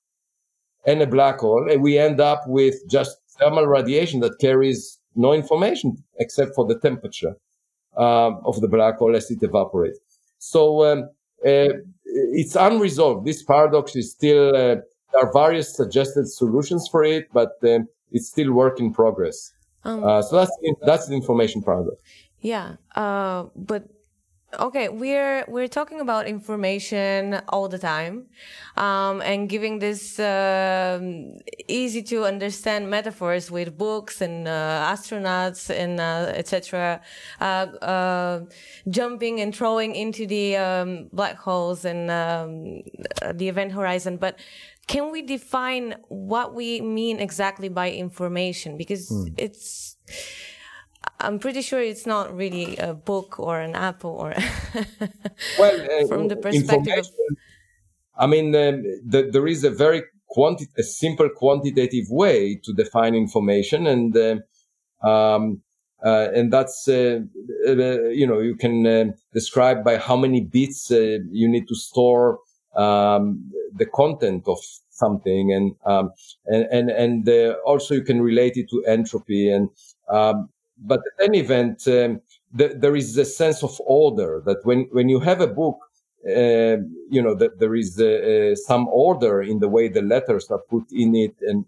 and 0.86 1.02
a 1.02 1.06
black 1.06 1.40
hole, 1.40 1.70
and 1.70 1.82
we 1.82 1.98
end 1.98 2.20
up 2.20 2.42
with 2.46 2.76
just 2.88 3.18
thermal 3.38 3.66
radiation 3.66 4.20
that 4.20 4.38
carries 4.38 4.98
no 5.14 5.32
information 5.32 6.02
except 6.18 6.54
for 6.54 6.66
the 6.66 6.78
temperature 6.78 7.34
um, 7.96 8.40
of 8.44 8.60
the 8.60 8.68
black 8.68 8.98
hole 8.98 9.16
as 9.16 9.30
it 9.30 9.42
evaporates. 9.42 9.98
So 10.38 10.84
um, 10.84 11.02
uh, 11.44 11.74
it's 12.04 12.56
unresolved. 12.56 13.26
This 13.26 13.42
paradox 13.42 13.96
is 13.96 14.12
still, 14.12 14.48
uh, 14.50 14.76
there 15.12 15.22
are 15.22 15.32
various 15.32 15.74
suggested 15.74 16.28
solutions 16.28 16.88
for 16.90 17.02
it, 17.04 17.26
but 17.32 17.52
um, 17.64 17.88
it's 18.12 18.28
still 18.28 18.52
work 18.52 18.80
in 18.80 18.92
progress. 18.92 19.52
Um, 19.84 20.04
uh, 20.04 20.22
so 20.22 20.36
that's, 20.36 20.56
that's 20.82 21.06
the 21.08 21.14
information 21.14 21.62
paradox. 21.62 21.96
Yeah. 22.40 22.76
Uh, 22.94 23.46
but 23.56 23.84
okay 24.58 24.88
we're 24.88 25.44
we're 25.46 25.68
talking 25.68 26.00
about 26.00 26.26
information 26.26 27.40
all 27.48 27.68
the 27.68 27.78
time 27.78 28.26
um, 28.76 29.20
and 29.20 29.48
giving 29.48 29.78
this 29.78 30.18
uh, 30.18 30.98
easy 31.68 32.02
to 32.02 32.24
understand 32.24 32.88
metaphors 32.88 33.50
with 33.50 33.76
books 33.76 34.22
and 34.22 34.48
uh, 34.48 34.90
astronauts 34.90 35.68
and 35.68 36.00
uh, 36.00 36.32
etc 36.34 37.00
uh, 37.40 37.44
uh, 37.44 38.40
jumping 38.88 39.40
and 39.40 39.54
throwing 39.54 39.94
into 39.94 40.26
the 40.26 40.56
um, 40.56 41.08
black 41.12 41.36
holes 41.36 41.84
and 41.84 42.10
um, 42.10 42.80
the 43.34 43.48
event 43.48 43.72
horizon 43.72 44.16
but 44.16 44.38
can 44.86 45.12
we 45.12 45.20
define 45.20 45.94
what 46.08 46.54
we 46.54 46.80
mean 46.80 47.20
exactly 47.20 47.68
by 47.68 47.90
information 47.90 48.78
because 48.78 49.10
mm. 49.10 49.34
it's 49.36 49.96
I'm 51.20 51.38
pretty 51.38 51.62
sure 51.62 51.80
it's 51.80 52.06
not 52.06 52.34
really 52.36 52.76
a 52.76 52.94
book 52.94 53.38
or 53.40 53.60
an 53.60 53.74
apple 53.74 54.10
or 54.10 54.34
well 55.58 55.80
uh, 55.80 56.06
from 56.06 56.28
the 56.28 56.36
perspective 56.36 56.98
of 56.98 57.08
I 58.16 58.26
mean 58.26 58.54
um, 58.54 58.82
the, 59.04 59.28
there 59.32 59.46
is 59.46 59.64
a 59.64 59.70
very 59.70 60.02
quanti- 60.28 60.68
a 60.76 60.82
simple 60.82 61.28
quantitative 61.28 62.06
way 62.10 62.56
to 62.64 62.72
define 62.72 63.14
information 63.14 63.86
and 63.86 64.16
uh, 64.16 65.06
um, 65.08 65.62
uh, 66.04 66.28
and 66.32 66.52
that's 66.52 66.86
uh, 66.88 67.20
uh, 67.66 67.72
you 67.72 68.26
know 68.26 68.38
you 68.38 68.54
can 68.54 68.86
uh, 68.86 69.04
describe 69.32 69.82
by 69.82 69.96
how 69.96 70.16
many 70.16 70.40
bits 70.40 70.90
you 70.90 71.48
need 71.48 71.66
to 71.66 71.74
store 71.74 72.38
um, 72.76 73.50
the 73.74 73.86
content 73.86 74.44
of 74.46 74.58
something 74.90 75.52
and 75.52 75.74
um, 75.84 76.12
and 76.46 76.66
and, 76.70 76.90
and 76.90 77.56
also 77.64 77.94
you 77.94 78.02
can 78.02 78.20
relate 78.20 78.56
it 78.56 78.70
to 78.70 78.84
entropy 78.84 79.50
and 79.50 79.70
um, 80.08 80.48
but 80.80 81.00
at 81.00 81.24
any 81.24 81.40
event, 81.40 81.86
um, 81.88 82.20
the, 82.52 82.68
there 82.68 82.96
is 82.96 83.16
a 83.18 83.24
sense 83.24 83.62
of 83.62 83.80
order 83.84 84.42
that 84.46 84.64
when, 84.64 84.88
when 84.92 85.08
you 85.08 85.20
have 85.20 85.40
a 85.40 85.46
book, 85.46 85.78
uh, 86.26 86.76
you 87.10 87.22
know, 87.22 87.34
that 87.34 87.58
there 87.58 87.74
is 87.74 88.00
uh, 88.00 88.54
some 88.54 88.88
order 88.88 89.42
in 89.42 89.60
the 89.60 89.68
way 89.68 89.88
the 89.88 90.02
letters 90.02 90.50
are 90.50 90.62
put 90.70 90.84
in 90.90 91.14
it, 91.14 91.34
and 91.42 91.64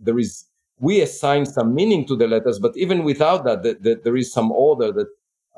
there 0.00 0.18
is 0.18 0.46
we 0.80 1.02
assign 1.02 1.44
some 1.46 1.74
meaning 1.74 2.06
to 2.06 2.16
the 2.16 2.26
letters, 2.26 2.58
but 2.58 2.76
even 2.76 3.04
without 3.04 3.44
that, 3.44 3.62
that, 3.62 3.82
that 3.82 4.02
there 4.02 4.16
is 4.16 4.32
some 4.32 4.50
order 4.50 4.90
that, 4.90 5.08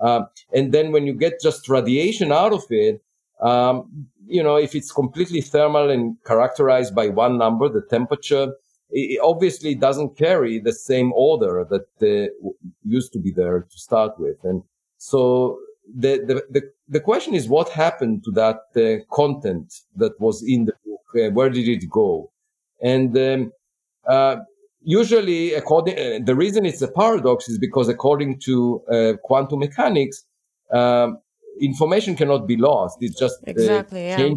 um, 0.01 0.27
and 0.53 0.73
then 0.73 0.91
when 0.91 1.07
you 1.07 1.15
get 1.15 1.41
just 1.41 1.69
radiation 1.69 2.33
out 2.33 2.53
of 2.53 2.65
it, 2.71 3.01
um, 3.41 4.09
you 4.27 4.43
know, 4.43 4.57
if 4.57 4.75
it's 4.75 4.91
completely 4.91 5.41
thermal 5.41 5.91
and 5.91 6.17
characterized 6.27 6.95
by 6.95 7.09
one 7.09 7.39
number, 7.39 7.69
the 7.69 7.83
temperature, 7.83 8.53
it 8.93 9.21
obviously 9.23 9.75
doesn't 9.75 10.17
carry 10.17 10.59
the 10.59 10.73
same 10.73 11.13
order 11.15 11.67
that 11.71 11.87
uh, 12.03 12.49
used 12.85 13.13
to 13.15 13.19
be 13.19 13.33
there 13.33 13.63
to 13.63 13.79
start 13.79 14.19
with. 14.19 14.37
And 14.45 14.63
so 14.99 15.59
the, 15.95 16.19
the, 16.19 16.35
the, 16.51 16.63
the 16.89 17.01
question 17.01 17.35
is 17.35 17.49
what 17.49 17.69
happened 17.71 18.25
to 18.25 18.31
that 18.33 18.61
uh, 18.77 19.05
content 19.15 19.73
that 19.97 20.19
was 20.21 20.45
in 20.47 20.67
the 20.67 20.75
book? 20.85 21.01
Uh, 21.15 21.31
where 21.31 21.51
did 21.51 21.69
it 21.69 21.89
go? 21.91 22.31
And 22.83 23.17
um, 23.17 23.53
uh, 24.07 24.37
usually, 24.83 25.55
according 25.55 25.99
uh, 25.99 26.19
the 26.25 26.35
reason 26.35 26.67
it's 26.67 26.83
a 26.83 26.89
paradox 26.89 27.49
is 27.49 27.59
because 27.59 27.89
according 27.89 28.41
to 28.41 28.83
uh, 28.91 29.13
quantum 29.23 29.61
mechanics, 29.61 30.25
um, 30.73 31.19
information 31.61 32.17
cannot 32.17 32.47
be 32.47 32.57
lost. 32.57 32.99
It's 33.01 33.19
just 33.19 33.37
exactly 33.47 34.07
yeah. 34.07 34.35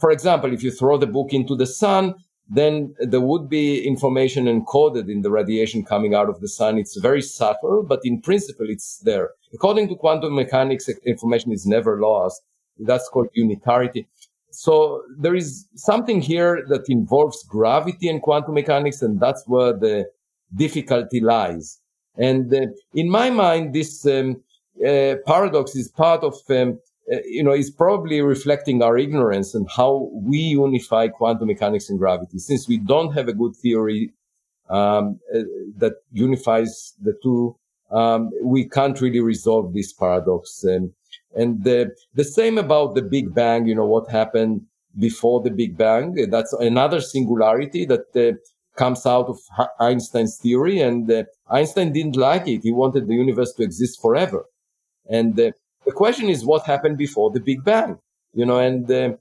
For 0.00 0.10
example, 0.10 0.52
if 0.52 0.62
you 0.62 0.70
throw 0.70 0.96
the 0.96 1.06
book 1.06 1.32
into 1.32 1.54
the 1.54 1.66
sun, 1.66 2.14
then 2.48 2.94
there 2.98 3.20
would 3.20 3.48
be 3.48 3.86
information 3.86 4.46
encoded 4.46 5.10
in 5.10 5.20
the 5.20 5.30
radiation 5.30 5.84
coming 5.84 6.14
out 6.14 6.28
of 6.28 6.40
the 6.40 6.48
sun. 6.48 6.78
It's 6.78 6.96
very 6.96 7.20
subtle, 7.20 7.84
but 7.86 8.00
in 8.04 8.22
principle, 8.22 8.66
it's 8.68 8.98
there. 9.00 9.30
According 9.52 9.88
to 9.88 9.96
quantum 9.96 10.34
mechanics, 10.34 10.88
information 11.04 11.52
is 11.52 11.66
never 11.66 12.00
lost. 12.00 12.42
That's 12.78 13.08
called 13.08 13.28
unitarity. 13.34 14.06
So 14.50 15.02
there 15.18 15.34
is 15.34 15.66
something 15.74 16.22
here 16.22 16.64
that 16.68 16.88
involves 16.88 17.44
gravity 17.44 18.08
and 18.08 18.22
quantum 18.22 18.54
mechanics, 18.54 19.02
and 19.02 19.20
that's 19.20 19.44
where 19.46 19.74
the 19.74 20.06
difficulty 20.54 21.20
lies. 21.20 21.78
And 22.16 22.52
uh, 22.52 22.66
in 22.94 23.10
my 23.10 23.28
mind, 23.30 23.74
this 23.74 24.06
um, 24.06 24.42
uh, 24.84 25.16
paradox 25.26 25.76
is 25.76 25.88
part 25.88 26.24
of 26.24 26.34
um, 26.48 26.78
you 27.24 27.42
know, 27.42 27.52
is 27.52 27.70
probably 27.70 28.20
reflecting 28.20 28.82
our 28.82 28.98
ignorance 28.98 29.54
and 29.54 29.66
how 29.70 30.10
we 30.12 30.38
unify 30.38 31.08
quantum 31.08 31.48
mechanics 31.48 31.88
and 31.88 31.98
gravity. 31.98 32.38
Since 32.38 32.68
we 32.68 32.78
don't 32.78 33.12
have 33.12 33.28
a 33.28 33.32
good 33.32 33.56
theory 33.56 34.12
um, 34.68 35.18
uh, 35.34 35.40
that 35.78 35.94
unifies 36.12 36.94
the 37.02 37.14
two, 37.22 37.56
um, 37.90 38.30
we 38.42 38.68
can't 38.68 39.00
really 39.00 39.20
resolve 39.20 39.72
this 39.72 39.92
paradox. 39.92 40.62
And, 40.64 40.92
and 41.34 41.64
the, 41.64 41.94
the 42.14 42.24
same 42.24 42.58
about 42.58 42.94
the 42.94 43.02
Big 43.02 43.34
Bang, 43.34 43.66
you 43.66 43.74
know, 43.74 43.86
what 43.86 44.10
happened 44.10 44.62
before 44.98 45.40
the 45.40 45.50
Big 45.50 45.78
Bang. 45.78 46.14
That's 46.30 46.52
another 46.54 47.00
singularity 47.00 47.86
that 47.86 48.14
uh, 48.14 48.36
comes 48.76 49.06
out 49.06 49.28
of 49.28 49.38
Einstein's 49.80 50.36
theory. 50.36 50.80
And 50.80 51.10
uh, 51.10 51.24
Einstein 51.48 51.92
didn't 51.92 52.16
like 52.16 52.46
it. 52.46 52.60
He 52.62 52.72
wanted 52.72 53.08
the 53.08 53.14
universe 53.14 53.54
to 53.54 53.62
exist 53.62 54.02
forever. 54.02 54.44
And 55.08 55.40
uh, 55.40 55.52
the 55.88 55.94
question 55.94 56.28
is 56.28 56.44
what 56.44 56.66
happened 56.66 56.98
before 56.98 57.30
the 57.30 57.40
Big 57.40 57.64
Bang, 57.64 57.98
you 58.34 58.44
know, 58.44 58.58
and, 58.58 58.90
uh, 58.90 59.12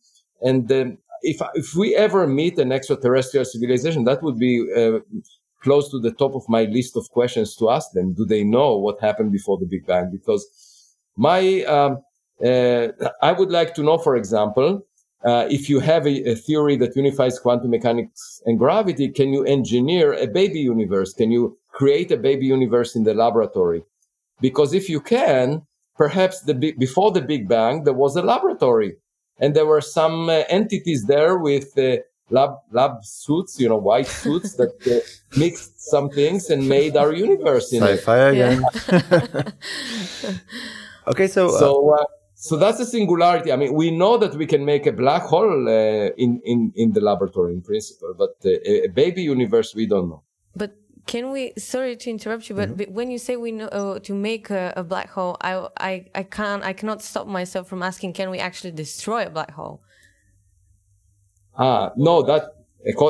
and 0.41 0.69
um, 0.69 0.97
if, 1.21 1.37
if 1.53 1.73
we 1.75 1.95
ever 1.95 2.27
meet 2.27 2.59
an 2.59 2.73
extraterrestrial 2.73 3.45
civilization, 3.45 4.03
that 4.03 4.21
would 4.21 4.37
be 4.37 4.53
uh, 4.75 4.99
close 5.63 5.89
to 5.91 5.99
the 5.99 6.11
top 6.11 6.35
of 6.35 6.43
my 6.49 6.63
list 6.65 6.97
of 6.97 7.09
questions 7.09 7.55
to 7.55 7.69
ask 7.69 7.93
them. 7.93 8.13
Do 8.13 8.25
they 8.25 8.43
know 8.43 8.75
what 8.75 8.99
happened 8.99 9.31
before 9.31 9.57
the 9.57 9.65
Big 9.65 9.85
Bang? 9.87 10.09
Because 10.11 10.43
my, 11.15 11.63
um, 11.63 12.03
uh, 12.43 12.89
I 13.21 13.31
would 13.31 13.49
like 13.49 13.73
to 13.75 13.81
know, 13.81 13.97
for 13.97 14.17
example, 14.17 14.85
uh, 15.23 15.47
if 15.49 15.69
you 15.69 15.79
have 15.79 16.05
a, 16.05 16.31
a, 16.31 16.35
theory 16.35 16.75
that 16.75 16.97
unifies 16.97 17.39
quantum 17.39 17.71
mechanics 17.71 18.41
and 18.45 18.59
gravity, 18.59 19.07
can 19.07 19.31
you 19.31 19.45
engineer 19.45 20.11
a 20.13 20.27
baby 20.27 20.59
universe? 20.59 21.13
Can 21.13 21.31
you 21.31 21.57
create 21.71 22.11
a 22.11 22.17
baby 22.17 22.45
universe 22.45 22.93
in 22.93 23.03
the 23.03 23.13
laboratory? 23.13 23.83
Because 24.41 24.73
if 24.73 24.89
you 24.89 24.99
can, 24.99 25.65
perhaps 25.97 26.41
the 26.41 26.53
before 26.53 27.11
the 27.11 27.21
Big 27.21 27.47
Bang, 27.47 27.83
there 27.83 27.93
was 27.93 28.15
a 28.15 28.21
laboratory 28.21 28.97
and 29.39 29.55
there 29.55 29.65
were 29.65 29.81
some 29.81 30.29
uh, 30.29 30.43
entities 30.49 31.05
there 31.05 31.37
with 31.37 31.77
uh, 31.77 31.97
lab 32.29 32.51
lab 32.71 33.03
suits, 33.03 33.59
you 33.59 33.69
know, 33.69 33.77
white 33.77 34.07
suits 34.07 34.55
that 34.55 34.75
uh, 34.87 34.99
mixed 35.39 35.89
some 35.89 36.09
things 36.09 36.49
and 36.49 36.67
made 36.67 36.97
our 36.97 37.13
universe 37.13 37.71
in 37.73 37.83
Sci-fi 37.83 38.29
it. 38.29 38.33
again. 38.33 38.63
okay, 41.07 41.27
so 41.27 41.47
uh, 41.47 41.59
so 41.59 41.93
uh, 41.93 42.05
so 42.33 42.57
that's 42.57 42.79
a 42.79 42.85
singularity. 42.85 43.51
I 43.51 43.55
mean, 43.55 43.73
we 43.73 43.91
know 43.91 44.17
that 44.17 44.35
we 44.35 44.45
can 44.45 44.65
make 44.65 44.85
a 44.85 44.91
black 44.91 45.23
hole 45.23 45.67
uh, 45.67 46.09
in 46.17 46.41
in 46.45 46.73
in 46.75 46.93
the 46.93 47.01
laboratory 47.01 47.53
in 47.53 47.61
principle, 47.61 48.13
but 48.17 48.35
a, 48.45 48.85
a 48.85 48.87
baby 48.87 49.23
universe 49.23 49.75
we 49.75 49.85
don't 49.85 50.09
know. 50.09 50.23
Can 51.07 51.31
we? 51.31 51.53
Sorry 51.57 51.95
to 51.95 52.09
interrupt 52.09 52.49
you, 52.49 52.55
but, 52.55 52.67
mm-hmm. 52.67 52.77
but 52.77 52.91
when 52.91 53.09
you 53.09 53.17
say 53.17 53.37
we 53.37 53.51
know 53.53 53.67
uh, 53.67 53.99
to 53.99 54.13
make 54.13 54.49
a, 54.49 54.73
a, 54.75 54.83
black 54.83 55.09
hole, 55.09 55.37
I, 55.39 55.67
I 55.77 56.05
I 56.13 56.23
can't 56.23 56.63
I 56.63 56.73
cannot 56.73 57.01
stop 57.01 57.27
myself 57.27 57.67
from 57.67 57.81
asking, 57.81 58.13
can 58.13 58.29
we 58.29 58.39
actually 58.39 58.71
destroy 58.71 59.25
a 59.25 59.29
black 59.29 59.51
hole? 59.51 59.81
Ah, 61.57 61.91
no, 61.95 62.21
that 62.23 62.43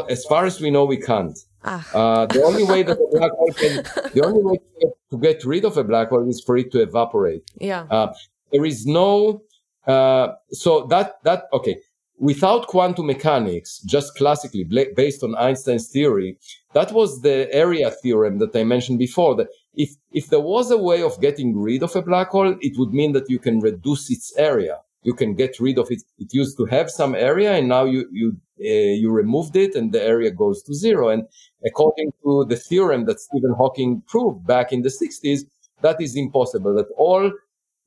as 0.09 0.23
far 0.25 0.45
as 0.45 0.61
we 0.61 0.69
know, 0.69 0.85
we 0.85 0.97
can't. 0.97 1.37
Ah. 1.63 1.83
Uh, 1.93 2.25
the 2.27 2.43
only 2.43 2.63
way 2.63 2.83
that 2.83 2.97
a 2.97 3.07
black 3.17 3.31
hole 3.31 3.53
can, 3.53 3.83
the 4.13 4.21
only 4.23 4.43
way 4.43 4.57
to 4.57 4.63
get, 4.79 4.93
to 5.11 5.17
get, 5.17 5.45
rid 5.45 5.65
of 5.65 5.75
a 5.77 5.83
black 5.83 6.09
hole 6.09 6.29
is 6.29 6.39
for 6.39 6.55
it 6.55 6.71
to 6.71 6.81
evaporate. 6.81 7.43
Yeah. 7.59 7.87
Uh, 7.89 8.13
there 8.51 8.63
is 8.63 8.85
no, 8.85 9.41
uh, 9.87 10.33
so 10.51 10.85
that 10.87 11.17
that 11.23 11.45
okay 11.51 11.77
without 12.17 12.67
quantum 12.67 13.05
mechanics, 13.05 13.79
just 13.79 14.15
classically 14.15 14.63
based 14.95 15.23
on 15.23 15.35
Einstein's 15.35 15.87
theory, 15.89 16.37
that 16.77 16.91
was 16.91 17.21
the 17.21 17.51
area 17.51 17.89
theorem 17.89 18.37
that 18.37 18.55
I 18.55 18.63
mentioned 18.63 18.99
before. 18.99 19.35
That 19.35 19.47
if, 19.73 19.89
if 20.11 20.27
there 20.27 20.45
was 20.55 20.69
a 20.69 20.77
way 20.77 21.01
of 21.01 21.19
getting 21.19 21.59
rid 21.59 21.81
of 21.81 21.95
a 21.95 22.03
black 22.03 22.29
hole, 22.29 22.55
it 22.61 22.77
would 22.77 22.93
mean 22.93 23.13
that 23.13 23.27
you 23.31 23.39
can 23.39 23.59
reduce 23.59 24.11
its 24.11 24.31
area. 24.37 24.77
You 25.01 25.13
can 25.15 25.33
get 25.33 25.59
rid 25.59 25.79
of 25.79 25.87
it. 25.89 26.03
It 26.19 26.35
used 26.35 26.55
to 26.57 26.65
have 26.65 26.91
some 26.91 27.15
area 27.15 27.53
and 27.53 27.67
now 27.67 27.85
you, 27.85 28.07
you, 28.11 28.37
uh, 28.59 28.93
you 29.01 29.09
removed 29.11 29.55
it 29.55 29.73
and 29.73 29.91
the 29.91 30.03
area 30.03 30.29
goes 30.29 30.61
to 30.63 30.73
zero. 30.75 31.09
And 31.09 31.23
according 31.65 32.11
to 32.23 32.45
the 32.47 32.57
theorem 32.57 33.05
that 33.05 33.21
Stephen 33.21 33.55
Hawking 33.57 34.03
proved 34.07 34.45
back 34.45 34.71
in 34.71 34.83
the 34.83 34.89
60s, 34.89 35.41
that 35.81 35.99
is 35.99 36.15
impossible, 36.15 36.75
that 36.75 36.89
all 36.95 37.31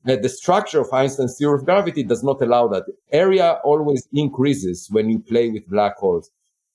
that 0.03 0.21
the 0.21 0.29
structure 0.29 0.81
of 0.81 0.91
Einstein's 0.91 1.37
theory 1.37 1.59
of 1.59 1.65
gravity 1.65 2.03
does 2.03 2.23
not 2.23 2.41
allow 2.41 2.67
that. 2.67 2.83
Area 3.13 3.59
always 3.63 4.07
increases 4.11 4.89
when 4.91 5.09
you 5.09 5.19
play 5.19 5.49
with 5.49 5.69
black 5.69 5.95
holes. 5.97 6.29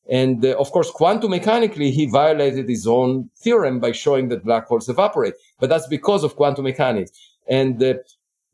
And 0.08 0.44
uh, 0.44 0.56
of 0.58 0.70
course, 0.70 0.90
quantum 0.90 1.30
mechanically, 1.30 1.90
he 1.90 2.06
violated 2.06 2.68
his 2.68 2.86
own 2.86 3.30
theorem 3.36 3.80
by 3.80 3.92
showing 3.92 4.28
that 4.28 4.44
black 4.44 4.66
holes 4.66 4.88
evaporate. 4.88 5.34
But 5.58 5.68
that's 5.68 5.86
because 5.88 6.22
of 6.22 6.36
quantum 6.36 6.64
mechanics. 6.64 7.10
And, 7.48 7.82
uh, 7.82 7.94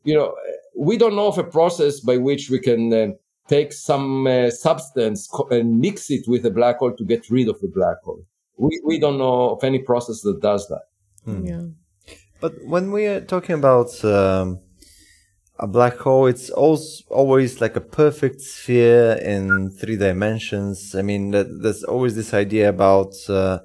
you 0.03 0.15
know, 0.15 0.35
we 0.75 0.97
don't 0.97 1.15
know 1.15 1.27
of 1.27 1.37
a 1.37 1.43
process 1.43 1.99
by 1.99 2.17
which 2.17 2.49
we 2.49 2.59
can 2.59 2.93
uh, 2.93 3.07
take 3.47 3.73
some 3.73 4.25
uh, 4.25 4.49
substance 4.49 5.29
and 5.51 5.79
mix 5.79 6.09
it 6.09 6.27
with 6.27 6.45
a 6.45 6.51
black 6.51 6.77
hole 6.77 6.93
to 6.93 7.05
get 7.05 7.29
rid 7.29 7.49
of 7.49 7.59
the 7.61 7.67
black 7.67 7.97
hole. 8.03 8.23
We, 8.57 8.81
we 8.85 8.99
don't 8.99 9.17
know 9.17 9.51
of 9.51 9.63
any 9.63 9.79
process 9.79 10.21
that 10.21 10.41
does 10.41 10.67
that. 10.69 10.83
Hmm. 11.25 11.45
Yeah. 11.45 11.63
But 12.39 12.53
when 12.65 12.91
we 12.91 13.05
are 13.05 13.21
talking 13.21 13.55
about 13.55 14.03
um, 14.03 14.59
a 15.63 15.67
black 15.67 15.97
hole, 15.99 16.25
it's 16.27 16.49
also 16.49 17.05
always 17.09 17.61
like 17.61 17.77
a 17.77 17.85
perfect 18.01 18.41
sphere 18.41 19.13
in 19.13 19.69
three 19.69 19.95
dimensions. 19.95 20.93
I 20.93 21.01
mean, 21.01 21.31
there's 21.31 21.85
always 21.85 22.17
this 22.17 22.33
idea 22.33 22.67
about 22.67 23.13
uh, 23.29 23.59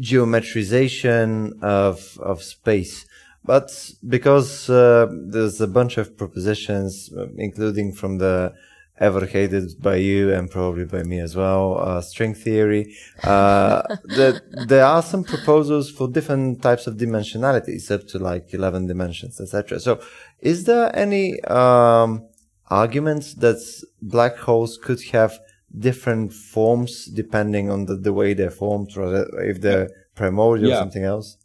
geometrization 0.00 1.60
of 1.62 2.16
of 2.32 2.44
space. 2.44 3.06
But 3.44 3.68
because 4.16 4.70
uh, 4.70 5.06
there's 5.32 5.60
a 5.60 5.66
bunch 5.78 5.98
of 5.98 6.16
propositions, 6.16 7.10
including 7.36 7.92
from 7.92 8.18
the 8.18 8.54
ever 8.98 9.26
hated 9.26 9.80
by 9.82 9.96
you 9.96 10.32
and 10.32 10.50
probably 10.50 10.84
by 10.84 11.02
me 11.02 11.18
as 11.20 11.36
well, 11.36 11.78
uh, 11.78 12.00
string 12.00 12.34
theory. 12.34 12.94
Uh, 13.22 13.82
that 14.04 14.42
there 14.68 14.84
are 14.84 15.02
some 15.02 15.22
proposals 15.22 15.90
for 15.90 16.08
different 16.08 16.62
types 16.62 16.86
of 16.86 16.94
dimensionalities 16.96 17.90
up 17.90 18.06
to 18.08 18.18
like 18.18 18.52
11 18.54 18.86
dimensions, 18.86 19.40
etc. 19.40 19.78
So 19.80 20.00
is 20.40 20.64
there 20.64 20.94
any, 20.94 21.40
um, 21.44 22.26
arguments 22.68 23.34
that 23.34 23.56
black 24.02 24.36
holes 24.36 24.78
could 24.78 25.00
have 25.12 25.38
different 25.78 26.32
forms 26.32 27.06
depending 27.06 27.70
on 27.70 27.86
the, 27.86 27.96
the 27.96 28.12
way 28.12 28.34
they're 28.34 28.50
formed 28.50 28.96
or 28.96 29.26
if 29.42 29.60
they're 29.60 29.88
primordial 30.14 30.68
yeah. 30.68 30.76
or 30.76 30.78
something 30.78 31.04
else? 31.04 31.36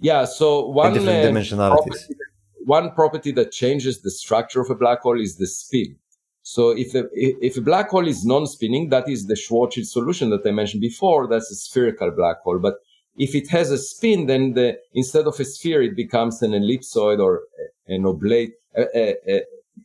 Yeah. 0.00 0.24
So 0.24 0.66
one, 0.68 0.94
different 0.94 1.24
uh, 1.24 1.28
dimensionalities. 1.30 1.86
Property, 1.86 2.14
one 2.64 2.90
property 2.92 3.32
that 3.32 3.52
changes 3.52 4.02
the 4.02 4.10
structure 4.10 4.60
of 4.60 4.70
a 4.70 4.74
black 4.74 5.00
hole 5.00 5.20
is 5.20 5.36
the 5.36 5.46
spin. 5.46 5.96
So 6.42 6.70
if 6.70 6.94
a, 6.94 7.04
if 7.12 7.56
a 7.56 7.60
black 7.60 7.90
hole 7.90 8.06
is 8.06 8.24
non-spinning, 8.24 8.88
that 8.88 9.08
is 9.08 9.26
the 9.26 9.34
Schwarzschild 9.34 9.86
solution 9.86 10.30
that 10.30 10.44
I 10.44 10.50
mentioned 10.50 10.80
before. 10.80 11.28
That's 11.28 11.50
a 11.52 11.54
spherical 11.54 12.10
black 12.10 12.40
hole. 12.42 12.58
But 12.58 12.74
if 13.16 13.34
it 13.34 13.48
has 13.50 13.70
a 13.70 13.78
spin, 13.78 14.26
then 14.26 14.54
the, 14.54 14.78
instead 14.94 15.26
of 15.26 15.38
a 15.38 15.44
sphere, 15.44 15.82
it 15.82 15.96
becomes 15.96 16.42
an 16.42 16.52
ellipsoid 16.52 17.20
or 17.20 17.42
an 17.86 18.06
oblate, 18.06 18.52
a, 18.76 19.16
a, 19.28 19.42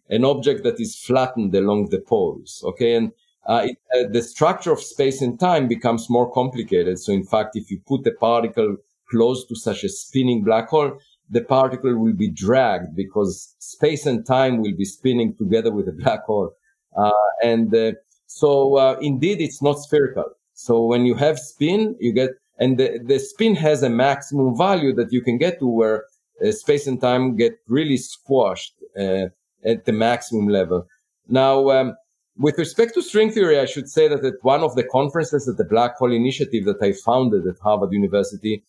an 0.09 0.23
object 0.23 0.63
that 0.63 0.79
is 0.79 0.95
flattened 0.95 1.53
along 1.55 1.89
the 1.89 1.99
poles. 1.99 2.63
Okay. 2.65 2.95
And 2.95 3.11
uh, 3.47 3.65
it, 3.65 3.77
uh, 3.95 4.09
the 4.11 4.21
structure 4.21 4.71
of 4.71 4.81
space 4.81 5.21
and 5.21 5.39
time 5.39 5.67
becomes 5.67 6.09
more 6.09 6.31
complicated. 6.31 6.99
So 6.99 7.13
in 7.13 7.23
fact, 7.23 7.55
if 7.55 7.71
you 7.71 7.79
put 7.87 8.05
a 8.07 8.11
particle 8.11 8.77
close 9.09 9.45
to 9.47 9.55
such 9.55 9.83
a 9.83 9.89
spinning 9.89 10.43
black 10.43 10.69
hole, 10.69 10.97
the 11.29 11.41
particle 11.41 11.97
will 11.97 12.13
be 12.13 12.29
dragged 12.29 12.95
because 12.95 13.55
space 13.59 14.05
and 14.05 14.25
time 14.25 14.61
will 14.61 14.75
be 14.75 14.85
spinning 14.85 15.35
together 15.35 15.71
with 15.71 15.85
the 15.85 15.91
black 15.91 16.23
hole. 16.23 16.51
Uh, 16.97 17.11
and 17.43 17.73
uh, 17.75 17.91
so 18.27 18.75
uh, 18.75 18.97
indeed, 19.01 19.41
it's 19.41 19.61
not 19.61 19.79
spherical. 19.79 20.25
So 20.53 20.83
when 20.83 21.05
you 21.05 21.15
have 21.15 21.37
spin, 21.37 21.95
you 21.99 22.13
get, 22.13 22.31
and 22.59 22.77
the, 22.77 22.99
the 23.03 23.19
spin 23.19 23.55
has 23.55 23.83
a 23.83 23.89
maximum 23.89 24.57
value 24.57 24.93
that 24.93 25.11
you 25.11 25.21
can 25.21 25.37
get 25.37 25.59
to 25.59 25.67
where 25.67 26.05
uh, 26.45 26.51
space 26.51 26.87
and 26.87 26.99
time 26.99 27.35
get 27.35 27.57
really 27.67 27.97
squashed 27.97 28.73
uh, 28.99 29.27
at 29.65 29.85
the 29.85 29.91
maximum 29.91 30.47
level. 30.47 30.87
Now, 31.27 31.69
um, 31.71 31.95
with 32.37 32.57
respect 32.57 32.93
to 32.93 33.01
string 33.01 33.31
theory, 33.31 33.59
I 33.59 33.65
should 33.65 33.89
say 33.89 34.07
that 34.07 34.23
at 34.23 34.35
one 34.41 34.63
of 34.63 34.75
the 34.75 34.83
conferences 34.83 35.47
at 35.47 35.57
the 35.57 35.63
Black 35.63 35.95
Hole 35.97 36.11
Initiative 36.11 36.65
that 36.65 36.81
I 36.81 36.93
founded 36.93 37.47
at 37.47 37.59
Harvard 37.59 37.91
University, 37.91 38.63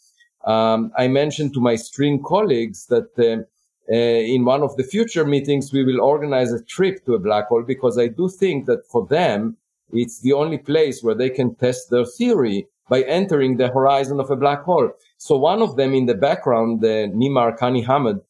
um, 0.44 0.92
I 0.96 1.08
mentioned 1.08 1.52
to 1.54 1.60
my 1.60 1.76
string 1.76 2.22
colleagues 2.22 2.86
that 2.86 3.10
uh, 3.18 3.44
uh, 3.90 3.94
in 3.94 4.44
one 4.44 4.62
of 4.62 4.76
the 4.76 4.84
future 4.84 5.24
meetings, 5.24 5.72
we 5.72 5.84
will 5.84 6.00
organize 6.00 6.52
a 6.52 6.62
trip 6.64 7.04
to 7.06 7.14
a 7.14 7.18
black 7.18 7.48
hole 7.48 7.62
because 7.62 7.98
I 7.98 8.08
do 8.08 8.28
think 8.28 8.66
that 8.66 8.86
for 8.86 9.06
them, 9.06 9.56
it's 9.92 10.20
the 10.20 10.34
only 10.34 10.58
place 10.58 11.02
where 11.02 11.14
they 11.14 11.30
can 11.30 11.54
test 11.54 11.90
their 11.90 12.04
theory 12.04 12.66
by 12.88 13.02
entering 13.02 13.56
the 13.56 13.68
horizon 13.68 14.20
of 14.20 14.30
a 14.30 14.36
black 14.36 14.62
hole. 14.62 14.90
So 15.18 15.36
one 15.36 15.62
of 15.62 15.76
them 15.76 15.94
in 15.94 16.06
the 16.06 16.14
background, 16.14 16.84
uh, 16.84 17.08
Nima 17.08 17.52
Arkani 17.52 17.84
Hamed, 17.84 18.20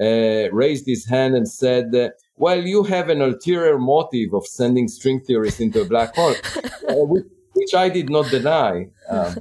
uh, 0.00 0.50
raised 0.52 0.86
his 0.86 1.06
hand 1.06 1.34
and 1.34 1.48
said, 1.48 1.94
uh, 1.94 2.10
well, 2.36 2.64
you 2.64 2.84
have 2.84 3.08
an 3.08 3.20
ulterior 3.20 3.78
motive 3.78 4.32
of 4.32 4.46
sending 4.46 4.86
string 4.88 5.20
theorists 5.20 5.60
into 5.60 5.80
a 5.80 5.84
black 5.84 6.14
hole, 6.14 6.34
uh, 6.88 6.94
which, 6.94 7.24
which, 7.52 7.74
I 7.74 7.88
did 7.88 8.08
not 8.08 8.30
deny. 8.30 8.86
Um, 9.08 9.34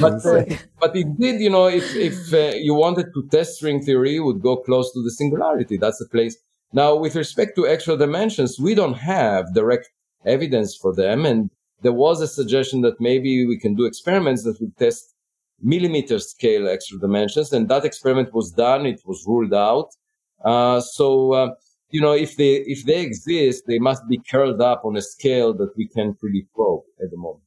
but, 0.00 0.24
uh, 0.24 0.44
but 0.80 0.96
indeed, 0.96 1.40
you 1.40 1.50
know, 1.50 1.66
if, 1.66 1.94
if 1.94 2.32
uh, 2.32 2.56
you 2.56 2.74
wanted 2.74 3.12
to 3.12 3.28
test 3.30 3.56
string 3.56 3.82
theory, 3.82 4.14
you 4.14 4.24
would 4.24 4.40
go 4.40 4.56
close 4.56 4.90
to 4.92 5.02
the 5.02 5.10
singularity. 5.10 5.76
That's 5.76 5.98
the 5.98 6.08
place. 6.08 6.36
Now, 6.72 6.96
with 6.96 7.14
respect 7.14 7.54
to 7.56 7.66
extra 7.66 7.96
dimensions, 7.96 8.58
we 8.58 8.74
don't 8.74 8.94
have 8.94 9.52
direct 9.52 9.90
evidence 10.24 10.74
for 10.74 10.94
them. 10.94 11.26
And 11.26 11.50
there 11.82 11.92
was 11.92 12.20
a 12.20 12.28
suggestion 12.28 12.80
that 12.82 13.00
maybe 13.00 13.46
we 13.46 13.58
can 13.58 13.74
do 13.74 13.84
experiments 13.84 14.44
that 14.44 14.60
would 14.60 14.76
test 14.76 15.14
millimeter 15.60 16.18
scale 16.18 16.68
extra 16.68 16.98
dimensions. 16.98 17.52
And 17.52 17.68
that 17.68 17.84
experiment 17.84 18.34
was 18.34 18.50
done. 18.50 18.86
It 18.86 19.00
was 19.04 19.24
ruled 19.26 19.54
out. 19.54 19.90
Uh, 20.44 20.80
so, 20.80 21.32
uh, 21.32 21.50
you 21.90 22.00
know, 22.00 22.12
if 22.12 22.36
they, 22.36 22.54
if 22.66 22.84
they 22.84 23.00
exist, 23.00 23.64
they 23.66 23.78
must 23.78 24.02
be 24.08 24.18
curled 24.30 24.60
up 24.60 24.82
on 24.84 24.96
a 24.96 25.02
scale 25.02 25.52
that 25.54 25.72
we 25.76 25.86
can't 25.88 26.16
really 26.22 26.46
probe 26.54 26.82
at 27.02 27.10
the 27.10 27.16
moment 27.16 27.44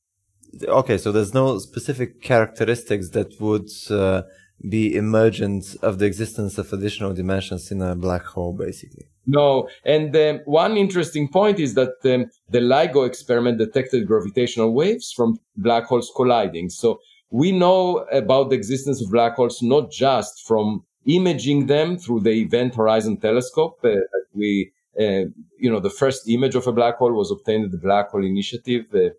okay, 0.64 0.98
so 0.98 1.12
there's 1.12 1.34
no 1.34 1.58
specific 1.60 2.22
characteristics 2.22 3.10
that 3.10 3.40
would 3.40 3.70
uh, 3.90 4.24
be 4.68 4.96
emergent 4.96 5.76
of 5.82 6.00
the 6.00 6.06
existence 6.06 6.58
of 6.58 6.72
additional 6.72 7.14
dimensions 7.14 7.72
in 7.72 7.82
a 7.82 7.96
black 7.96 8.24
hole, 8.24 8.54
basically. 8.54 9.06
No, 9.28 9.68
and 9.84 10.16
um, 10.16 10.40
one 10.46 10.78
interesting 10.78 11.28
point 11.28 11.60
is 11.60 11.74
that 11.74 11.96
um, 12.06 12.30
the 12.50 12.60
LIGO 12.60 13.06
experiment 13.08 13.58
detected 13.58 14.08
gravitational 14.08 14.74
waves 14.74 15.12
from 15.12 15.40
black 15.58 15.86
holes 15.86 16.12
colliding. 16.16 16.70
So 16.70 17.00
we 17.32 17.52
know 17.52 18.06
about 18.12 18.50
the 18.50 18.56
existence 18.56 19.02
of 19.02 19.12
black 19.12 19.36
holes 19.36 19.62
not 19.62 19.92
just 19.92 20.46
from 20.48 20.86
imaging 21.06 21.68
them 21.68 21.98
through 21.98 22.22
the 22.22 22.32
Event 22.32 22.76
Horizon 22.76 23.18
Telescope. 23.18 23.80
Uh, 23.84 23.96
we, 24.34 24.72
uh, 25.00 25.26
you 25.60 25.70
know, 25.72 25.80
the 25.80 25.90
first 25.90 26.30
image 26.30 26.56
of 26.56 26.68
a 26.68 26.72
black 26.72 26.98
hole 26.98 27.14
was 27.14 27.32
obtained 27.32 27.66
at 27.66 27.72
the 27.72 27.78
Black 27.78 28.10
Hole 28.10 28.26
Initiative 28.26 28.86
uh, 28.94 29.10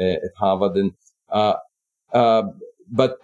at 0.00 0.32
Harvard. 0.36 0.76
And, 0.76 0.92
uh, 1.30 1.54
uh, 2.12 2.42
but 2.90 3.18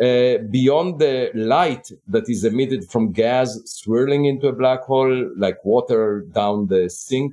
uh, 0.00 0.38
beyond 0.50 0.98
the 0.98 1.30
light 1.34 1.90
that 2.08 2.28
is 2.28 2.44
emitted 2.44 2.90
from 2.90 3.12
gas 3.12 3.60
swirling 3.64 4.24
into 4.24 4.48
a 4.48 4.52
black 4.52 4.82
hole, 4.82 5.30
like 5.36 5.64
water 5.64 6.24
down 6.32 6.66
the 6.66 6.90
sink, 6.90 7.32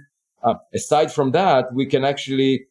aside 0.74 1.12
from 1.12 1.32
that, 1.32 1.74
we 1.74 1.86
can 1.86 2.04
actually 2.04 2.66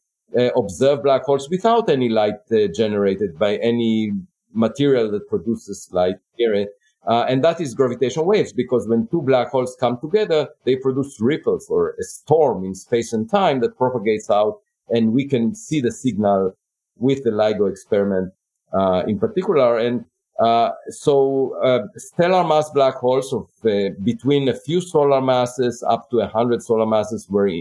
observe 0.55 1.03
black 1.03 1.23
holes 1.23 1.49
without 1.49 1.89
any 1.89 2.07
light 2.07 2.35
generated 2.73 3.37
by 3.37 3.57
any 3.57 4.11
material 4.53 5.11
that 5.11 5.27
produces 5.27 5.89
light 5.91 6.15
here. 6.37 6.67
Uh, 7.07 7.25
and 7.27 7.43
that 7.43 7.59
is 7.59 7.73
gravitational 7.73 8.25
waves 8.25 8.53
because 8.53 8.87
when 8.87 9.07
two 9.07 9.21
black 9.23 9.49
holes 9.49 9.75
come 9.79 9.99
together, 9.99 10.47
they 10.65 10.75
produce 10.75 11.19
ripples 11.19 11.67
or 11.69 11.95
a 11.99 12.03
storm 12.03 12.63
in 12.63 12.75
space 12.75 13.11
and 13.11 13.29
time 13.29 13.59
that 13.59 13.77
propagates 13.77 14.29
out 14.29 14.59
and 14.89 15.13
we 15.13 15.27
can 15.27 15.55
see 15.55 15.81
the 15.81 15.91
signal 15.91 16.53
with 16.97 17.23
the 17.23 17.31
LIGO 17.31 17.69
experiment 17.69 18.29
uh, 18.29 18.40
in 19.07 19.19
particular. 19.19 19.77
And 19.77 20.05
uh, 20.39 20.71
so 20.89 21.55
uh, 21.63 21.85
stellar 21.97 22.43
mass 22.43 22.69
black 22.71 22.95
holes 22.95 23.31
of 23.31 23.47
uh, 23.63 23.89
between 24.03 24.49
a 24.49 24.55
few 24.55 24.81
solar 24.81 25.21
masses 25.21 25.83
up 25.87 26.09
to 26.09 26.17
100 26.17 26.63
solar 26.63 26.85
masses 26.85 27.29
were 27.29 27.51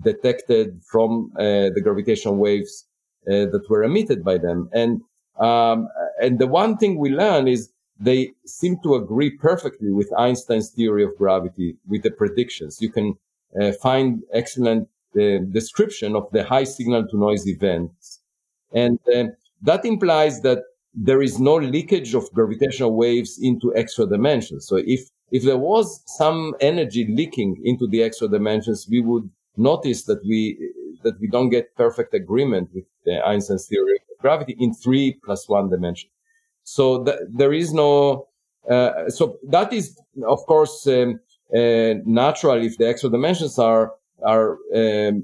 detected 0.00 0.80
from 0.82 1.30
uh, 1.36 1.68
the 1.74 1.80
gravitational 1.82 2.36
waves 2.36 2.86
uh, 3.28 3.44
that 3.52 3.64
were 3.68 3.84
emitted 3.84 4.24
by 4.24 4.38
them. 4.38 4.70
And 4.72 5.02
um, 5.38 5.88
and 6.18 6.38
the 6.38 6.46
one 6.46 6.78
thing 6.78 6.96
we 6.98 7.10
learn 7.10 7.46
is 7.46 7.70
they 8.00 8.32
seem 8.46 8.78
to 8.82 8.94
agree 8.94 9.30
perfectly 9.30 9.90
with 9.90 10.10
Einstein's 10.16 10.70
theory 10.70 11.04
of 11.04 11.14
gravity 11.18 11.76
with 11.86 12.02
the 12.02 12.10
predictions. 12.10 12.80
You 12.80 12.90
can 12.90 13.18
find 13.82 14.22
excellent 14.32 14.88
the 15.12 15.46
description 15.50 16.14
of 16.16 16.30
the 16.32 16.44
high 16.44 16.64
signal 16.64 17.06
to 17.08 17.18
noise 17.18 17.46
events. 17.46 18.20
And 18.72 18.98
uh, 19.14 19.24
that 19.66 19.84
implies 19.84 20.40
that 20.42 20.60
there 21.08 21.22
is 21.28 21.38
no 21.38 21.56
leakage 21.56 22.14
of 22.14 22.24
gravitational 22.32 22.92
waves 23.04 23.38
into 23.48 23.66
extra 23.82 24.04
dimensions. 24.06 24.66
So 24.68 24.76
if, 24.96 25.02
if 25.30 25.42
there 25.48 25.58
was 25.58 25.86
some 26.20 26.54
energy 26.60 27.04
leaking 27.20 27.52
into 27.70 27.86
the 27.86 28.00
extra 28.02 28.28
dimensions, 28.28 28.86
we 28.90 29.00
would 29.08 29.28
notice 29.56 30.00
that 30.04 30.20
we, 30.30 30.38
that 31.04 31.16
we 31.20 31.28
don't 31.28 31.50
get 31.50 31.74
perfect 31.76 32.14
agreement 32.14 32.70
with 32.74 32.86
Einstein's 33.30 33.66
theory 33.68 33.96
of 34.10 34.22
gravity 34.24 34.56
in 34.58 34.72
three 34.74 35.18
plus 35.24 35.48
one 35.48 35.68
dimension. 35.68 36.08
So 36.64 37.04
th- 37.04 37.18
there 37.40 37.52
is 37.52 37.72
no, 37.72 37.92
uh, 38.70 39.08
so 39.08 39.38
that 39.48 39.72
is, 39.72 39.84
of 40.26 40.40
course, 40.46 40.86
um, 40.86 41.20
uh, 41.54 41.94
natural 42.04 42.58
if 42.68 42.76
the 42.78 42.88
extra 42.88 43.10
dimensions 43.10 43.58
are 43.58 43.94
are 44.24 44.58
um, 44.74 45.14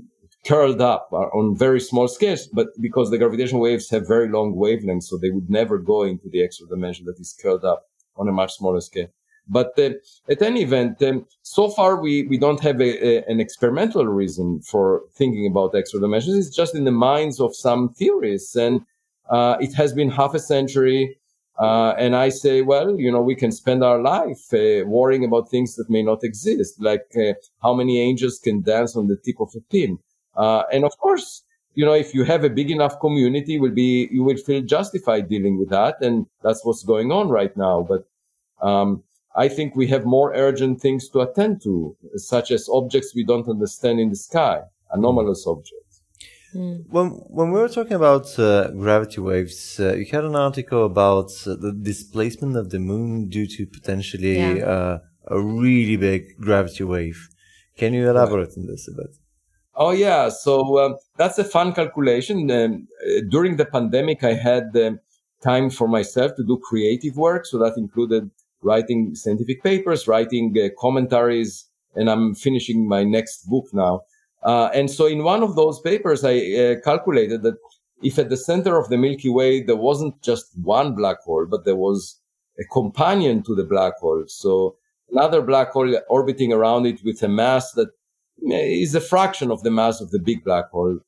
curled 0.46 0.80
up 0.80 1.08
on 1.12 1.56
very 1.56 1.80
small 1.80 2.08
scales, 2.08 2.46
but 2.48 2.68
because 2.80 3.10
the 3.10 3.18
gravitational 3.18 3.60
waves 3.60 3.90
have 3.90 4.08
very 4.08 4.28
long 4.28 4.54
wavelengths, 4.54 5.04
so 5.04 5.16
they 5.16 5.30
would 5.30 5.48
never 5.48 5.78
go 5.78 6.02
into 6.02 6.28
the 6.28 6.42
extra 6.42 6.66
dimension 6.66 7.06
that 7.06 7.20
is 7.20 7.36
curled 7.40 7.64
up 7.64 7.84
on 8.16 8.28
a 8.28 8.32
much 8.32 8.54
smaller 8.54 8.80
scale. 8.80 9.08
But 9.48 9.78
uh, 9.78 9.90
at 10.28 10.42
any 10.42 10.62
event, 10.62 11.02
um, 11.02 11.26
so 11.42 11.68
far 11.68 12.00
we, 12.00 12.24
we 12.24 12.38
don't 12.38 12.60
have 12.60 12.80
a, 12.80 13.06
a, 13.06 13.24
an 13.30 13.40
experimental 13.40 14.06
reason 14.06 14.60
for 14.62 15.02
thinking 15.14 15.46
about 15.46 15.74
extra 15.74 16.00
dimensions. 16.00 16.46
It's 16.46 16.56
just 16.56 16.74
in 16.74 16.84
the 16.84 16.92
minds 16.92 17.40
of 17.40 17.54
some 17.54 17.92
theorists. 17.92 18.54
And 18.54 18.82
uh, 19.30 19.56
it 19.60 19.74
has 19.74 19.92
been 19.92 20.10
half 20.10 20.34
a 20.34 20.38
century. 20.38 21.18
Uh, 21.58 21.94
and 21.98 22.16
I 22.16 22.28
say, 22.28 22.62
well, 22.62 22.98
you 22.98 23.10
know, 23.10 23.20
we 23.20 23.34
can 23.34 23.52
spend 23.52 23.84
our 23.84 24.00
life 24.00 24.52
uh, 24.54 24.86
worrying 24.86 25.24
about 25.24 25.50
things 25.50 25.74
that 25.74 25.90
may 25.90 26.02
not 26.02 26.24
exist, 26.24 26.80
like 26.80 27.06
uh, 27.16 27.34
how 27.62 27.74
many 27.74 28.00
angels 28.00 28.38
can 28.38 28.62
dance 28.62 28.96
on 28.96 29.08
the 29.08 29.16
tip 29.16 29.36
of 29.40 29.50
a 29.54 29.60
pin. 29.60 29.98
Uh, 30.36 30.62
and 30.72 30.84
of 30.84 30.96
course, 30.98 31.42
you 31.74 31.84
know, 31.84 31.94
if 31.94 32.14
you 32.14 32.24
have 32.24 32.44
a 32.44 32.50
big 32.50 32.70
enough 32.70 33.00
community, 33.00 33.58
will 33.58 33.70
be 33.70 34.08
you 34.10 34.22
will 34.22 34.36
feel 34.36 34.62
justified 34.62 35.28
dealing 35.28 35.58
with 35.58 35.70
that, 35.70 35.96
and 36.02 36.26
that's 36.42 36.64
what's 36.64 36.82
going 36.82 37.10
on 37.10 37.28
right 37.28 37.56
now. 37.56 37.86
But 37.88 38.06
um, 38.66 39.02
I 39.34 39.48
think 39.48 39.74
we 39.74 39.86
have 39.88 40.04
more 40.04 40.32
urgent 40.34 40.80
things 40.80 41.08
to 41.10 41.20
attend 41.20 41.62
to, 41.62 41.96
such 42.16 42.50
as 42.50 42.68
objects 42.70 43.14
we 43.14 43.24
don't 43.24 43.48
understand 43.48 44.00
in 44.00 44.10
the 44.10 44.16
sky, 44.16 44.62
anomalous 44.90 45.46
objects. 45.46 46.02
Mm. 46.54 46.84
When 46.90 47.08
when 47.38 47.50
we 47.50 47.60
were 47.60 47.68
talking 47.68 47.94
about 47.94 48.38
uh, 48.38 48.70
gravity 48.72 49.20
waves, 49.20 49.80
uh, 49.80 49.94
you 49.94 50.04
had 50.04 50.24
an 50.24 50.36
article 50.36 50.84
about 50.84 51.30
uh, 51.46 51.56
the 51.56 51.72
displacement 51.72 52.56
of 52.56 52.68
the 52.68 52.78
moon 52.78 53.28
due 53.28 53.46
to 53.46 53.66
potentially 53.66 54.36
yeah. 54.38 54.66
Uh, 54.66 54.98
a 55.28 55.40
really 55.40 55.96
big 55.96 56.36
gravity 56.38 56.84
wave. 56.84 57.28
Can 57.76 57.94
you 57.94 58.10
elaborate 58.10 58.48
right. 58.48 58.58
on 58.58 58.66
this 58.66 58.88
a 58.88 58.92
bit? 58.92 59.16
Oh 59.74 59.90
yeah, 59.90 60.28
so 60.28 60.78
um, 60.78 60.96
that's 61.16 61.38
a 61.38 61.44
fun 61.44 61.72
calculation. 61.72 62.50
Um, 62.50 62.88
during 63.28 63.56
the 63.56 63.64
pandemic, 63.64 64.22
I 64.22 64.34
had 64.34 64.76
um, 64.76 65.00
time 65.42 65.70
for 65.70 65.88
myself 65.88 66.36
to 66.36 66.44
do 66.44 66.58
creative 66.58 67.16
work, 67.16 67.46
so 67.46 67.58
that 67.58 67.78
included 67.78 68.30
writing 68.62 69.14
scientific 69.14 69.62
papers, 69.62 70.06
writing 70.06 70.54
uh, 70.58 70.68
commentaries, 70.78 71.68
and 71.94 72.10
I'm 72.10 72.34
finishing 72.34 72.86
my 72.86 73.02
next 73.02 73.48
book 73.48 73.66
now. 73.72 74.02
Uh, 74.42 74.68
and 74.74 74.90
so 74.90 75.06
in 75.06 75.22
one 75.22 75.42
of 75.42 75.56
those 75.56 75.80
papers, 75.80 76.24
I 76.24 76.36
uh, 76.36 76.80
calculated 76.80 77.42
that 77.42 77.56
if 78.02 78.18
at 78.18 78.28
the 78.28 78.36
center 78.36 78.78
of 78.78 78.88
the 78.88 78.98
Milky 78.98 79.30
Way, 79.30 79.62
there 79.62 79.76
wasn't 79.76 80.20
just 80.22 80.46
one 80.60 80.94
black 80.94 81.20
hole, 81.20 81.46
but 81.48 81.64
there 81.64 81.76
was 81.76 82.20
a 82.58 82.64
companion 82.64 83.42
to 83.44 83.54
the 83.54 83.64
black 83.64 83.94
hole. 83.98 84.24
So 84.26 84.76
another 85.10 85.40
black 85.40 85.70
hole 85.70 85.96
orbiting 86.08 86.52
around 86.52 86.86
it 86.86 87.00
with 87.04 87.22
a 87.22 87.28
mass 87.28 87.72
that 87.72 87.88
is 88.50 88.94
a 88.94 89.00
fraction 89.00 89.50
of 89.50 89.62
the 89.62 89.70
mass 89.70 90.00
of 90.00 90.10
the 90.10 90.18
big 90.18 90.44
black 90.44 90.70
hole, 90.70 90.98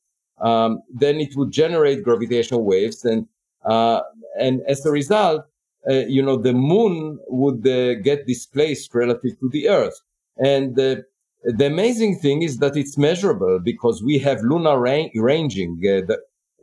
um, 0.41 0.81
then 0.93 1.19
it 1.19 1.35
would 1.35 1.51
generate 1.51 2.03
gravitational 2.03 2.63
waves, 2.63 3.05
and 3.05 3.27
uh, 3.65 4.01
and 4.39 4.61
as 4.67 4.85
a 4.85 4.91
result, 4.91 5.45
uh, 5.89 5.93
you 6.07 6.21
know, 6.21 6.37
the 6.37 6.53
moon 6.53 7.19
would 7.27 7.65
uh, 7.67 7.95
get 7.95 8.27
displaced 8.27 8.93
relative 8.93 9.39
to 9.39 9.49
the 9.49 9.69
Earth, 9.69 9.99
and 10.37 10.79
uh, 10.79 10.95
the 11.43 11.67
amazing 11.67 12.17
thing 12.17 12.41
is 12.41 12.57
that 12.57 12.75
it's 12.75 12.97
measurable 12.97 13.59
because 13.59 14.03
we 14.03 14.17
have 14.19 14.41
lunar 14.41 14.79
ra- 14.79 15.09
ranging. 15.15 15.79
Uh, 15.83 16.01
the, 16.05 16.17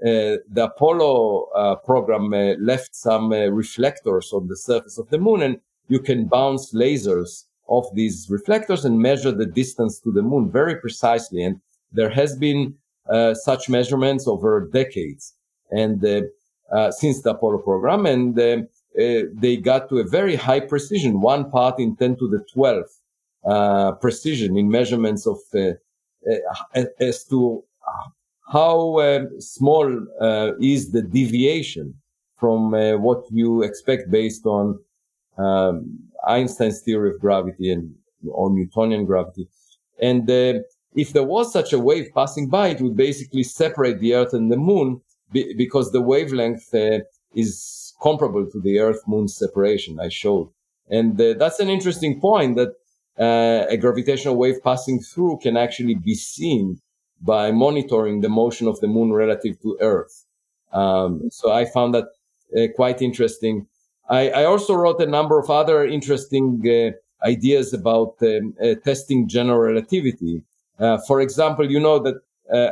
uh, 0.05 0.37
the 0.51 0.65
Apollo 0.65 1.79
program 1.85 2.31
left 2.61 2.93
some 2.93 3.31
reflectors 3.31 4.33
on 4.33 4.49
the 4.49 4.57
surface 4.57 4.99
of 4.99 5.09
the 5.11 5.19
moon, 5.19 5.41
and 5.41 5.61
you 5.89 6.01
can 6.01 6.27
bounce 6.27 6.75
lasers 6.75 7.45
off 7.75 7.87
these 7.95 8.17
reflectors 8.37 8.85
and 8.85 8.99
measure 9.09 9.33
the 9.33 9.51
distance 9.63 9.95
to 10.01 10.11
the 10.13 10.23
moon 10.23 10.51
very 10.51 10.77
precisely. 10.85 11.43
And 11.43 11.61
there 11.93 12.11
has 12.11 12.37
been 12.37 12.61
such 13.49 13.69
measurements 13.69 14.27
over 14.27 14.69
decades, 14.81 15.35
and 15.71 16.01
since 17.01 17.23
the 17.23 17.31
Apollo 17.35 17.59
program, 17.59 18.07
and 18.07 18.37
they 19.45 19.57
got 19.57 19.89
to 19.89 19.99
a 19.99 20.05
very 20.19 20.37
high 20.37 20.61
precision, 20.61 21.21
one 21.21 21.51
part 21.51 21.79
in 21.79 21.97
10 21.97 22.17
to 22.17 22.29
the 22.29 22.45
12th 22.55 22.95
uh, 23.45 23.93
precision 23.93 24.57
in 24.57 24.71
measurements 24.71 25.27
of 25.27 25.39
uh, 25.55 25.73
uh, 26.77 26.85
as 27.01 27.25
to 27.25 27.65
how 28.53 29.01
um, 29.01 29.41
small 29.41 29.87
uh, 30.21 30.53
is 30.61 30.93
the 30.93 31.03
deviation 31.03 31.95
from 32.37 32.75
uh, 32.75 32.97
what 32.97 33.25
you 33.31 33.63
expect 33.63 34.11
based 34.11 34.47
on 34.47 34.79
um, 35.39 35.99
Einstein's 36.27 36.81
theory 36.81 37.11
of 37.11 37.21
gravity 37.21 37.71
and 37.71 37.95
or 38.29 38.51
Newtonian 38.51 39.05
gravity. 39.05 39.49
And 40.01 40.29
uh, 40.31 40.61
if 40.95 41.13
there 41.13 41.25
was 41.25 41.53
such 41.53 41.73
a 41.73 41.79
wave 41.79 42.11
passing 42.15 42.49
by, 42.49 42.69
it 42.69 42.81
would 42.81 42.97
basically 42.97 43.43
separate 43.43 43.99
the 44.01 44.15
Earth 44.15 44.33
and 44.33 44.51
the 44.51 44.57
Moon 44.57 45.01
be- 45.33 45.55
because 45.55 45.91
the 45.91 46.01
wavelength 46.01 46.73
uh, 46.75 47.01
is 47.35 47.95
comparable 48.03 48.47
to 48.51 48.61
the 48.61 48.79
Earth-Moon 48.81 49.29
separation 49.29 50.01
I 50.01 50.09
showed. 50.09 50.51
And 50.91 51.19
uh, 51.21 51.35
that's 51.39 51.61
an 51.61 51.69
interesting 51.69 52.21
point 52.21 52.57
that 52.57 52.75
uh, 53.19 53.67
a 53.69 53.77
gravitational 53.77 54.37
wave 54.37 54.63
passing 54.63 55.01
through 55.01 55.39
can 55.43 55.57
actually 55.57 55.95
be 55.95 56.15
seen 56.15 56.81
by 57.21 57.53
monitoring 57.53 58.21
the 58.21 58.29
motion 58.29 58.67
of 58.67 58.81
the 58.81 58.89
moon 58.89 59.13
relative 59.13 59.61
to 59.63 59.79
Earth. 59.81 60.25
Um, 60.73 61.31
so 61.31 61.53
I 61.53 61.65
found 61.65 61.95
that 61.95 62.07
uh, 62.57 62.67
quite 62.75 63.01
interesting. 63.01 63.67
I, 64.13 64.29
I, 64.41 64.45
also 64.45 64.75
wrote 64.75 65.01
a 65.01 65.07
number 65.07 65.39
of 65.39 65.49
other 65.51 65.85
interesting 65.85 66.47
uh, 66.69 67.27
ideas 67.27 67.73
about 67.73 68.15
um, 68.23 68.55
uh, 68.63 68.75
testing 68.85 69.27
general 69.27 69.59
relativity. 69.59 70.43
Uh, 70.79 70.99
for 71.09 71.21
example, 71.21 71.71
you 71.71 71.81
know 71.81 71.99
that 71.99 72.17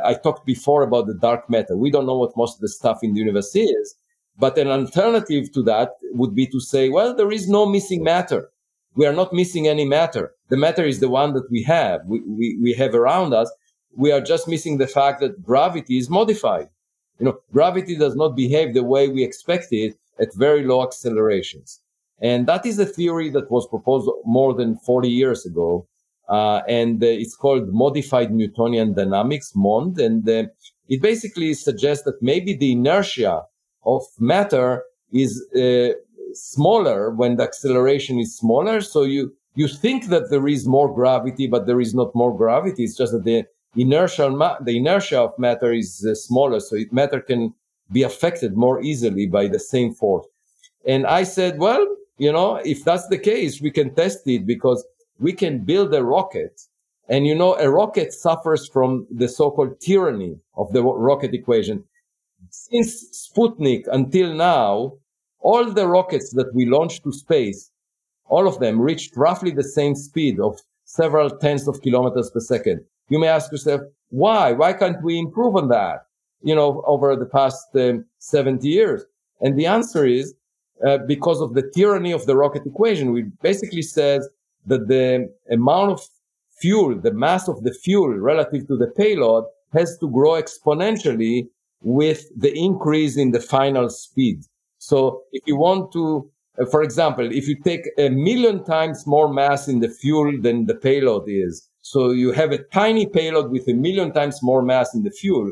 I 0.09 0.13
talked 0.13 0.45
before 0.45 0.83
about 0.83 1.07
the 1.07 1.15
dark 1.15 1.49
matter. 1.49 1.75
We 1.75 1.89
don't 1.89 2.05
know 2.05 2.17
what 2.17 2.37
most 2.37 2.57
of 2.57 2.61
the 2.61 2.67
stuff 2.67 2.99
in 3.01 3.13
the 3.13 3.19
universe 3.19 3.55
is, 3.55 3.95
but 4.37 4.57
an 4.59 4.67
alternative 4.67 5.51
to 5.53 5.63
that 5.63 5.93
would 6.11 6.35
be 6.35 6.45
to 6.47 6.59
say, 6.59 6.89
well, 6.89 7.15
there 7.15 7.31
is 7.31 7.49
no 7.49 7.65
missing 7.65 8.03
matter. 8.03 8.49
We 8.93 9.07
are 9.07 9.13
not 9.13 9.33
missing 9.33 9.67
any 9.67 9.85
matter. 9.85 10.33
The 10.49 10.57
matter 10.57 10.85
is 10.85 10.99
the 10.99 11.09
one 11.09 11.33
that 11.33 11.49
we 11.49 11.63
have, 11.63 12.05
we, 12.05 12.19
we, 12.27 12.59
we 12.61 12.73
have 12.73 12.93
around 12.93 13.33
us 13.33 13.49
we 13.95 14.11
are 14.11 14.21
just 14.21 14.47
missing 14.47 14.77
the 14.77 14.87
fact 14.87 15.19
that 15.21 15.43
gravity 15.43 15.97
is 15.97 16.09
modified. 16.09 16.69
You 17.19 17.25
know, 17.25 17.39
gravity 17.51 17.97
does 17.97 18.15
not 18.15 18.35
behave 18.35 18.73
the 18.73 18.83
way 18.83 19.07
we 19.07 19.23
expect 19.23 19.67
it 19.71 19.97
at 20.21 20.33
very 20.35 20.65
low 20.65 20.83
accelerations. 20.83 21.81
And 22.21 22.47
that 22.47 22.65
is 22.65 22.77
a 22.79 22.85
theory 22.85 23.29
that 23.31 23.49
was 23.49 23.67
proposed 23.67 24.09
more 24.25 24.53
than 24.53 24.77
40 24.77 25.09
years 25.09 25.45
ago. 25.45 25.87
Uh, 26.29 26.61
and 26.67 27.03
uh, 27.03 27.07
it's 27.07 27.35
called 27.35 27.73
modified 27.73 28.31
Newtonian 28.31 28.93
dynamics, 28.93 29.53
MOND. 29.55 29.99
And 29.99 30.29
uh, 30.29 30.43
it 30.87 31.01
basically 31.01 31.53
suggests 31.55 32.05
that 32.05 32.21
maybe 32.21 32.53
the 32.53 32.73
inertia 32.73 33.41
of 33.85 34.03
matter 34.19 34.83
is 35.11 35.43
uh, 35.55 35.93
smaller 36.33 37.09
when 37.11 37.37
the 37.37 37.43
acceleration 37.43 38.19
is 38.19 38.37
smaller. 38.37 38.81
So 38.81 39.03
you, 39.03 39.33
you 39.55 39.67
think 39.67 40.07
that 40.07 40.29
there 40.29 40.47
is 40.47 40.67
more 40.67 40.93
gravity, 40.93 41.47
but 41.47 41.65
there 41.65 41.81
is 41.81 41.93
not 41.93 42.13
more 42.13 42.35
gravity. 42.37 42.83
It's 42.83 42.95
just 42.95 43.13
that 43.13 43.23
the 43.23 43.45
inertial 43.75 44.29
ma- 44.29 44.59
the 44.61 44.77
inertia 44.77 45.21
of 45.21 45.37
matter 45.39 45.73
is 45.73 46.05
uh, 46.05 46.13
smaller, 46.13 46.59
so 46.59 46.75
it, 46.75 46.91
matter 46.91 47.21
can 47.21 47.53
be 47.91 48.03
affected 48.03 48.55
more 48.55 48.81
easily 48.81 49.27
by 49.27 49.47
the 49.47 49.59
same 49.59 49.93
force. 49.93 50.25
And 50.85 51.05
I 51.05 51.23
said, 51.23 51.59
well, 51.59 51.85
you 52.17 52.31
know, 52.31 52.55
if 52.55 52.83
that's 52.83 53.07
the 53.07 53.17
case, 53.17 53.61
we 53.61 53.71
can 53.71 53.93
test 53.95 54.27
it 54.27 54.45
because 54.45 54.85
we 55.19 55.33
can 55.33 55.63
build 55.63 55.93
a 55.93 56.03
rocket. 56.03 56.61
And 57.09 57.27
you 57.27 57.35
know, 57.35 57.55
a 57.55 57.69
rocket 57.69 58.13
suffers 58.13 58.67
from 58.67 59.07
the 59.11 59.27
so-called 59.27 59.79
tyranny 59.81 60.37
of 60.55 60.71
the 60.71 60.83
rocket 60.83 61.33
equation. 61.33 61.83
Since 62.49 63.29
Sputnik 63.29 63.83
until 63.91 64.33
now, 64.33 64.93
all 65.39 65.71
the 65.71 65.87
rockets 65.87 66.31
that 66.33 66.53
we 66.53 66.65
launched 66.65 67.03
to 67.03 67.11
space, 67.11 67.71
all 68.25 68.47
of 68.47 68.59
them 68.59 68.79
reached 68.79 69.15
roughly 69.17 69.51
the 69.51 69.63
same 69.63 69.95
speed 69.95 70.39
of 70.39 70.59
several 70.85 71.29
tens 71.29 71.67
of 71.67 71.81
kilometers 71.81 72.29
per 72.31 72.39
second 72.39 72.85
you 73.11 73.19
may 73.19 73.27
ask 73.27 73.51
yourself, 73.51 73.81
why? 74.09 74.53
Why 74.53 74.71
can't 74.71 75.03
we 75.03 75.19
improve 75.19 75.57
on 75.57 75.67
that? 75.67 76.05
You 76.43 76.55
know, 76.55 76.83
over 76.87 77.15
the 77.15 77.25
past 77.25 77.67
um, 77.75 78.05
70 78.19 78.67
years. 78.67 79.03
And 79.41 79.57
the 79.57 79.65
answer 79.65 80.05
is 80.05 80.33
uh, 80.85 80.99
because 81.07 81.41
of 81.41 81.53
the 81.53 81.69
tyranny 81.75 82.11
of 82.11 82.25
the 82.25 82.35
rocket 82.35 82.65
equation, 82.65 83.11
which 83.11 83.25
basically 83.41 83.81
says 83.81 84.27
that 84.65 84.87
the 84.87 85.31
amount 85.51 85.91
of 85.91 86.01
fuel, 86.59 86.95
the 86.95 87.13
mass 87.13 87.47
of 87.47 87.63
the 87.63 87.73
fuel 87.73 88.09
relative 88.09 88.67
to 88.67 88.77
the 88.77 88.87
payload 88.87 89.45
has 89.73 89.97
to 89.99 90.09
grow 90.09 90.31
exponentially 90.31 91.47
with 91.81 92.27
the 92.39 92.53
increase 92.57 93.17
in 93.17 93.31
the 93.31 93.39
final 93.39 93.89
speed. 93.89 94.43
So 94.77 95.23
if 95.31 95.43
you 95.45 95.55
want 95.55 95.91
to, 95.93 96.29
uh, 96.59 96.65
for 96.65 96.83
example, 96.83 97.31
if 97.31 97.47
you 97.47 97.55
take 97.63 97.87
a 97.97 98.09
million 98.09 98.63
times 98.63 99.07
more 99.07 99.31
mass 99.31 99.67
in 99.67 99.79
the 99.79 99.89
fuel 99.89 100.39
than 100.41 100.65
the 100.65 100.75
payload 100.75 101.23
is, 101.27 101.67
so 101.81 102.11
you 102.11 102.31
have 102.31 102.51
a 102.51 102.59
tiny 102.59 103.07
payload 103.07 103.51
with 103.51 103.67
a 103.67 103.73
million 103.73 104.11
times 104.13 104.43
more 104.43 104.61
mass 104.61 104.93
in 104.93 105.03
the 105.03 105.11
fuel. 105.11 105.51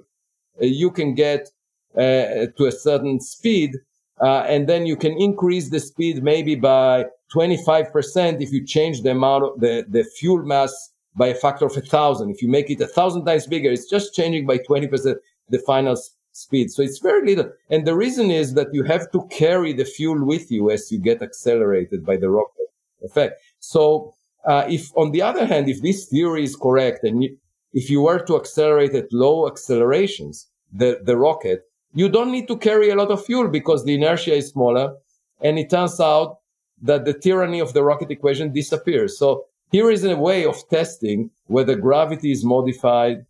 Uh, 0.62 0.66
you 0.66 0.92
can 0.92 1.14
get 1.14 1.50
uh, 1.96 2.48
to 2.58 2.66
a 2.68 2.72
certain 2.72 3.20
speed, 3.20 3.76
uh, 4.22 4.44
and 4.48 4.68
then 4.68 4.86
you 4.86 4.96
can 4.96 5.14
increase 5.14 5.70
the 5.70 5.80
speed 5.80 6.24
maybe 6.24 6.56
by 6.56 7.06
25% 7.34 8.42
if 8.42 8.52
you 8.52 8.66
change 8.66 9.02
the 9.02 9.12
amount 9.12 9.44
of 9.44 9.60
the, 9.60 9.86
the 9.88 10.04
fuel 10.04 10.44
mass 10.44 10.92
by 11.16 11.28
a 11.28 11.36
factor 11.36 11.66
of 11.66 11.76
a 11.78 11.82
thousand. 11.82 12.30
If 12.30 12.42
you 12.42 12.48
make 12.48 12.70
it 12.70 12.82
a 12.82 12.88
thousand 12.88 13.26
times 13.26 13.48
bigger, 13.48 13.72
it's 13.72 13.90
just 13.90 14.14
changing 14.14 14.46
by 14.46 14.58
20% 14.58 15.16
the 15.50 15.60
final 15.60 15.98
speed. 16.32 16.72
So 16.72 16.82
it's 16.82 17.00
very 17.00 17.26
little. 17.26 17.52
And 17.70 17.86
the 17.86 17.96
reason 17.96 18.32
is 18.32 18.54
that 18.54 18.74
you 18.74 18.84
have 18.84 19.12
to 19.12 19.28
carry 19.28 19.74
the 19.74 19.86
fuel 19.86 20.24
with 20.26 20.52
you 20.52 20.72
as 20.72 20.92
you 20.92 21.00
get 21.00 21.22
accelerated 21.22 22.06
by 22.06 22.18
the 22.18 22.30
rocket 22.30 22.68
effect. 23.04 23.42
So 23.60 24.14
uh, 24.46 24.66
if, 24.70 24.96
on 24.96 25.12
the 25.12 25.22
other 25.22 25.46
hand, 25.46 25.70
if 25.70 25.82
this 25.82 26.06
theory 26.06 26.44
is 26.44 26.56
correct, 26.56 27.04
and 27.04 27.24
you, 27.24 27.38
if 27.74 27.90
you 27.90 28.02
were 28.02 28.20
to 28.26 28.36
accelerate 28.36 28.96
at 28.96 29.12
low 29.12 29.48
accelerations, 29.48 30.48
the, 30.74 31.00
the 31.04 31.18
rocket, 31.18 31.64
you 31.94 32.10
don't 32.10 32.32
need 32.32 32.48
to 32.48 32.58
carry 32.58 32.90
a 32.90 32.96
lot 32.96 33.12
of 33.12 33.26
fuel 33.26 33.48
because 33.48 33.84
the 33.84 33.96
inertia 33.96 34.36
is 34.36 34.50
smaller. 34.50 34.96
And 35.42 35.58
it 35.58 35.70
turns 35.70 36.00
out 36.00 36.40
that 36.82 37.06
the 37.06 37.14
tyranny 37.14 37.60
of 37.60 37.74
the 37.74 37.84
rocket 37.84 38.12
equation 38.12 38.54
disappears. 38.54 39.18
So 39.18 39.46
here 39.72 39.90
is 39.90 40.04
a 40.04 40.16
way 40.16 40.46
of 40.46 40.58
testing 40.70 41.32
whether 41.48 41.76
gravity 41.76 42.32
is 42.32 42.44
modified 42.44 43.26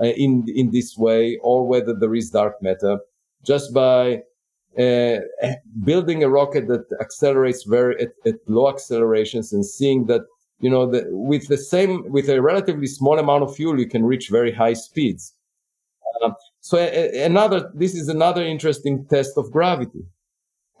uh, 0.00 0.06
in, 0.06 0.44
in 0.54 0.70
this 0.70 0.96
way 0.96 1.38
or 1.42 1.66
whether 1.66 1.94
there 1.94 2.14
is 2.14 2.30
dark 2.30 2.60
matter 2.62 2.98
just 3.44 3.74
by 3.74 4.22
uh, 4.78 5.16
building 5.84 6.24
a 6.24 6.28
rocket 6.28 6.66
that 6.68 6.86
accelerates 7.00 7.64
very 7.64 8.00
at, 8.00 8.12
at, 8.24 8.36
low 8.46 8.68
accelerations 8.68 9.52
and 9.52 9.66
seeing 9.66 10.06
that 10.06 10.22
you 10.62 10.70
know, 10.70 10.88
the, 10.88 11.04
with 11.10 11.48
the 11.48 11.58
same, 11.58 12.08
with 12.10 12.30
a 12.30 12.40
relatively 12.40 12.86
small 12.86 13.18
amount 13.18 13.42
of 13.42 13.54
fuel, 13.54 13.78
you 13.78 13.88
can 13.88 14.04
reach 14.04 14.28
very 14.30 14.52
high 14.52 14.72
speeds. 14.72 15.34
Um, 16.22 16.34
so 16.62 16.78
another, 16.78 17.72
this 17.74 17.94
is 17.96 18.08
another 18.08 18.44
interesting 18.44 19.04
test 19.06 19.36
of 19.36 19.50
gravity. 19.50 20.04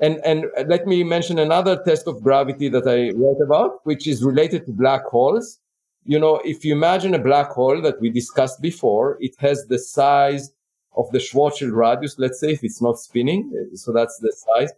And, 0.00 0.20
and 0.24 0.46
let 0.68 0.86
me 0.86 1.02
mention 1.02 1.40
another 1.40 1.82
test 1.84 2.06
of 2.06 2.22
gravity 2.22 2.68
that 2.68 2.86
I 2.86 3.10
wrote 3.16 3.40
about, 3.44 3.84
which 3.84 4.06
is 4.06 4.22
related 4.22 4.64
to 4.66 4.72
black 4.72 5.04
holes. 5.06 5.58
You 6.04 6.20
know, 6.20 6.40
if 6.44 6.64
you 6.64 6.72
imagine 6.72 7.14
a 7.14 7.18
black 7.18 7.48
hole 7.50 7.82
that 7.82 8.00
we 8.00 8.10
discussed 8.10 8.62
before, 8.62 9.16
it 9.20 9.34
has 9.38 9.66
the 9.66 9.78
size 9.78 10.52
of 10.96 11.10
the 11.10 11.18
Schwarzschild 11.18 11.74
radius, 11.74 12.16
let's 12.16 12.38
say, 12.38 12.52
if 12.52 12.62
it's 12.62 12.80
not 12.80 12.98
spinning. 12.98 13.52
So 13.74 13.92
that's 13.92 14.18
the 14.18 14.32
size. 14.32 14.70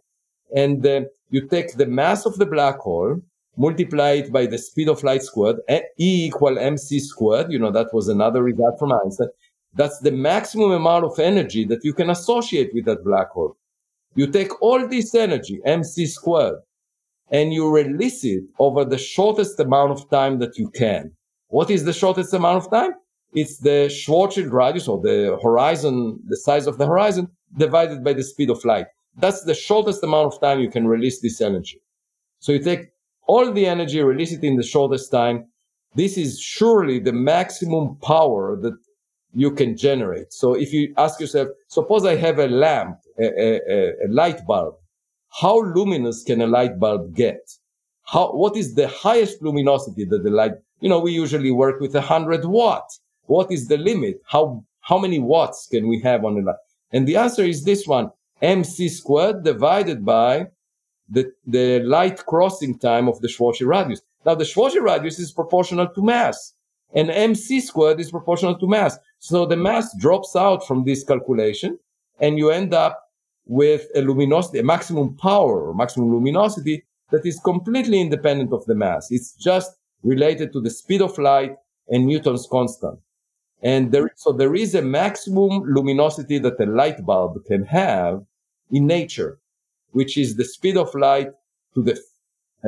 And 0.55 0.83
uh, 0.85 1.01
you 1.29 1.47
take 1.47 1.73
the 1.73 1.85
mass 1.85 2.25
of 2.25 2.37
the 2.37 2.47
black 2.47 2.79
hole 2.79 3.21
multiply 3.57 4.11
it 4.11 4.31
by 4.31 4.45
the 4.45 4.57
speed 4.57 4.89
of 4.89 5.03
light 5.03 5.23
squared, 5.23 5.57
E 5.69 6.25
equal 6.27 6.57
mc 6.57 6.99
squared. 6.99 7.51
You 7.51 7.59
know, 7.59 7.71
that 7.71 7.93
was 7.93 8.07
another 8.07 8.43
result 8.43 8.77
from 8.79 8.93
Einstein. 8.93 9.29
That's 9.75 9.99
the 9.99 10.11
maximum 10.11 10.71
amount 10.71 11.05
of 11.05 11.19
energy 11.19 11.65
that 11.65 11.83
you 11.83 11.93
can 11.93 12.09
associate 12.09 12.71
with 12.73 12.85
that 12.85 13.03
black 13.03 13.29
hole. 13.29 13.57
You 14.15 14.27
take 14.27 14.61
all 14.61 14.87
this 14.87 15.13
energy, 15.13 15.59
mc 15.65 16.05
squared, 16.07 16.59
and 17.29 17.53
you 17.53 17.69
release 17.69 18.23
it 18.23 18.43
over 18.57 18.85
the 18.85 18.97
shortest 18.97 19.59
amount 19.59 19.91
of 19.91 20.09
time 20.09 20.39
that 20.39 20.57
you 20.57 20.69
can. 20.69 21.11
What 21.47 21.69
is 21.69 21.83
the 21.83 21.93
shortest 21.93 22.33
amount 22.33 22.63
of 22.63 22.71
time? 22.71 22.91
It's 23.33 23.57
the 23.57 23.89
Schwarzschild 23.89 24.53
radius 24.53 24.87
or 24.87 25.01
the 25.01 25.37
horizon, 25.43 26.19
the 26.25 26.37
size 26.37 26.67
of 26.67 26.77
the 26.77 26.87
horizon 26.87 27.27
divided 27.57 28.03
by 28.03 28.13
the 28.13 28.23
speed 28.23 28.49
of 28.49 28.63
light. 28.63 28.87
That's 29.17 29.43
the 29.43 29.53
shortest 29.53 30.03
amount 30.03 30.33
of 30.33 30.39
time 30.39 30.59
you 30.59 30.69
can 30.69 30.87
release 30.87 31.19
this 31.19 31.41
energy. 31.41 31.81
So 32.39 32.53
you 32.53 32.59
take 32.59 32.91
all 33.27 33.51
the 33.51 33.65
energy, 33.65 34.01
release 34.01 34.31
it 34.31 34.43
in 34.43 34.55
the 34.55 34.63
shortest 34.63 35.11
time. 35.11 35.47
This 35.95 36.17
is 36.17 36.39
surely 36.39 36.99
the 36.99 37.13
maximum 37.13 37.97
power 37.97 38.57
that 38.61 38.77
you 39.35 39.51
can 39.51 39.75
generate. 39.75 40.33
So 40.33 40.53
if 40.53 40.71
you 40.73 40.93
ask 40.97 41.19
yourself, 41.19 41.49
suppose 41.67 42.05
I 42.05 42.15
have 42.15 42.39
a 42.39 42.47
lamp, 42.47 42.97
a, 43.19 43.25
a, 43.25 43.91
a 44.05 44.07
light 44.09 44.45
bulb, 44.47 44.75
how 45.41 45.59
luminous 45.61 46.23
can 46.23 46.41
a 46.41 46.47
light 46.47 46.79
bulb 46.79 47.13
get? 47.13 47.41
How, 48.05 48.31
what 48.31 48.55
is 48.55 48.75
the 48.75 48.87
highest 48.87 49.41
luminosity 49.41 50.05
that 50.05 50.23
the 50.23 50.29
light, 50.29 50.53
you 50.79 50.87
know, 50.87 50.99
we 50.99 51.11
usually 51.11 51.51
work 51.51 51.81
with 51.81 51.93
a 51.95 52.01
hundred 52.01 52.45
watt. 52.45 52.87
What 53.25 53.51
is 53.51 53.67
the 53.67 53.77
limit? 53.77 54.21
How, 54.25 54.63
how 54.79 54.97
many 54.97 55.19
watts 55.19 55.67
can 55.69 55.87
we 55.87 55.99
have 56.01 56.23
on 56.23 56.37
a 56.37 56.41
light? 56.41 56.55
And 56.91 57.05
the 57.05 57.17
answer 57.17 57.43
is 57.43 57.65
this 57.65 57.85
one, 57.85 58.11
mc 58.41 58.87
squared 58.87 59.43
divided 59.43 60.05
by 60.05 60.47
the, 61.09 61.31
the 61.45 61.81
light 61.81 62.25
crossing 62.25 62.79
time 62.79 63.09
of 63.09 63.19
the 63.19 63.27
Schwarzschild 63.27 63.67
radius. 63.67 64.01
Now 64.25 64.35
the 64.35 64.45
Schwarzschild 64.45 64.83
radius 64.83 65.19
is 65.19 65.31
proportional 65.31 65.87
to 65.89 66.01
mass 66.01 66.53
and 66.93 67.09
mc 67.09 67.59
squared 67.59 67.99
is 67.99 68.11
proportional 68.11 68.57
to 68.57 68.67
mass. 68.67 68.97
So 69.19 69.45
the 69.45 69.57
mass 69.57 69.95
drops 69.97 70.35
out 70.35 70.65
from 70.67 70.83
this 70.83 71.03
calculation 71.03 71.79
and 72.19 72.37
you 72.37 72.51
end 72.51 72.73
up 72.73 73.01
with 73.45 73.87
a 73.95 74.01
luminosity, 74.01 74.59
a 74.59 74.63
maximum 74.63 75.15
power 75.17 75.67
or 75.67 75.73
maximum 75.73 76.11
luminosity 76.11 76.83
that 77.11 77.25
is 77.25 77.39
completely 77.39 78.01
independent 78.01 78.51
of 78.53 78.65
the 78.65 78.75
mass. 78.75 79.11
It's 79.11 79.33
just 79.33 79.71
related 80.03 80.53
to 80.53 80.61
the 80.61 80.69
speed 80.69 81.01
of 81.01 81.17
light 81.17 81.55
and 81.89 82.05
Newton's 82.05 82.47
constant. 82.49 82.99
And 83.61 83.91
there, 83.91 84.11
so 84.15 84.31
there 84.31 84.55
is 84.55 84.75
a 84.75 84.81
maximum 84.81 85.63
luminosity 85.65 86.39
that 86.39 86.59
a 86.59 86.65
light 86.65 87.05
bulb 87.05 87.43
can 87.45 87.63
have 87.65 88.23
in 88.71 88.85
nature, 88.85 89.39
which 89.91 90.17
is 90.17 90.35
the 90.35 90.45
speed 90.45 90.77
of 90.77 90.93
light 90.93 91.29
to 91.73 91.81
the 91.81 91.99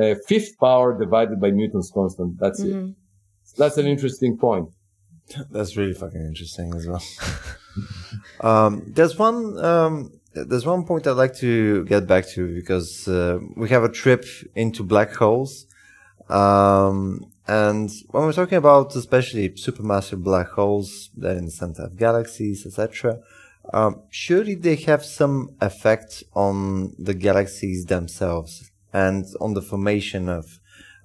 uh, 0.00 0.14
fifth 0.26 0.58
power 0.58 0.98
divided 0.98 1.40
by 1.40 1.50
Newton's 1.50 1.90
constant. 1.90 2.38
That's 2.38 2.62
mm-hmm. 2.62 2.90
it. 2.90 2.94
That's 3.58 3.76
an 3.76 3.86
interesting 3.86 4.38
point. 4.38 4.70
That's 5.50 5.76
really 5.76 5.94
fucking 5.94 6.24
interesting 6.24 6.72
as 6.74 6.86
well. 6.86 7.02
um, 8.40 8.84
there's 8.86 9.18
one, 9.18 9.58
um, 9.62 10.12
there's 10.32 10.64
one 10.64 10.84
point 10.84 11.06
I'd 11.06 11.12
like 11.12 11.36
to 11.38 11.84
get 11.84 12.06
back 12.06 12.26
to 12.28 12.54
because 12.54 13.08
uh, 13.08 13.38
we 13.56 13.68
have 13.68 13.84
a 13.84 13.88
trip 13.88 14.24
into 14.54 14.82
black 14.82 15.14
holes. 15.14 15.66
Um, 16.28 17.32
and 17.46 17.90
when 18.10 18.24
we're 18.24 18.32
talking 18.32 18.58
about 18.58 18.94
especially 18.94 19.50
supermassive 19.50 20.22
black 20.22 20.48
holes 20.50 21.10
that 21.16 21.36
in 21.36 21.46
the 21.46 21.50
center 21.50 21.84
of 21.84 21.96
galaxies, 21.96 22.66
etc., 22.66 23.18
um, 23.72 24.02
surely 24.10 24.54
they 24.54 24.76
have 24.76 25.04
some 25.04 25.50
effect 25.60 26.22
on 26.34 26.94
the 26.98 27.14
galaxies 27.14 27.84
themselves 27.86 28.70
and 28.92 29.26
on 29.40 29.54
the 29.54 29.62
formation 29.62 30.28
of 30.28 30.58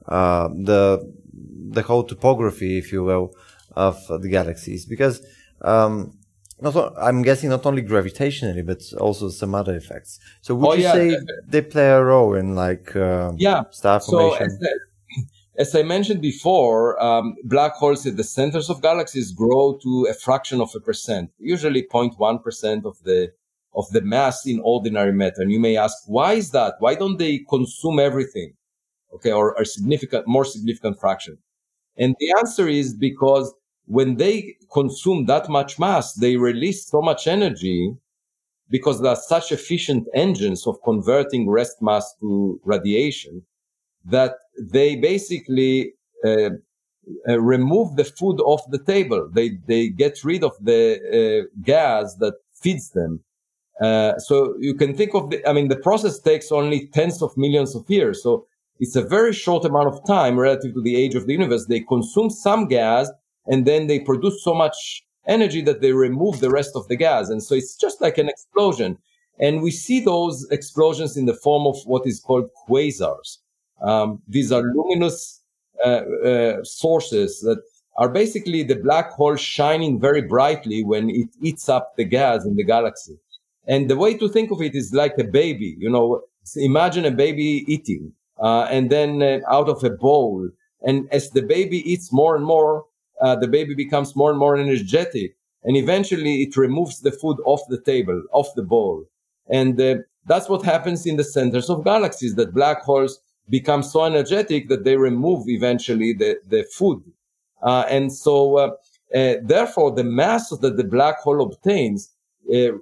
uh, 0.07 0.47
the 0.49 1.13
the 1.33 1.81
whole 1.81 2.03
topography, 2.03 2.77
if 2.77 2.91
you 2.91 3.03
will, 3.03 3.33
of 3.75 3.97
the 4.07 4.29
galaxies. 4.29 4.85
Because 4.85 5.25
um, 5.61 6.17
not, 6.61 6.93
I'm 6.97 7.21
guessing 7.23 7.49
not 7.49 7.65
only 7.65 7.81
gravitationally, 7.81 8.65
but 8.65 8.81
also 8.99 9.29
some 9.29 9.55
other 9.55 9.75
effects. 9.75 10.19
So 10.41 10.55
would 10.55 10.67
oh, 10.67 10.73
you 10.73 10.83
yeah, 10.83 10.93
say 10.93 11.17
they 11.47 11.61
play 11.61 11.89
a 11.89 12.03
role 12.03 12.35
in 12.35 12.55
like 12.55 12.95
uh, 12.95 13.33
yeah. 13.37 13.63
star 13.71 13.99
formation? 13.99 14.49
So 14.49 14.67
as 15.57 15.75
I 15.75 15.83
mentioned 15.83 16.21
before, 16.21 17.01
um, 17.01 17.35
black 17.43 17.73
holes 17.73 18.05
at 18.07 18.17
the 18.17 18.23
centers 18.23 18.69
of 18.69 18.81
galaxies 18.81 19.31
grow 19.31 19.77
to 19.83 20.07
a 20.09 20.13
fraction 20.13 20.61
of 20.61 20.71
a 20.75 20.79
percent, 20.79 21.31
usually 21.37 21.83
0.1% 21.83 22.85
of 22.85 23.01
the 23.03 23.31
of 23.75 23.89
the 23.89 24.01
mass 24.01 24.45
in 24.45 24.61
ordinary 24.63 25.11
matter. 25.11 25.41
And 25.41 25.51
you 25.51 25.59
may 25.59 25.77
ask, 25.77 25.97
why 26.05 26.33
is 26.33 26.51
that? 26.51 26.75
Why 26.77 26.93
don't 26.93 27.17
they 27.17 27.39
consume 27.49 27.99
everything? 27.99 28.53
Okay, 29.15 29.31
or 29.31 29.53
a 29.53 29.65
significant, 29.65 30.27
more 30.27 30.45
significant 30.45 30.99
fraction. 30.99 31.37
And 31.97 32.15
the 32.19 32.33
answer 32.39 32.67
is 32.67 32.95
because 32.95 33.53
when 33.85 34.15
they 34.17 34.55
consume 34.71 35.25
that 35.25 35.49
much 35.49 35.77
mass, 35.77 36.13
they 36.13 36.37
release 36.37 36.87
so 36.87 37.01
much 37.01 37.27
energy 37.27 37.95
because 38.69 39.01
they 39.01 39.09
are 39.09 39.15
such 39.15 39.51
efficient 39.51 40.07
engines 40.13 40.65
of 40.65 40.81
converting 40.83 41.49
rest 41.49 41.81
mass 41.81 42.15
to 42.21 42.59
radiation 42.63 43.43
that 44.05 44.33
they 44.59 44.95
basically 44.95 45.93
uh, 46.25 46.49
uh, 47.27 47.39
remove 47.39 47.95
the 47.95 48.05
food 48.05 48.39
off 48.41 48.61
the 48.69 48.83
table. 48.83 49.29
They 49.31 49.57
they 49.67 49.89
get 49.89 50.23
rid 50.23 50.43
of 50.43 50.53
the 50.61 50.81
uh, 50.95 51.47
gas 51.61 52.15
that 52.15 52.35
feeds 52.53 52.91
them. 52.91 53.23
Uh, 53.81 54.17
so 54.19 54.55
you 54.59 54.73
can 54.73 54.95
think 54.95 55.13
of 55.13 55.29
the. 55.29 55.47
I 55.47 55.53
mean, 55.53 55.67
the 55.67 55.75
process 55.75 56.19
takes 56.19 56.51
only 56.51 56.87
tens 56.93 57.21
of 57.21 57.35
millions 57.35 57.75
of 57.75 57.89
years. 57.89 58.23
So 58.23 58.47
it's 58.83 58.97
a 58.97 59.01
very 59.01 59.31
short 59.31 59.63
amount 59.63 59.87
of 59.87 60.05
time 60.05 60.37
relative 60.37 60.73
to 60.73 60.81
the 60.81 60.97
age 60.97 61.15
of 61.15 61.25
the 61.25 61.31
universe. 61.31 61.67
They 61.67 61.79
consume 61.79 62.29
some 62.29 62.67
gas 62.67 63.09
and 63.47 63.65
then 63.65 63.87
they 63.87 63.99
produce 64.01 64.43
so 64.43 64.53
much 64.53 65.03
energy 65.25 65.61
that 65.61 65.79
they 65.79 65.93
remove 65.93 66.41
the 66.41 66.49
rest 66.49 66.71
of 66.75 66.85
the 66.89 66.97
gas. 66.97 67.29
And 67.29 67.41
so 67.41 67.55
it's 67.55 67.77
just 67.77 68.01
like 68.01 68.17
an 68.17 68.27
explosion. 68.27 68.97
And 69.39 69.61
we 69.61 69.71
see 69.71 70.01
those 70.01 70.45
explosions 70.51 71.15
in 71.15 71.27
the 71.27 71.33
form 71.33 71.65
of 71.65 71.77
what 71.85 72.05
is 72.05 72.19
called 72.19 72.49
quasars. 72.67 73.37
Um, 73.81 74.21
these 74.27 74.51
are 74.51 74.63
luminous 74.63 75.41
uh, 75.85 76.01
uh, 76.31 76.63
sources 76.63 77.39
that 77.41 77.61
are 77.95 78.09
basically 78.09 78.63
the 78.63 78.75
black 78.75 79.11
hole 79.11 79.37
shining 79.37 79.97
very 79.97 80.21
brightly 80.21 80.83
when 80.83 81.09
it 81.09 81.29
eats 81.41 81.69
up 81.69 81.93
the 81.95 82.03
gas 82.03 82.43
in 82.45 82.57
the 82.57 82.65
galaxy. 82.65 83.17
And 83.65 83.89
the 83.89 83.95
way 83.95 84.17
to 84.17 84.27
think 84.27 84.51
of 84.51 84.61
it 84.61 84.75
is 84.75 84.93
like 84.93 85.17
a 85.17 85.23
baby, 85.23 85.77
you 85.79 85.89
know, 85.89 86.21
imagine 86.57 87.05
a 87.05 87.11
baby 87.11 87.63
eating, 87.67 88.11
uh, 88.43 88.67
and 88.69 88.91
then 88.91 89.23
uh, 89.23 89.39
out 89.49 89.69
of 89.69 89.83
a 89.83 89.89
bowl. 89.89 90.49
And 90.81 91.07
as 91.11 91.31
the 91.31 91.41
baby 91.41 91.79
eats 91.89 92.11
more 92.11 92.35
and 92.35 92.45
more, 92.45 92.85
uh, 93.21 93.37
the 93.37 93.47
baby 93.47 93.73
becomes 93.73 94.15
more 94.15 94.29
and 94.29 94.39
more 94.39 94.57
energetic. 94.57 95.35
And 95.63 95.77
eventually 95.77 96.43
it 96.43 96.57
removes 96.57 96.99
the 96.99 97.11
food 97.11 97.37
off 97.45 97.61
the 97.69 97.79
table, 97.79 98.21
off 98.33 98.49
the 98.55 98.63
bowl. 98.63 99.05
And 99.49 99.79
uh, 99.79 99.95
that's 100.25 100.49
what 100.49 100.63
happens 100.63 101.05
in 101.05 101.15
the 101.15 101.23
centers 101.23 101.69
of 101.69 101.85
galaxies, 101.85 102.35
that 102.35 102.53
black 102.53 102.81
holes 102.81 103.21
become 103.49 103.81
so 103.81 104.03
energetic 104.03 104.67
that 104.67 104.83
they 104.83 104.97
remove 104.97 105.47
eventually 105.47 106.11
the, 106.13 106.37
the 106.47 106.63
food. 106.63 107.01
Uh, 107.61 107.85
and 107.89 108.11
so, 108.11 108.57
uh, 108.57 108.71
therefore, 109.43 109.91
the 109.91 110.03
mass 110.03 110.49
that 110.49 110.75
the 110.75 110.83
black 110.83 111.19
hole 111.19 111.41
obtains 111.41 112.09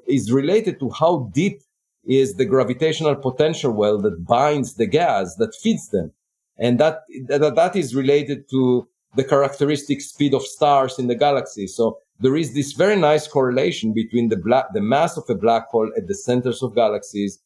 is 0.07 0.31
related 0.31 0.79
to 0.79 0.89
how 0.89 1.29
deep 1.33 1.61
is 2.05 2.35
the 2.35 2.45
gravitational 2.45 3.15
potential 3.15 3.71
well 3.71 3.97
that 3.99 4.25
binds 4.25 4.75
the 4.75 4.87
gas 4.87 5.35
that 5.35 5.55
feeds 5.55 5.89
them. 5.89 6.11
And 6.57 6.79
that, 6.79 7.01
that, 7.27 7.55
that 7.55 7.75
is 7.75 7.95
related 7.95 8.49
to 8.49 8.87
the 9.15 9.23
characteristic 9.23 10.01
speed 10.01 10.33
of 10.33 10.43
stars 10.43 10.97
in 10.97 11.07
the 11.07 11.15
galaxy. 11.15 11.67
So 11.67 11.97
there 12.19 12.37
is 12.37 12.53
this 12.53 12.73
very 12.73 12.95
nice 12.95 13.27
correlation 13.27 13.93
between 13.93 14.29
the 14.29 14.37
black, 14.37 14.73
the 14.73 14.81
mass 14.81 15.17
of 15.17 15.25
a 15.29 15.35
black 15.35 15.67
hole 15.69 15.91
at 15.97 16.07
the 16.07 16.15
centers 16.15 16.61
of 16.63 16.75
galaxies 16.75 17.39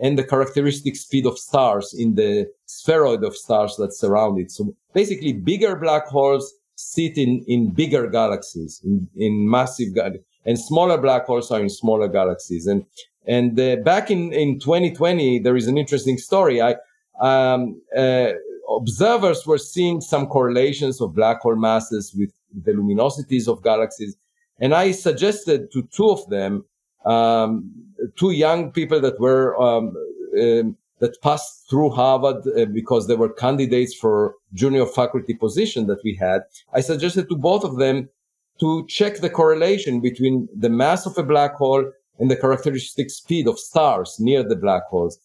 and 0.00 0.18
the 0.18 0.24
characteristic 0.24 0.96
speed 0.96 1.24
of 1.26 1.38
stars 1.38 1.94
in 1.96 2.16
the 2.16 2.50
spheroid 2.66 3.22
of 3.22 3.36
stars 3.36 3.76
that 3.76 3.94
surround 3.94 4.40
it. 4.40 4.50
So 4.50 4.74
basically 4.92 5.32
bigger 5.32 5.76
black 5.76 6.06
holes 6.06 6.52
sit 6.74 7.16
in, 7.16 7.44
in 7.46 7.70
bigger 7.70 8.08
galaxies, 8.08 8.80
in, 8.84 9.08
in 9.14 9.48
massive, 9.48 9.88
and 10.44 10.58
smaller 10.58 10.98
black 10.98 11.26
holes 11.26 11.50
are 11.50 11.60
in 11.60 11.70
smaller 11.70 12.08
galaxies. 12.08 12.66
And, 12.66 12.84
and 13.26 13.58
uh, 13.58 13.76
back 13.76 14.10
in, 14.10 14.32
in 14.32 14.58
2020, 14.60 15.38
there 15.40 15.56
is 15.56 15.66
an 15.66 15.78
interesting 15.78 16.18
story. 16.18 16.60
I, 16.60 16.76
um, 17.20 17.80
uh, 17.96 18.32
observers 18.68 19.46
were 19.46 19.58
seeing 19.58 20.00
some 20.00 20.26
correlations 20.26 21.00
of 21.00 21.14
black 21.14 21.40
hole 21.40 21.56
masses 21.56 22.14
with 22.16 22.30
the 22.64 22.72
luminosities 22.72 23.48
of 23.48 23.62
galaxies. 23.62 24.16
And 24.60 24.74
I 24.74 24.92
suggested 24.92 25.70
to 25.72 25.82
two 25.92 26.10
of 26.10 26.28
them 26.28 26.64
um, 27.04 27.70
two 28.16 28.30
young 28.30 28.72
people 28.72 29.00
that 29.00 29.20
were 29.20 29.60
um, 29.60 29.94
um, 30.40 30.76
that 31.00 31.20
passed 31.22 31.68
through 31.68 31.90
Harvard 31.90 32.46
uh, 32.56 32.64
because 32.66 33.08
they 33.08 33.16
were 33.16 33.28
candidates 33.28 33.94
for 33.94 34.36
junior 34.54 34.86
faculty 34.86 35.34
position 35.34 35.86
that 35.88 36.02
we 36.02 36.14
had. 36.14 36.42
I 36.72 36.80
suggested 36.80 37.28
to 37.28 37.36
both 37.36 37.64
of 37.64 37.76
them 37.76 38.08
to 38.60 38.86
check 38.86 39.18
the 39.18 39.28
correlation 39.28 40.00
between 40.00 40.48
the 40.56 40.70
mass 40.70 41.04
of 41.04 41.18
a 41.18 41.22
black 41.22 41.54
hole 41.56 41.90
and 42.18 42.30
the 42.30 42.36
characteristic 42.36 43.10
speed 43.10 43.46
of 43.48 43.58
stars 43.58 44.16
near 44.18 44.42
the 44.42 44.56
black 44.56 44.84
holes. 44.84 45.18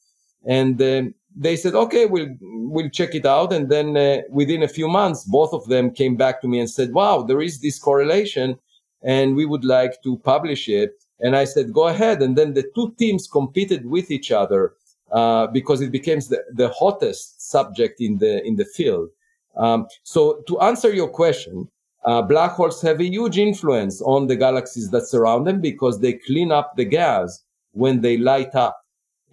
And 0.45 0.81
um, 0.81 1.13
they 1.35 1.55
said, 1.55 1.75
okay, 1.75 2.05
we'll, 2.05 2.35
we'll 2.41 2.89
check 2.89 3.13
it 3.13 3.25
out. 3.25 3.53
And 3.53 3.69
then 3.69 3.95
uh, 3.95 4.21
within 4.29 4.63
a 4.63 4.67
few 4.67 4.87
months, 4.87 5.23
both 5.23 5.53
of 5.53 5.67
them 5.67 5.91
came 5.91 6.15
back 6.15 6.41
to 6.41 6.47
me 6.47 6.59
and 6.59 6.69
said, 6.69 6.93
wow, 6.93 7.21
there 7.21 7.41
is 7.41 7.61
this 7.61 7.77
correlation 7.77 8.57
and 9.03 9.35
we 9.35 9.45
would 9.45 9.63
like 9.63 10.01
to 10.03 10.17
publish 10.19 10.67
it. 10.67 10.93
And 11.19 11.35
I 11.35 11.45
said, 11.45 11.73
go 11.73 11.87
ahead. 11.87 12.21
And 12.21 12.37
then 12.37 12.53
the 12.53 12.69
two 12.75 12.93
teams 12.97 13.27
competed 13.27 13.85
with 13.85 14.09
each 14.11 14.31
other 14.31 14.73
uh, 15.11 15.47
because 15.47 15.81
it 15.81 15.91
became 15.91 16.19
the, 16.19 16.43
the 16.53 16.69
hottest 16.69 17.49
subject 17.49 17.99
in 17.99 18.17
the 18.17 18.45
in 18.45 18.55
the 18.55 18.65
field. 18.65 19.09
Um, 19.55 19.87
so 20.03 20.43
to 20.47 20.59
answer 20.61 20.93
your 20.93 21.09
question, 21.09 21.67
uh, 22.05 22.21
black 22.21 22.51
holes 22.51 22.81
have 22.81 22.99
a 22.99 23.05
huge 23.05 23.37
influence 23.37 24.01
on 24.01 24.27
the 24.27 24.35
galaxies 24.35 24.89
that 24.91 25.07
surround 25.07 25.45
them 25.45 25.59
because 25.59 25.99
they 25.99 26.13
clean 26.13 26.51
up 26.51 26.75
the 26.75 26.85
gas 26.85 27.43
when 27.71 28.01
they 28.01 28.17
light 28.17 28.55
up. 28.55 28.77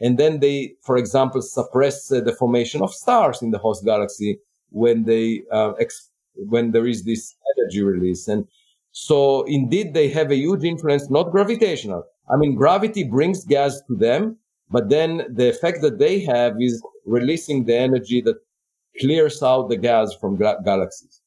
And 0.01 0.19
then 0.19 0.41
they, 0.41 0.75
for 0.83 0.97
example, 0.97 1.41
suppress 1.43 2.11
uh, 2.13 2.21
the 2.21 2.35
formation 2.35 2.83
of 2.83 2.93
stars 2.93 3.41
in 3.41 3.51
the 3.51 3.59
host 3.59 3.85
galaxy 3.85 4.39
when 4.71 5.05
they, 5.05 5.43
uh, 5.51 5.73
when 6.35 6.73
there 6.73 6.87
is 6.87 7.05
this 7.05 7.35
energy 7.57 7.83
release. 7.83 8.29
And 8.29 8.47
so 8.93 9.45
indeed 9.45 9.95
they 9.95 10.09
have 10.09 10.31
a 10.31 10.37
huge 10.37 10.65
influence, 10.65 11.09
not 11.09 11.31
gravitational. 11.31 12.05
I 12.29 12.37
mean, 12.37 12.57
gravity 12.57 13.05
brings 13.05 13.45
gas 13.45 13.81
to 13.87 13.97
them, 13.97 14.37
but 14.71 14.89
then 14.89 15.23
the 15.31 15.49
effect 15.49 15.81
that 15.83 15.99
they 15.99 16.21
have 16.21 16.61
is 16.61 16.83
releasing 17.07 17.65
the 17.65 17.77
energy 17.77 18.21
that 18.23 18.37
clears 19.01 19.43
out 19.43 19.69
the 19.69 19.77
gas 19.77 20.15
from 20.15 20.37
ga- 20.37 20.61
galaxies. 20.65 21.21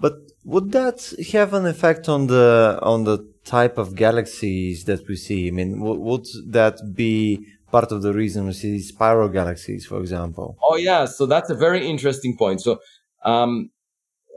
But 0.00 0.14
would 0.44 0.72
that 0.72 1.12
have 1.32 1.52
an 1.52 1.66
effect 1.66 2.08
on 2.08 2.26
the 2.26 2.78
on 2.82 3.04
the 3.04 3.18
type 3.44 3.76
of 3.78 3.94
galaxies 3.94 4.84
that 4.84 5.06
we 5.08 5.16
see? 5.16 5.48
I 5.48 5.50
mean, 5.50 5.80
would 5.80 6.26
that 6.48 6.76
be 6.94 7.46
part 7.70 7.92
of 7.92 8.02
the 8.02 8.12
reason 8.12 8.46
we 8.46 8.52
see 8.52 8.78
spiral 8.80 9.28
galaxies, 9.28 9.86
for 9.86 10.00
example? 10.00 10.56
Oh 10.62 10.76
yeah, 10.76 11.04
so 11.04 11.26
that's 11.26 11.50
a 11.50 11.54
very 11.54 11.86
interesting 11.86 12.36
point. 12.36 12.62
So, 12.62 12.80
um, 13.24 13.70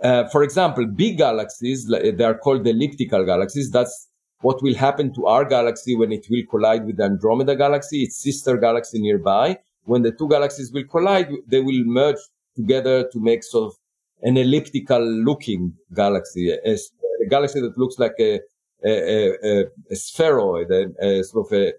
uh, 0.04 0.28
for 0.28 0.44
example, 0.44 0.86
big 0.86 1.18
galaxies 1.18 1.88
they 1.88 2.24
are 2.24 2.38
called 2.38 2.68
elliptical 2.68 3.26
galaxies. 3.26 3.72
That's 3.72 4.10
what 4.42 4.62
will 4.62 4.76
happen 4.76 5.14
to 5.14 5.26
our 5.28 5.46
galaxy 5.46 5.96
when 5.96 6.12
it 6.12 6.26
will 6.30 6.44
collide 6.50 6.86
with 6.86 6.98
the 6.98 7.06
Andromeda 7.06 7.56
galaxy, 7.56 8.04
its 8.04 8.22
sister 8.22 8.58
galaxy 8.58 9.00
nearby. 9.00 9.58
When 9.86 10.02
the 10.02 10.12
two 10.12 10.28
galaxies 10.28 10.72
will 10.74 10.84
collide, 10.84 11.30
they 11.48 11.62
will 11.62 11.84
merge 11.86 12.18
together 12.56 13.08
to 13.12 13.20
make 13.20 13.44
sort 13.44 13.72
of 13.72 13.78
an 14.24 14.38
elliptical 14.38 15.02
looking 15.02 15.74
galaxy, 15.94 16.52
a, 16.52 16.74
a 16.74 17.30
galaxy 17.30 17.62
that 17.62 17.78
looks 17.78 18.00
like 18.00 18.16
a, 18.20 18.40
a, 18.86 19.66
a, 19.92 19.96
spheroid, 19.96 20.72
a, 20.72 21.24
sort 21.24 21.52
of 21.52 21.54
a, 21.54 21.74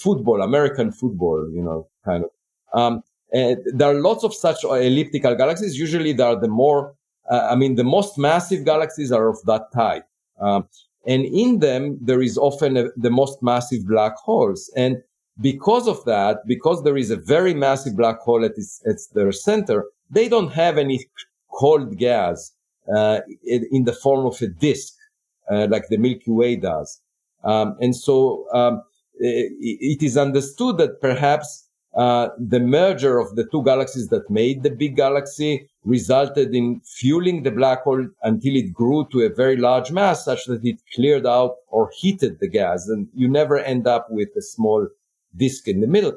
football, 0.00 0.42
American 0.42 0.92
football, 0.92 1.48
you 1.52 1.62
know, 1.62 1.88
kind 2.04 2.24
of. 2.24 2.30
Um, 2.72 3.02
there 3.32 3.90
are 3.90 3.94
lots 3.94 4.24
of 4.24 4.34
such 4.34 4.64
elliptical 4.64 5.34
galaxies. 5.34 5.78
Usually 5.78 6.12
they 6.12 6.22
are 6.22 6.38
the 6.38 6.48
more, 6.48 6.94
uh, 7.30 7.48
I 7.50 7.54
mean, 7.54 7.76
the 7.76 7.84
most 7.84 8.18
massive 8.18 8.64
galaxies 8.64 9.12
are 9.12 9.28
of 9.28 9.38
that 9.46 9.72
type. 9.72 10.04
Um, 10.40 10.68
and 11.06 11.24
in 11.24 11.60
them, 11.60 11.98
there 12.00 12.20
is 12.20 12.36
often 12.36 12.90
the 12.96 13.10
most 13.10 13.42
massive 13.42 13.86
black 13.86 14.16
holes. 14.16 14.70
And 14.76 15.02
because 15.40 15.88
of 15.88 16.04
that, 16.04 16.46
because 16.46 16.82
there 16.82 16.96
is 16.96 17.10
a 17.10 17.16
very 17.16 17.54
massive 17.54 17.96
black 17.96 18.18
hole 18.18 18.44
at, 18.44 18.52
its, 18.56 18.82
at 18.86 18.96
their 19.14 19.32
center, 19.32 19.86
they 20.10 20.28
don't 20.28 20.52
have 20.52 20.76
any 20.76 21.06
cold 21.52 21.96
gas 21.98 22.52
uh, 22.94 23.20
in 23.44 23.84
the 23.84 23.92
form 23.92 24.26
of 24.26 24.40
a 24.42 24.48
disk, 24.48 24.94
uh, 25.50 25.66
like 25.70 25.88
the 25.88 25.96
Milky 25.96 26.30
Way 26.30 26.56
does. 26.56 27.00
Um, 27.44 27.76
and 27.80 27.94
so 27.96 28.46
um, 28.52 28.82
it, 29.18 30.02
is 30.02 30.16
understood 30.16 30.78
that 30.78 31.00
perhaps 31.00 31.68
uh, 31.94 32.28
the 32.38 32.60
merger 32.60 33.18
of 33.18 33.34
the 33.36 33.44
two 33.44 33.62
galaxies 33.64 34.08
that 34.08 34.30
made 34.30 34.62
the 34.62 34.70
big 34.70 34.96
galaxy 34.96 35.68
resulted 35.84 36.54
in 36.54 36.80
fueling 36.84 37.42
the 37.42 37.50
black 37.50 37.82
hole 37.82 38.06
until 38.22 38.54
it 38.56 38.72
grew 38.72 39.06
to 39.10 39.22
a 39.22 39.28
very 39.28 39.56
large 39.56 39.90
mass 39.90 40.24
such 40.24 40.44
that 40.44 40.64
it 40.64 40.78
cleared 40.94 41.26
out 41.26 41.56
or 41.68 41.90
heated 41.96 42.38
the 42.38 42.48
gas 42.48 42.86
and 42.88 43.08
you 43.14 43.28
never 43.28 43.58
end 43.58 43.86
up 43.86 44.06
with 44.10 44.28
a 44.36 44.42
small 44.42 44.86
disk 45.36 45.66
in 45.66 45.80
the 45.80 45.86
middle. 45.86 46.12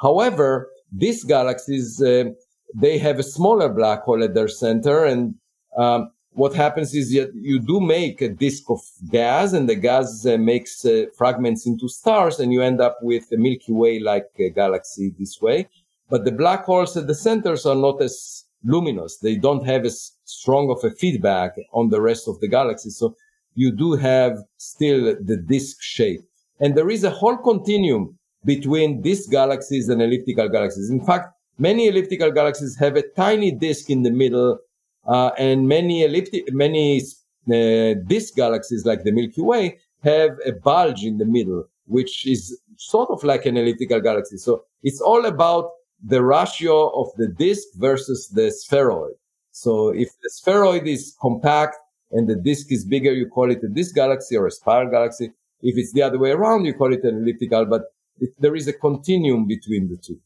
However, 0.00 0.70
these 0.90 1.24
galaxies 1.24 2.00
uh, 2.00 2.30
they 2.74 2.98
have 2.98 3.18
a 3.18 3.22
smaller 3.22 3.68
black 3.68 4.02
hole 4.02 4.22
at 4.22 4.34
their 4.34 4.48
center. 4.48 5.04
And 5.04 5.34
um, 5.76 6.10
what 6.32 6.54
happens 6.54 6.94
is 6.94 7.10
that 7.12 7.32
you 7.34 7.58
do 7.60 7.80
make 7.80 8.20
a 8.20 8.28
disk 8.28 8.64
of 8.68 8.80
gas, 9.10 9.52
and 9.52 9.68
the 9.68 9.74
gas 9.74 10.26
uh, 10.26 10.36
makes 10.38 10.84
uh, 10.84 11.06
fragments 11.16 11.66
into 11.66 11.88
stars, 11.88 12.38
and 12.38 12.52
you 12.52 12.62
end 12.62 12.80
up 12.80 12.98
with 13.02 13.24
a 13.32 13.36
Milky 13.36 13.72
Way 13.72 13.98
like 13.98 14.26
galaxy 14.54 15.14
this 15.18 15.40
way. 15.40 15.68
But 16.10 16.24
the 16.24 16.32
black 16.32 16.64
holes 16.64 16.96
at 16.96 17.06
the 17.06 17.14
centers 17.14 17.66
are 17.66 17.74
not 17.74 18.00
as 18.00 18.44
luminous. 18.64 19.18
They 19.18 19.36
don't 19.36 19.66
have 19.66 19.84
as 19.84 20.12
strong 20.24 20.70
of 20.70 20.82
a 20.84 20.94
feedback 20.94 21.52
on 21.72 21.90
the 21.90 22.00
rest 22.00 22.28
of 22.28 22.40
the 22.40 22.48
galaxy. 22.48 22.90
So 22.90 23.14
you 23.54 23.72
do 23.72 23.92
have 23.94 24.38
still 24.56 25.16
the 25.20 25.36
disk 25.36 25.76
shape. 25.80 26.20
And 26.60 26.76
there 26.76 26.90
is 26.90 27.04
a 27.04 27.10
whole 27.10 27.36
continuum 27.36 28.18
between 28.44 29.02
these 29.02 29.26
galaxies 29.26 29.88
and 29.88 30.00
elliptical 30.00 30.48
galaxies. 30.48 30.90
In 30.90 31.04
fact, 31.04 31.28
many 31.58 31.88
elliptical 31.88 32.30
galaxies 32.30 32.76
have 32.78 32.96
a 32.96 33.02
tiny 33.02 33.50
disk 33.50 33.90
in 33.90 34.02
the 34.02 34.10
middle, 34.10 34.58
uh, 35.06 35.30
and 35.38 35.68
many 35.68 36.04
elliptic, 36.04 36.52
many 36.52 37.00
uh, 37.48 37.94
disk 38.06 38.34
galaxies 38.34 38.84
like 38.84 39.04
the 39.04 39.12
Milky 39.12 39.42
Way 39.42 39.78
have 40.02 40.38
a 40.46 40.52
bulge 40.52 41.04
in 41.04 41.18
the 41.18 41.24
middle, 41.24 41.64
which 41.86 42.26
is 42.26 42.60
sort 42.76 43.10
of 43.10 43.24
like 43.24 43.46
an 43.46 43.56
elliptical 43.56 44.00
galaxy. 44.00 44.36
So 44.36 44.64
it's 44.82 45.00
all 45.00 45.26
about 45.26 45.70
the 46.04 46.22
ratio 46.22 46.90
of 46.90 47.08
the 47.16 47.26
disk 47.26 47.68
versus 47.74 48.28
the 48.28 48.50
spheroid. 48.50 49.14
So 49.50 49.88
if 49.88 50.08
the 50.22 50.30
spheroid 50.30 50.86
is 50.86 51.16
compact 51.20 51.76
and 52.12 52.28
the 52.28 52.36
disk 52.36 52.70
is 52.70 52.84
bigger, 52.84 53.12
you 53.12 53.28
call 53.28 53.50
it 53.50 53.62
a 53.64 53.68
disk 53.68 53.94
galaxy 53.94 54.36
or 54.36 54.46
a 54.46 54.50
spiral 54.52 54.90
galaxy. 54.90 55.32
If 55.60 55.76
it's 55.76 55.92
the 55.92 56.02
other 56.02 56.18
way 56.18 56.30
around, 56.30 56.64
you 56.64 56.74
call 56.74 56.92
it 56.92 57.02
an 57.02 57.16
elliptical, 57.16 57.66
but 57.66 57.82
it, 58.20 58.30
there 58.38 58.54
is 58.54 58.68
a 58.68 58.72
continuum 58.72 59.46
between 59.48 59.88
the 59.88 59.96
two. 59.96 60.20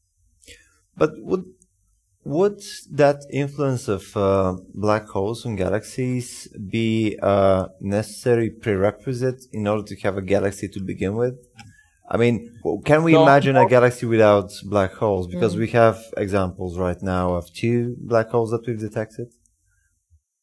But 0.96 1.12
would 1.18 1.44
would 2.24 2.62
that 2.90 3.24
influence 3.30 3.88
of 3.88 4.16
uh, 4.16 4.56
black 4.74 5.08
holes 5.08 5.44
on 5.44 5.56
galaxies 5.56 6.48
be 6.70 7.18
a 7.20 7.68
necessary 7.80 8.50
prerequisite 8.50 9.46
in 9.52 9.66
order 9.66 9.82
to 9.82 9.96
have 10.02 10.16
a 10.16 10.22
galaxy 10.22 10.68
to 10.68 10.80
begin 10.80 11.16
with? 11.16 11.34
I 12.08 12.16
mean, 12.16 12.60
can 12.84 13.02
we 13.04 13.12
no, 13.12 13.22
imagine 13.22 13.54
no. 13.54 13.66
a 13.66 13.68
galaxy 13.68 14.06
without 14.06 14.52
black 14.64 14.92
holes? 14.92 15.26
Because 15.26 15.56
mm. 15.56 15.60
we 15.60 15.68
have 15.68 15.98
examples 16.16 16.78
right 16.78 17.00
now 17.02 17.34
of 17.34 17.52
two 17.52 17.96
black 17.98 18.28
holes 18.28 18.50
that 18.50 18.66
we've 18.66 18.78
detected. 18.78 19.32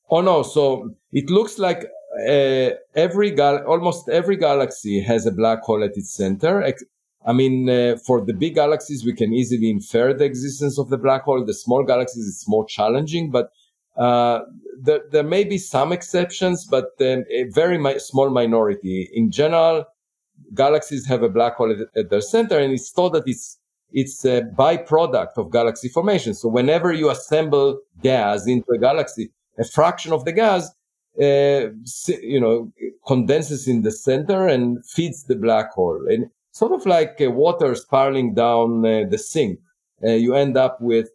Oh 0.09 0.21
no! 0.21 0.41
So 0.41 0.95
it 1.11 1.29
looks 1.29 1.59
like 1.59 1.85
uh, 2.27 2.71
every 2.95 3.31
gal- 3.31 3.63
almost 3.67 4.09
every 4.09 4.35
galaxy 4.35 5.01
has 5.01 5.25
a 5.25 5.31
black 5.31 5.61
hole 5.61 5.83
at 5.83 5.91
its 5.95 6.11
center, 6.11 6.63
ex- 6.63 6.83
I 7.25 7.33
mean, 7.33 7.69
uh, 7.69 7.97
for 7.97 8.23
the 8.23 8.33
big 8.33 8.55
galaxies, 8.55 9.05
we 9.05 9.13
can 9.13 9.33
easily 9.33 9.69
infer 9.69 10.13
the 10.13 10.25
existence 10.25 10.79
of 10.79 10.89
the 10.89 10.97
black 10.97 11.23
hole. 11.23 11.43
The 11.45 11.53
small 11.53 11.83
galaxies, 11.83 12.27
it's 12.27 12.47
more 12.47 12.65
challenging, 12.65 13.29
but 13.29 13.51
uh, 13.97 14.41
there, 14.81 15.01
there, 15.11 15.23
may 15.23 15.43
be 15.43 15.57
some 15.57 15.91
exceptions, 15.91 16.65
but 16.65 16.91
um, 17.01 17.25
a 17.29 17.43
very 17.49 17.77
mi- 17.77 17.99
small 17.99 18.29
minority. 18.29 19.09
In 19.13 19.29
general, 19.31 19.85
galaxies 20.53 21.05
have 21.07 21.21
a 21.21 21.29
black 21.29 21.55
hole 21.55 21.71
at, 21.71 21.99
at, 21.99 22.09
their 22.09 22.21
center, 22.21 22.57
and 22.57 22.71
it's 22.71 22.91
thought 22.91 23.11
that 23.11 23.23
it's 23.25 23.59
it's 23.91 24.23
a 24.23 24.43
byproduct 24.57 25.37
of 25.37 25.51
galaxy 25.51 25.89
formation. 25.89 26.33
So 26.33 26.47
whenever 26.47 26.93
you 26.93 27.09
assemble 27.09 27.79
gas 28.01 28.47
into 28.47 28.71
a 28.71 28.77
galaxy, 28.77 29.31
a 29.57 29.65
fraction 29.65 30.13
of 30.13 30.25
the 30.25 30.31
gas, 30.31 30.69
uh, 31.19 31.71
you 32.21 32.39
know, 32.39 32.71
condenses 33.05 33.67
in 33.67 33.81
the 33.81 33.91
center 33.91 34.47
and 34.47 34.85
feeds 34.85 35.25
the 35.25 35.35
black 35.35 35.71
hole. 35.71 36.05
And 36.07 36.29
sort 36.51 36.71
of 36.71 36.85
like 36.85 37.19
uh, 37.21 37.29
water 37.31 37.75
spiraling 37.75 38.33
down 38.33 38.85
uh, 38.85 39.05
the 39.09 39.17
sink. 39.17 39.59
Uh, 40.03 40.11
you 40.11 40.35
end 40.35 40.57
up 40.57 40.79
with 40.81 41.09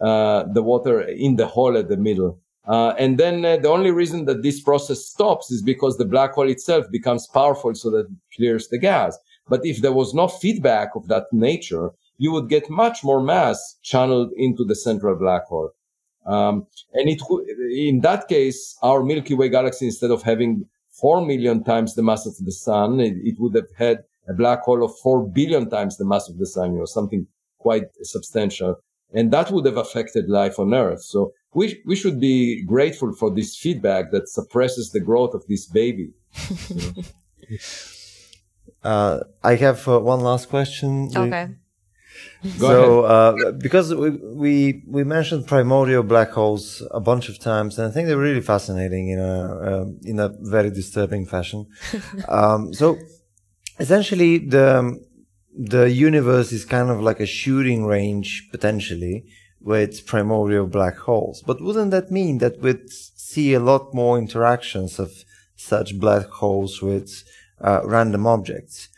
the 0.00 0.62
water 0.62 1.00
in 1.02 1.36
the 1.36 1.46
hole 1.46 1.76
at 1.76 1.88
the 1.88 1.96
middle. 1.96 2.38
Uh, 2.66 2.94
and 2.98 3.18
then 3.18 3.44
uh, 3.44 3.56
the 3.56 3.68
only 3.68 3.90
reason 3.90 4.26
that 4.26 4.42
this 4.42 4.60
process 4.60 5.04
stops 5.04 5.50
is 5.50 5.62
because 5.62 5.96
the 5.96 6.04
black 6.04 6.32
hole 6.32 6.48
itself 6.48 6.86
becomes 6.92 7.26
powerful 7.26 7.74
so 7.74 7.90
that 7.90 8.06
it 8.06 8.36
clears 8.36 8.68
the 8.68 8.78
gas. 8.78 9.18
But 9.48 9.64
if 9.64 9.82
there 9.82 9.92
was 9.92 10.14
no 10.14 10.28
feedback 10.28 10.94
of 10.94 11.08
that 11.08 11.24
nature, 11.32 11.90
you 12.18 12.30
would 12.32 12.48
get 12.48 12.70
much 12.70 13.02
more 13.02 13.20
mass 13.20 13.76
channeled 13.82 14.30
into 14.36 14.64
the 14.64 14.76
central 14.76 15.16
black 15.16 15.46
hole. 15.46 15.70
Um, 16.26 16.66
and 16.92 17.08
it, 17.08 17.20
in 17.74 18.00
that 18.02 18.28
case, 18.28 18.76
our 18.82 19.02
Milky 19.02 19.34
Way 19.34 19.48
galaxy, 19.48 19.86
instead 19.86 20.10
of 20.10 20.22
having 20.22 20.66
4 20.92 21.24
million 21.24 21.64
times 21.64 21.94
the 21.94 22.02
mass 22.02 22.26
of 22.26 22.36
the 22.44 22.52
sun, 22.52 23.00
it, 23.00 23.16
it 23.24 23.40
would 23.40 23.54
have 23.54 23.70
had 23.76 24.04
a 24.28 24.32
black 24.32 24.62
hole 24.62 24.84
of 24.84 24.92
4 25.02 25.28
billion 25.28 25.68
times 25.68 25.96
the 25.96 26.04
mass 26.04 26.28
of 26.28 26.38
the 26.38 26.46
sun, 26.46 26.72
you 26.72 26.78
know, 26.78 26.84
something 26.84 27.26
quite 27.58 27.84
substantial. 28.02 28.76
And 29.12 29.32
that 29.32 29.50
would 29.50 29.66
have 29.66 29.76
affected 29.76 30.28
life 30.28 30.58
on 30.58 30.72
Earth. 30.72 31.02
So 31.02 31.32
we, 31.54 31.82
we 31.84 31.96
should 31.96 32.20
be 32.20 32.62
grateful 32.64 33.12
for 33.12 33.30
this 33.30 33.56
feedback 33.56 34.12
that 34.12 34.28
suppresses 34.28 34.90
the 34.92 35.00
growth 35.00 35.34
of 35.34 35.46
this 35.48 35.66
baby. 35.66 36.12
uh, 38.84 39.20
I 39.42 39.54
have 39.56 39.86
uh, 39.88 40.00
one 40.00 40.20
last 40.20 40.48
question. 40.48 41.10
Okay. 41.14 41.48
so, 42.58 43.02
uh, 43.04 43.52
because 43.52 43.94
we, 43.94 44.10
we, 44.10 44.82
we 44.86 45.04
mentioned 45.04 45.46
primordial 45.46 46.02
black 46.02 46.30
holes 46.30 46.82
a 46.92 47.00
bunch 47.00 47.28
of 47.28 47.38
times, 47.38 47.78
and 47.78 47.88
I 47.88 47.90
think 47.90 48.06
they're 48.08 48.16
really 48.16 48.40
fascinating 48.40 49.08
in 49.08 49.18
a 49.18 49.56
uh, 49.58 49.84
in 50.02 50.20
a 50.20 50.28
very 50.40 50.70
disturbing 50.70 51.26
fashion. 51.26 51.66
um, 52.28 52.72
so, 52.72 52.98
essentially 53.80 54.38
the 54.38 55.00
the 55.74 55.90
universe 55.90 56.52
is 56.52 56.64
kind 56.64 56.90
of 56.90 57.00
like 57.00 57.20
a 57.20 57.26
shooting 57.26 57.84
range 57.84 58.48
potentially 58.50 59.24
with 59.60 60.06
primordial 60.06 60.66
black 60.66 60.96
holes. 60.96 61.42
But 61.46 61.60
wouldn't 61.60 61.90
that 61.90 62.10
mean 62.10 62.38
that 62.38 62.60
we'd 62.60 62.88
see 62.90 63.52
a 63.54 63.60
lot 63.60 63.92
more 63.92 64.16
interactions 64.18 64.98
of 64.98 65.10
such 65.56 65.98
black 65.98 66.26
holes 66.42 66.80
with 66.80 67.24
uh, 67.60 67.80
random 67.84 68.26
objects? 68.26 68.88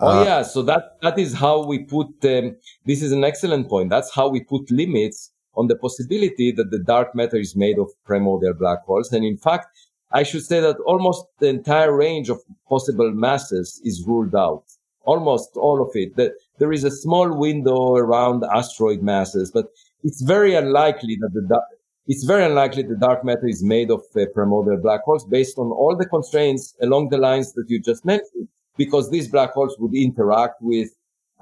Oh 0.00 0.20
Uh, 0.20 0.24
yeah, 0.24 0.42
so 0.42 0.62
that 0.62 0.82
that 1.02 1.18
is 1.18 1.34
how 1.34 1.64
we 1.66 1.80
put. 1.80 2.08
Um, 2.24 2.56
this 2.86 3.02
is 3.02 3.12
an 3.12 3.24
excellent 3.24 3.68
point. 3.68 3.90
That's 3.90 4.12
how 4.14 4.28
we 4.28 4.40
put 4.44 4.70
limits 4.70 5.32
on 5.54 5.66
the 5.66 5.76
possibility 5.76 6.52
that 6.52 6.70
the 6.70 6.78
dark 6.78 7.14
matter 7.14 7.36
is 7.36 7.56
made 7.56 7.78
of 7.78 7.88
primordial 8.04 8.54
black 8.54 8.84
holes. 8.86 9.12
And 9.12 9.24
in 9.24 9.36
fact, 9.36 9.66
I 10.12 10.22
should 10.22 10.44
say 10.44 10.60
that 10.60 10.78
almost 10.86 11.26
the 11.38 11.48
entire 11.48 11.94
range 11.94 12.28
of 12.28 12.40
possible 12.68 13.10
masses 13.12 13.80
is 13.84 14.04
ruled 14.06 14.34
out. 14.34 14.64
Almost 15.04 15.56
all 15.56 15.82
of 15.82 15.90
it. 15.94 16.16
There 16.58 16.72
is 16.72 16.84
a 16.84 16.90
small 16.90 17.36
window 17.36 17.94
around 17.94 18.44
asteroid 18.52 19.02
masses, 19.02 19.50
but 19.50 19.66
it's 20.02 20.22
very 20.22 20.54
unlikely 20.54 21.16
that 21.20 21.32
the 21.32 21.60
it's 22.08 22.24
very 22.24 22.44
unlikely 22.44 22.84
the 22.84 22.96
dark 22.96 23.22
matter 23.22 23.46
is 23.46 23.62
made 23.62 23.90
of 23.90 24.02
uh, 24.16 24.24
primordial 24.34 24.78
black 24.78 25.02
holes 25.02 25.26
based 25.26 25.58
on 25.58 25.70
all 25.70 25.94
the 25.94 26.06
constraints 26.06 26.74
along 26.80 27.10
the 27.10 27.18
lines 27.18 27.52
that 27.52 27.66
you 27.68 27.78
just 27.78 28.02
mentioned 28.06 28.48
because 28.78 29.10
these 29.10 29.28
black 29.28 29.52
holes 29.52 29.76
would 29.78 29.94
interact 29.94 30.62
with 30.62 30.88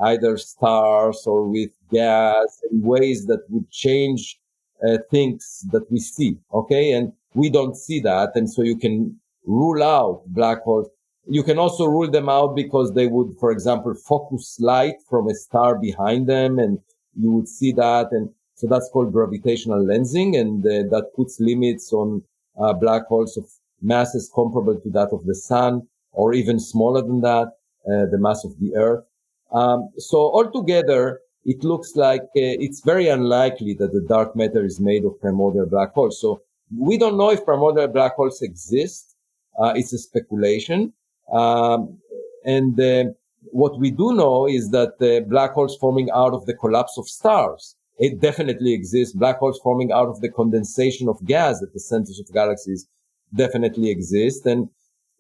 either 0.01 0.37
stars 0.37 1.23
or 1.25 1.49
with 1.49 1.71
gas 1.93 2.61
in 2.73 2.83
ways 2.83 3.27
that 3.27 3.41
would 3.49 3.71
change 3.71 4.41
uh, 4.87 4.99
things 5.11 5.64
that 5.71 5.91
we 5.91 6.01
see. 6.01 6.37
Okay. 6.53 6.93
And 6.93 7.12
we 7.37 7.51
don't 7.51 7.76
see 7.76 8.01
that. 8.01 8.30
And 8.34 8.51
so 8.51 8.62
you 8.62 8.76
can 8.76 9.18
rule 9.45 9.82
out 9.82 10.22
black 10.26 10.62
holes. 10.62 10.89
You 11.28 11.43
can 11.43 11.59
also 11.59 11.84
rule 11.87 12.11
them 12.11 12.28
out 12.28 12.57
because 12.57 12.95
they 12.95 13.09
would, 13.09 13.37
for 13.39 13.51
example, 13.51 13.95
focus 13.95 14.59
light 14.61 14.97
from 15.09 15.28
a 15.28 15.34
star 15.34 15.78
behind 15.78 16.28
them 16.28 16.59
and 16.59 16.78
you 17.14 17.30
would 17.32 17.49
see 17.49 17.72
that. 17.72 18.09
And 18.12 18.30
so 18.55 18.66
that's 18.66 18.89
called 18.93 19.12
gravitational 19.12 19.84
lensing. 19.84 20.39
And 20.39 20.64
uh, 20.64 20.89
that 20.97 21.11
puts 21.14 21.39
limits 21.41 21.93
on 21.93 22.22
uh, 22.59 22.72
black 22.72 23.07
holes 23.07 23.37
of 23.37 23.47
masses 23.82 24.30
comparable 24.34 24.80
to 24.80 24.91
that 24.91 25.11
of 25.12 25.26
the 25.26 25.34
sun 25.34 25.87
or 26.12 26.32
even 26.32 26.59
smaller 26.59 27.03
than 27.03 27.20
that, 27.20 27.49
uh, 27.87 28.07
the 28.11 28.18
mass 28.18 28.45
of 28.45 28.59
the 28.59 28.74
earth. 28.76 29.05
Um, 29.53 29.91
so 29.99 30.16
altogether, 30.18 31.20
it 31.45 31.62
looks 31.62 31.95
like 31.95 32.22
uh, 32.22 32.57
it's 32.64 32.80
very 32.80 33.09
unlikely 33.09 33.74
that 33.74 33.93
the 33.93 34.05
dark 34.09 34.34
matter 34.34 34.64
is 34.64 34.80
made 34.80 35.05
of 35.05 35.20
primordial 35.20 35.66
black 35.66 35.93
holes. 35.93 36.20
So 36.20 36.41
we 36.75 36.99
don't 36.99 37.17
know 37.17 37.31
if 37.31 37.45
primordial 37.45 37.89
black 37.89 38.14
holes 38.14 38.43
exist. 38.43 39.17
Uh, 39.59 39.73
it's 39.77 39.93
a 39.93 39.99
speculation. 39.99 40.93
Um, 41.33 41.99
and 42.45 42.79
uh, 42.81 43.05
what 43.53 43.79
we 43.79 43.91
do 43.91 44.14
know 44.14 44.47
is 44.47 44.71
that 44.71 44.99
the 44.99 45.25
black 45.29 45.53
holes 45.53 45.77
forming 45.77 46.11
out 46.11 46.33
of 46.33 46.47
the 46.47 46.55
collapse 46.55 46.99
of 46.99 47.09
stars, 47.09 47.77
it 47.99 48.21
definitely 48.21 48.73
exists. 48.75 49.14
Black 49.14 49.39
holes 49.39 49.61
forming 49.62 49.93
out 49.93 50.09
of 50.09 50.21
the 50.21 50.29
condensation 50.31 51.09
of 51.09 51.25
gas 51.25 51.62
at 51.62 51.73
the 51.73 51.81
centers 51.81 52.21
of 52.21 52.33
galaxies 52.33 52.87
definitely 53.35 53.91
exist. 53.91 54.47
And, 54.47 54.69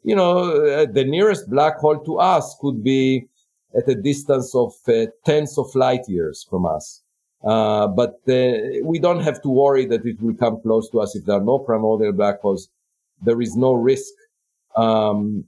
you 0.02 0.14
know, 0.14 0.64
uh, 0.66 0.86
the 0.90 1.04
nearest 1.04 1.48
black 1.48 1.78
hole 1.78 1.98
to 2.00 2.18
us 2.18 2.56
could 2.60 2.84
be 2.84 3.28
at 3.76 3.88
a 3.88 3.94
distance 3.94 4.54
of 4.54 4.74
uh, 4.88 5.06
tens 5.24 5.58
of 5.58 5.74
light 5.74 6.08
years 6.08 6.46
from 6.48 6.66
us. 6.66 7.02
Uh, 7.44 7.86
but 7.86 8.20
uh, 8.28 8.82
we 8.82 8.98
don't 8.98 9.20
have 9.20 9.40
to 9.42 9.48
worry 9.48 9.86
that 9.86 10.04
it 10.04 10.20
will 10.20 10.34
come 10.34 10.60
close 10.60 10.90
to 10.90 11.00
us 11.00 11.14
if 11.14 11.24
there 11.24 11.36
are 11.36 11.44
no 11.44 11.58
primordial 11.58 12.12
black 12.12 12.40
holes. 12.40 12.68
There 13.22 13.40
is 13.40 13.56
no 13.56 13.72
risk 13.72 14.12
um, 14.76 15.44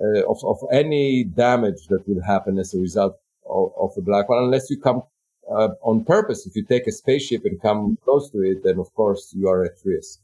uh, 0.00 0.22
of, 0.28 0.38
of 0.44 0.58
any 0.72 1.24
damage 1.24 1.86
that 1.88 2.06
will 2.06 2.22
happen 2.22 2.58
as 2.58 2.74
a 2.74 2.78
result 2.78 3.16
of, 3.48 3.72
of 3.78 3.90
a 3.96 4.00
black 4.00 4.26
hole, 4.26 4.44
unless 4.44 4.70
you 4.70 4.80
come 4.80 5.02
uh, 5.50 5.68
on 5.82 6.04
purpose. 6.04 6.46
If 6.46 6.56
you 6.56 6.64
take 6.64 6.86
a 6.86 6.92
spaceship 6.92 7.44
and 7.44 7.60
come 7.60 7.98
close 8.04 8.30
to 8.30 8.38
it, 8.42 8.64
then 8.64 8.78
of 8.78 8.92
course 8.94 9.32
you 9.36 9.48
are 9.48 9.64
at 9.64 9.72
risk. 9.84 10.20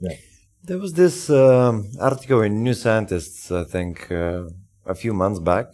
Yeah. 0.00 0.16
There 0.62 0.78
was 0.78 0.94
this 0.94 1.28
um, 1.28 1.90
article 2.00 2.40
in 2.40 2.62
New 2.62 2.74
Scientists, 2.74 3.50
I 3.50 3.64
think, 3.64 4.10
uh, 4.10 4.44
a 4.86 4.94
few 4.94 5.12
months 5.12 5.38
back 5.38 5.66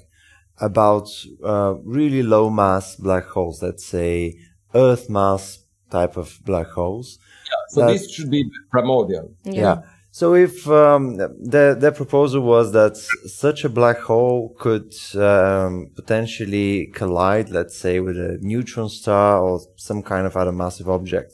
about 0.60 1.08
uh, 1.44 1.74
really 1.84 2.22
low 2.22 2.50
mass 2.50 2.96
black 2.96 3.26
holes, 3.26 3.62
let's 3.62 3.84
say 3.84 4.36
Earth 4.74 5.08
mass 5.10 5.58
type 5.90 6.16
of 6.16 6.38
black 6.44 6.68
holes. 6.68 7.18
Yeah, 7.46 7.52
So 7.70 7.80
That- 7.80 7.92
this 7.92 8.10
should 8.10 8.30
be 8.30 8.50
primordial. 8.70 9.32
Yeah. 9.44 9.82
So 10.12 10.34
if 10.34 10.66
um, 10.68 11.16
the 11.54 11.76
the 11.78 11.92
proposal 11.92 12.40
was 12.42 12.72
that 12.72 12.96
such 12.96 13.64
a 13.64 13.68
black 13.68 13.98
hole 14.10 14.54
could 14.58 14.92
um, 15.14 15.90
potentially 15.94 16.90
collide, 17.00 17.48
let's 17.50 17.76
say, 17.78 18.00
with 18.00 18.16
a 18.16 18.36
neutron 18.40 18.88
star 18.88 19.40
or 19.40 19.60
some 19.76 20.02
kind 20.02 20.26
of 20.26 20.36
other 20.36 20.50
massive 20.52 20.88
object, 20.88 21.32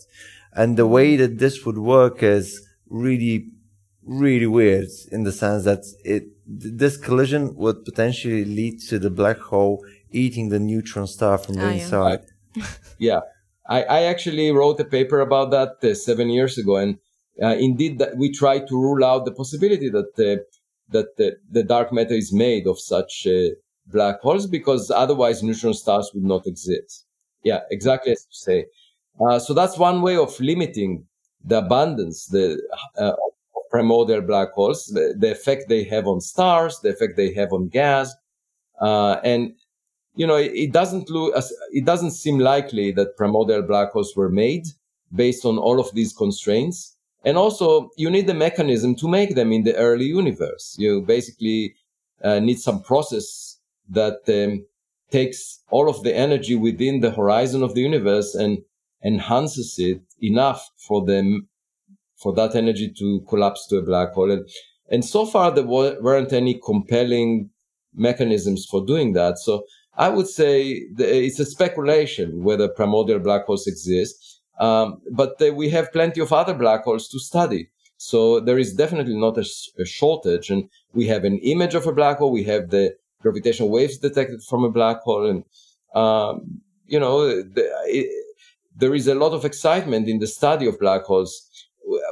and 0.52 0.76
the 0.76 0.86
way 0.86 1.16
that 1.16 1.38
this 1.38 1.64
would 1.64 1.78
work 1.78 2.22
is 2.22 2.46
really, 2.90 3.36
really 4.04 4.46
weird 4.46 4.88
in 5.10 5.24
the 5.24 5.32
sense 5.32 5.64
that 5.64 5.82
it 6.04 6.24
this 6.46 6.96
collision 6.98 7.56
would 7.56 7.78
potentially 7.84 8.44
lead 8.44 8.78
to 8.90 8.98
the 8.98 9.10
black 9.10 9.38
hole 9.38 9.82
eating 10.10 10.50
the 10.50 10.60
neutron 10.60 11.06
star 11.06 11.38
from 11.38 11.54
the 11.56 11.64
Ah, 11.66 11.72
inside. 11.78 12.20
Yeah, 12.24 12.30
I, 13.68 13.82
I 13.82 14.02
actually 14.02 14.50
wrote 14.50 14.80
a 14.80 14.84
paper 14.84 15.20
about 15.20 15.50
that 15.50 15.82
uh, 15.82 15.94
seven 15.94 16.28
years 16.30 16.58
ago, 16.58 16.76
and 16.76 16.98
uh, 17.42 17.56
indeed, 17.58 17.98
that 17.98 18.16
we 18.16 18.30
tried 18.30 18.66
to 18.68 18.80
rule 18.80 19.04
out 19.04 19.24
the 19.24 19.32
possibility 19.32 19.90
that 19.90 20.12
uh, 20.18 20.42
that 20.90 21.16
the, 21.16 21.36
the 21.50 21.62
dark 21.62 21.92
matter 21.92 22.14
is 22.14 22.32
made 22.32 22.66
of 22.66 22.78
such 22.78 23.26
uh, 23.26 23.48
black 23.86 24.20
holes 24.20 24.46
because 24.46 24.90
otherwise 24.90 25.42
neutron 25.42 25.74
stars 25.74 26.10
would 26.14 26.24
not 26.24 26.46
exist. 26.46 27.04
Yeah, 27.42 27.60
exactly 27.70 28.12
as 28.12 28.26
you 28.28 28.34
say. 28.34 28.66
Uh, 29.20 29.38
so 29.38 29.54
that's 29.54 29.78
one 29.78 30.02
way 30.02 30.16
of 30.16 30.38
limiting 30.40 31.06
the 31.44 31.58
abundance 31.58 32.26
the 32.26 32.60
uh, 32.98 33.12
of 33.12 33.62
primordial 33.70 34.20
black 34.20 34.52
holes, 34.52 34.86
the, 34.86 35.14
the 35.18 35.30
effect 35.32 35.68
they 35.68 35.84
have 35.84 36.06
on 36.06 36.20
stars, 36.20 36.80
the 36.80 36.90
effect 36.90 37.16
they 37.16 37.32
have 37.34 37.52
on 37.52 37.68
gas, 37.68 38.14
uh, 38.80 39.16
and 39.24 39.52
you 40.16 40.26
know, 40.26 40.36
it, 40.36 40.52
it 40.54 40.72
doesn't 40.72 41.08
look, 41.10 41.34
it 41.70 41.84
doesn't 41.84 42.12
seem 42.12 42.38
likely 42.38 42.90
that 42.92 43.16
primordial 43.16 43.62
black 43.62 43.92
holes 43.92 44.14
were 44.16 44.30
made 44.30 44.66
based 45.14 45.44
on 45.44 45.58
all 45.58 45.78
of 45.78 45.94
these 45.94 46.12
constraints. 46.12 46.96
And 47.24 47.36
also, 47.36 47.90
you 47.96 48.10
need 48.10 48.28
a 48.30 48.34
mechanism 48.34 48.94
to 48.96 49.08
make 49.08 49.34
them 49.34 49.52
in 49.52 49.64
the 49.64 49.76
early 49.76 50.06
universe. 50.06 50.76
You 50.78 51.02
basically 51.02 51.74
uh, 52.22 52.40
need 52.40 52.58
some 52.58 52.82
process 52.82 53.58
that 53.90 54.20
um, 54.28 54.64
takes 55.10 55.60
all 55.70 55.88
of 55.88 56.02
the 56.02 56.14
energy 56.14 56.54
within 56.54 57.00
the 57.00 57.10
horizon 57.10 57.62
of 57.62 57.74
the 57.74 57.82
universe 57.82 58.34
and 58.34 58.58
enhances 59.04 59.74
it 59.78 60.00
enough 60.20 60.70
for 60.76 61.04
them 61.04 61.48
for 62.16 62.32
that 62.34 62.54
energy 62.54 62.92
to 62.98 63.20
collapse 63.28 63.66
to 63.68 63.76
a 63.76 63.82
black 63.82 64.12
hole. 64.12 64.30
And, 64.30 64.48
and 64.88 65.04
so 65.04 65.26
far, 65.26 65.50
there 65.50 65.66
weren't 65.66 66.32
any 66.32 66.60
compelling 66.64 67.50
mechanisms 67.94 68.66
for 68.70 68.84
doing 68.84 69.12
that. 69.14 69.38
So 69.38 69.64
I 69.96 70.08
would 70.08 70.28
say 70.28 70.82
it's 70.98 71.38
a 71.38 71.44
speculation 71.44 72.42
whether 72.44 72.68
primordial 72.68 73.18
black 73.18 73.46
holes 73.46 73.66
exist. 73.66 74.40
Um, 74.58 75.00
but 75.10 75.36
we 75.54 75.68
have 75.70 75.92
plenty 75.92 76.20
of 76.20 76.32
other 76.32 76.54
black 76.54 76.84
holes 76.84 77.08
to 77.08 77.18
study. 77.18 77.68
So 77.98 78.40
there 78.40 78.58
is 78.58 78.74
definitely 78.74 79.16
not 79.16 79.38
a 79.38 79.84
shortage. 79.84 80.50
And 80.50 80.68
we 80.92 81.06
have 81.06 81.24
an 81.24 81.38
image 81.38 81.74
of 81.74 81.86
a 81.86 81.92
black 81.92 82.18
hole. 82.18 82.30
We 82.30 82.44
have 82.44 82.70
the 82.70 82.94
gravitational 83.22 83.70
waves 83.70 83.98
detected 83.98 84.42
from 84.42 84.64
a 84.64 84.70
black 84.70 85.00
hole. 85.00 85.26
And, 85.26 85.44
um, 85.94 86.60
you 86.86 87.00
know, 87.00 87.42
the, 87.42 87.70
it, 87.86 88.10
there 88.76 88.94
is 88.94 89.08
a 89.08 89.14
lot 89.14 89.32
of 89.32 89.44
excitement 89.44 90.08
in 90.08 90.18
the 90.18 90.26
study 90.26 90.66
of 90.66 90.78
black 90.78 91.04
holes. 91.04 91.48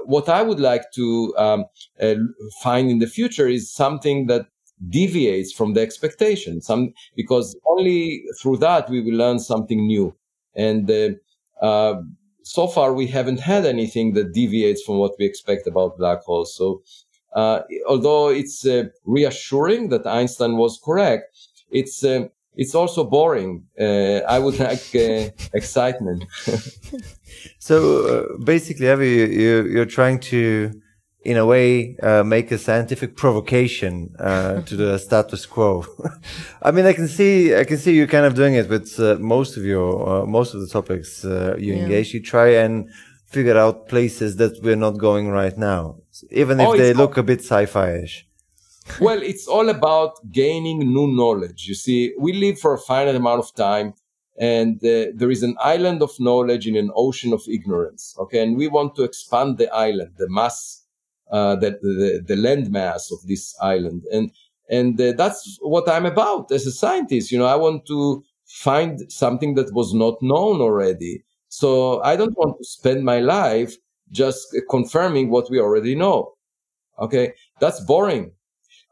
What 0.04 0.28
I 0.28 0.42
would 0.42 0.60
like 0.60 0.90
to 0.92 1.34
um, 1.36 1.64
uh, 2.00 2.14
find 2.62 2.90
in 2.90 2.98
the 2.98 3.06
future 3.06 3.48
is 3.48 3.72
something 3.72 4.26
that 4.26 4.46
deviates 4.88 5.52
from 5.52 5.74
the 5.74 5.80
expectation. 5.80 6.60
Some 6.60 6.92
because 7.16 7.56
only 7.66 8.24
through 8.40 8.58
that 8.58 8.88
we 8.88 9.00
will 9.00 9.16
learn 9.16 9.38
something 9.38 9.86
new. 9.86 10.14
And 10.54 10.90
uh, 10.90 11.10
uh, 11.64 12.02
so 12.42 12.66
far 12.66 12.92
we 12.94 13.06
haven't 13.06 13.40
had 13.40 13.64
anything 13.64 14.14
that 14.14 14.32
deviates 14.32 14.82
from 14.82 14.98
what 14.98 15.12
we 15.18 15.24
expect 15.24 15.66
about 15.66 15.98
black 15.98 16.22
holes. 16.22 16.54
So 16.54 16.82
uh, 17.34 17.62
although 17.88 18.28
it's 18.28 18.66
uh, 18.66 18.84
reassuring 19.04 19.88
that 19.88 20.06
Einstein 20.06 20.56
was 20.56 20.80
correct, 20.84 21.36
it's 21.70 22.04
uh, 22.04 22.28
it's 22.56 22.74
also 22.74 23.02
boring. 23.02 23.64
Uh, 23.78 24.20
I 24.28 24.38
would 24.38 24.58
like 24.68 24.94
excitement. 25.52 26.24
So 27.58 28.36
basically, 28.44 28.90
Avi, 28.90 29.08
you, 29.08 29.66
you're 29.66 29.86
trying 29.86 30.20
to, 30.30 30.70
in 31.24 31.36
a 31.36 31.46
way, 31.46 31.96
uh, 32.02 32.22
make 32.22 32.50
a 32.52 32.58
scientific 32.58 33.16
provocation 33.16 34.14
uh, 34.18 34.60
to 34.68 34.76
the 34.76 34.98
status 34.98 35.46
quo. 35.46 35.84
I 36.62 36.70
mean, 36.70 36.86
I 36.86 36.92
can 36.92 37.08
see, 37.08 37.54
I 37.54 37.64
can 37.64 37.78
see 37.78 37.94
you 37.94 38.06
kind 38.06 38.26
of 38.26 38.34
doing 38.34 38.54
it 38.54 38.68
with 38.68 38.98
uh, 39.00 39.16
most 39.18 39.56
of 39.56 39.64
your, 39.64 40.08
uh, 40.08 40.26
most 40.26 40.54
of 40.54 40.60
the 40.60 40.68
topics 40.68 41.24
uh, 41.24 41.56
you 41.58 41.72
Yeah. 41.72 41.82
engage. 41.82 42.14
You 42.14 42.22
try 42.22 42.48
and 42.64 42.90
figure 43.26 43.56
out 43.56 43.88
places 43.88 44.36
that 44.36 44.62
we're 44.62 44.76
not 44.86 44.98
going 44.98 45.28
right 45.30 45.56
now, 45.58 45.96
even 46.30 46.60
if 46.60 46.68
Oh, 46.68 46.76
they 46.76 46.92
look 46.94 47.16
a 47.16 47.22
bit 47.22 47.40
sci-fi-ish. 47.40 48.26
well, 49.00 49.20
it's 49.22 49.48
all 49.48 49.68
about 49.70 50.12
gaining 50.30 50.78
new 50.92 51.08
knowledge. 51.08 51.66
You 51.66 51.74
see, 51.74 52.12
we 52.18 52.32
live 52.34 52.58
for 52.58 52.74
a 52.74 52.78
finite 52.78 53.14
amount 53.16 53.40
of 53.40 53.54
time 53.54 53.94
and 54.38 54.76
uh, 54.84 55.06
there 55.14 55.30
is 55.30 55.42
an 55.42 55.56
island 55.60 56.02
of 56.02 56.10
knowledge 56.18 56.66
in 56.66 56.76
an 56.76 56.90
ocean 56.94 57.32
of 57.32 57.42
ignorance. 57.48 58.14
Okay. 58.18 58.42
And 58.42 58.56
we 58.56 58.68
want 58.68 58.94
to 58.96 59.02
expand 59.04 59.58
the 59.58 59.72
island, 59.72 60.12
the 60.18 60.28
mass, 60.28 60.83
uh, 61.30 61.56
the, 61.56 61.70
the, 61.82 62.24
the 62.26 62.36
land 62.36 62.74
of 62.76 63.26
this 63.26 63.54
island. 63.60 64.02
And, 64.12 64.30
and 64.70 65.00
uh, 65.00 65.12
that's 65.12 65.58
what 65.60 65.88
I'm 65.88 66.06
about 66.06 66.50
as 66.52 66.66
a 66.66 66.72
scientist. 66.72 67.30
You 67.30 67.38
know, 67.38 67.46
I 67.46 67.56
want 67.56 67.86
to 67.86 68.24
find 68.46 69.00
something 69.12 69.54
that 69.54 69.72
was 69.72 69.92
not 69.94 70.20
known 70.22 70.60
already. 70.60 71.24
So 71.48 72.02
I 72.02 72.16
don't 72.16 72.36
want 72.36 72.58
to 72.58 72.64
spend 72.64 73.04
my 73.04 73.20
life 73.20 73.76
just 74.10 74.56
confirming 74.70 75.30
what 75.30 75.50
we 75.50 75.60
already 75.60 75.94
know. 75.94 76.34
Okay. 76.98 77.32
That's 77.60 77.80
boring. 77.80 78.32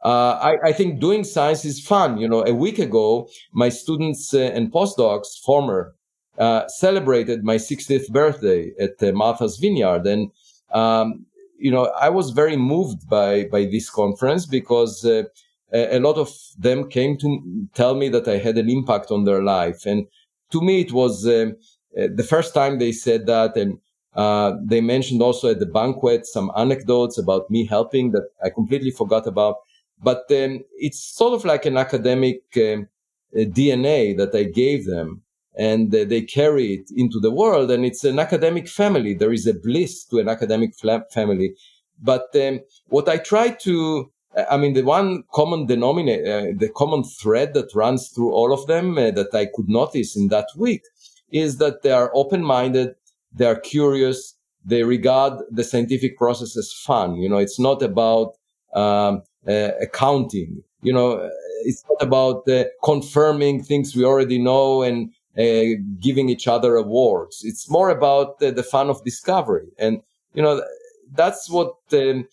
Uh, 0.03 0.37
I, 0.41 0.55
I, 0.65 0.73
think 0.73 0.99
doing 0.99 1.23
science 1.23 1.63
is 1.63 1.79
fun. 1.79 2.17
You 2.17 2.27
know, 2.27 2.43
a 2.45 2.53
week 2.53 2.77
ago, 2.77 3.29
my 3.53 3.69
students 3.69 4.33
uh, 4.33 4.51
and 4.53 4.69
postdocs, 4.69 5.39
former, 5.45 5.95
uh, 6.37 6.67
celebrated 6.67 7.45
my 7.45 7.55
60th 7.55 8.09
birthday 8.09 8.73
at 8.79 9.01
Martha's 9.15 9.57
Vineyard. 9.57 10.05
And, 10.05 10.29
um, 10.73 11.25
you 11.63 11.71
know, 11.71 11.85
I 12.07 12.09
was 12.09 12.31
very 12.31 12.57
moved 12.57 13.09
by, 13.09 13.45
by 13.45 13.63
this 13.63 13.89
conference 13.89 14.45
because 14.45 15.05
uh, 15.05 15.23
a, 15.71 15.97
lot 15.99 16.17
of 16.17 16.29
them 16.59 16.89
came 16.89 17.17
to 17.19 17.67
tell 17.73 17.95
me 17.95 18.09
that 18.09 18.27
I 18.27 18.37
had 18.37 18.57
an 18.57 18.69
impact 18.69 19.11
on 19.11 19.23
their 19.23 19.41
life. 19.41 19.85
And 19.85 20.05
to 20.51 20.59
me, 20.61 20.81
it 20.81 20.91
was 20.91 21.25
um, 21.25 21.55
uh, 21.97 22.07
the 22.13 22.25
first 22.25 22.53
time 22.53 22.79
they 22.79 22.91
said 22.91 23.27
that. 23.27 23.55
And 23.55 23.79
they 24.69 24.81
mentioned 24.81 25.21
also 25.21 25.51
at 25.51 25.59
the 25.59 25.65
banquet 25.65 26.27
some 26.27 26.51
anecdotes 26.57 27.17
about 27.17 27.49
me 27.49 27.65
helping 27.65 28.11
that 28.11 28.27
I 28.43 28.49
completely 28.49 28.91
forgot 28.91 29.25
about. 29.25 29.55
But 30.01 30.25
um, 30.31 30.65
it's 30.75 31.01
sort 31.01 31.33
of 31.33 31.45
like 31.45 31.65
an 31.65 31.77
academic 31.77 32.41
um, 32.57 32.89
DNA 33.33 34.17
that 34.17 34.35
I 34.35 34.43
gave 34.43 34.85
them, 34.85 35.22
and 35.57 35.93
uh, 35.93 36.03
they 36.05 36.21
carry 36.21 36.73
it 36.73 36.89
into 36.95 37.19
the 37.19 37.31
world. 37.31 37.71
And 37.71 37.85
it's 37.85 38.03
an 38.03 38.19
academic 38.19 38.67
family. 38.67 39.13
There 39.13 39.33
is 39.33 39.47
a 39.47 39.53
bliss 39.53 40.03
to 40.05 40.19
an 40.19 40.29
academic 40.29 40.73
family. 40.75 41.55
But 42.01 42.35
um, 42.35 42.59
what 42.87 43.07
I 43.07 43.17
try 43.17 43.49
to 43.49 44.11
I 44.49 44.57
mean, 44.57 44.73
the 44.73 44.81
one 44.81 45.23
common 45.33 45.67
denominator, 45.67 46.49
uh, 46.49 46.53
the 46.57 46.69
common 46.69 47.03
thread 47.03 47.53
that 47.53 47.73
runs 47.75 48.09
through 48.09 48.31
all 48.31 48.51
of 48.51 48.65
them 48.67 48.97
uh, 48.97 49.11
that 49.11 49.33
I 49.33 49.45
could 49.45 49.69
notice 49.69 50.15
in 50.15 50.29
that 50.29 50.47
week 50.57 50.81
is 51.31 51.57
that 51.57 51.83
they 51.83 51.91
are 51.91 52.11
open 52.15 52.43
minded, 52.43 52.95
they 53.33 53.45
are 53.45 53.59
curious, 53.59 54.35
they 54.65 54.83
regard 54.83 55.33
the 55.51 55.63
scientific 55.63 56.17
process 56.17 56.57
as 56.57 56.73
fun. 56.73 57.15
You 57.17 57.29
know, 57.29 57.37
it's 57.37 57.59
not 57.59 57.81
about 57.81 58.37
um, 58.73 59.21
uh, 59.47 59.69
accounting. 59.81 60.63
You 60.81 60.93
know, 60.93 61.29
it's 61.65 61.83
not 61.89 62.01
about 62.01 62.47
uh, 62.47 62.65
confirming 62.83 63.63
things 63.63 63.95
we 63.95 64.03
already 64.03 64.39
know 64.39 64.81
and 64.81 65.11
uh, 65.37 65.79
giving 65.99 66.29
each 66.29 66.47
other 66.47 66.75
awards. 66.75 67.41
It's 67.43 67.69
more 67.69 67.89
about 67.89 68.39
the 68.39 68.63
fun 68.63 68.89
of 68.89 69.03
discovery. 69.03 69.67
And, 69.77 70.01
you 70.33 70.41
know, 70.41 70.63
that's 71.13 71.49
what 71.49 71.75
um, 71.93 72.27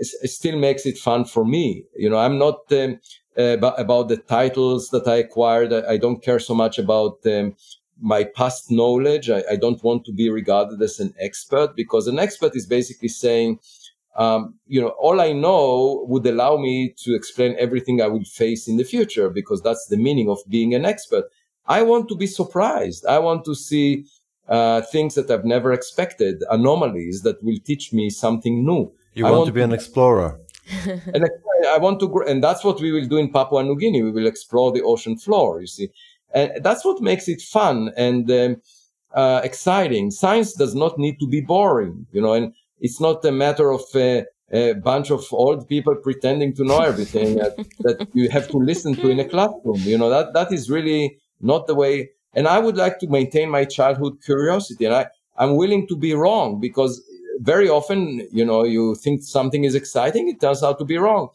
still 0.00 0.58
makes 0.58 0.86
it 0.86 0.98
fun 0.98 1.24
for 1.24 1.44
me. 1.44 1.84
You 1.96 2.10
know, 2.10 2.18
I'm 2.18 2.38
not 2.38 2.60
um, 2.72 3.00
about, 3.36 3.80
about, 3.80 4.08
the 4.08 4.16
titles 4.16 4.90
that 4.90 5.06
I 5.06 5.16
acquired. 5.16 5.72
I, 5.72 5.92
I 5.92 5.96
don't 5.96 6.22
care 6.22 6.38
so 6.38 6.54
much 6.54 6.78
about 6.78 7.18
um, 7.26 7.56
my 8.00 8.24
past 8.24 8.70
knowledge. 8.70 9.30
I, 9.30 9.42
I, 9.50 9.56
don't 9.56 9.82
want 9.82 10.04
to 10.06 10.12
be 10.12 10.30
regarded 10.30 10.80
as 10.82 11.00
an 11.00 11.14
expert 11.20 11.76
because 11.76 12.06
an 12.06 12.18
expert 12.18 12.54
is 12.54 12.66
basically 12.66 13.08
saying, 13.08 13.58
um, 14.16 14.54
you 14.66 14.80
know, 14.80 14.94
all 15.00 15.20
I 15.20 15.32
know 15.32 16.04
would 16.08 16.26
allow 16.26 16.56
me 16.56 16.94
to 16.98 17.14
explain 17.14 17.56
everything 17.58 18.00
I 18.00 18.06
will 18.06 18.24
face 18.24 18.68
in 18.68 18.76
the 18.76 18.84
future 18.84 19.28
because 19.28 19.62
that's 19.62 19.86
the 19.86 19.96
meaning 19.96 20.28
of 20.28 20.38
being 20.48 20.74
an 20.74 20.84
expert. 20.84 21.24
I 21.66 21.82
want 21.82 22.08
to 22.08 22.16
be 22.16 22.26
surprised. 22.26 23.06
I 23.06 23.18
want 23.18 23.44
to 23.46 23.54
see 23.54 24.04
uh, 24.48 24.82
things 24.82 25.14
that 25.14 25.30
I've 25.30 25.44
never 25.44 25.72
expected, 25.72 26.42
anomalies 26.50 27.22
that 27.22 27.42
will 27.42 27.58
teach 27.64 27.92
me 27.92 28.10
something 28.10 28.64
new. 28.64 28.92
You 29.14 29.24
want, 29.24 29.36
want, 29.36 29.46
to 29.46 29.52
be 29.52 29.62
an 29.62 29.72
explorer. 29.72 30.40
and 30.86 31.24
I 31.68 31.78
want 31.78 32.00
to, 32.00 32.24
and 32.26 32.42
that's 32.42 32.64
what 32.64 32.80
we 32.80 32.92
will 32.92 33.06
do 33.06 33.16
in 33.16 33.30
Papua 33.30 33.62
New 33.62 33.76
Guinea. 33.76 34.02
We 34.02 34.10
will 34.10 34.26
explore 34.26 34.72
the 34.72 34.82
ocean 34.82 35.16
floor. 35.16 35.60
You 35.60 35.66
see, 35.66 35.88
and 36.34 36.52
that's 36.62 36.84
what 36.84 37.00
makes 37.00 37.28
it 37.28 37.40
fun 37.40 37.92
and 37.96 38.30
um, 38.30 38.56
uh, 39.14 39.40
exciting. 39.44 40.10
Science 40.10 40.52
does 40.54 40.74
not 40.74 40.98
need 40.98 41.18
to 41.20 41.28
be 41.28 41.40
boring, 41.40 42.06
you 42.12 42.20
know, 42.20 42.32
and 42.34 42.52
it's 42.80 43.00
not 43.00 43.24
a 43.24 43.32
matter 43.32 43.70
of 43.70 43.82
a, 43.94 44.24
a 44.52 44.74
bunch 44.74 45.10
of 45.10 45.24
old 45.32 45.68
people 45.68 45.94
pretending 45.94 46.52
to 46.54 46.64
know 46.64 46.80
everything 46.80 47.36
that, 47.36 47.56
that 47.80 48.08
you 48.12 48.28
have 48.28 48.48
to 48.48 48.58
listen 48.58 48.94
to 48.96 49.08
in 49.08 49.20
a 49.20 49.24
classroom. 49.24 49.78
You 49.78 49.96
know, 49.96 50.10
that, 50.10 50.34
that 50.34 50.52
is 50.52 50.68
really 50.68 51.18
not 51.44 51.66
the 51.66 51.74
way. 51.74 52.10
And 52.34 52.48
I 52.48 52.58
would 52.58 52.76
like 52.76 52.98
to 53.00 53.06
maintain 53.06 53.48
my 53.50 53.64
childhood 53.64 54.18
curiosity. 54.24 54.84
And 54.86 54.94
I, 54.94 55.06
I'm 55.36 55.56
willing 55.56 55.86
to 55.88 55.96
be 55.96 56.14
wrong 56.14 56.60
because 56.60 57.02
very 57.40 57.68
often, 57.68 58.26
you 58.32 58.44
know, 58.44 58.64
you 58.64 58.94
think 58.96 59.22
something 59.22 59.64
is 59.64 59.74
exciting. 59.74 60.28
It 60.28 60.40
turns 60.40 60.62
out 60.62 60.78
to 60.78 60.84
be 60.84 60.98
wrong. 60.98 61.28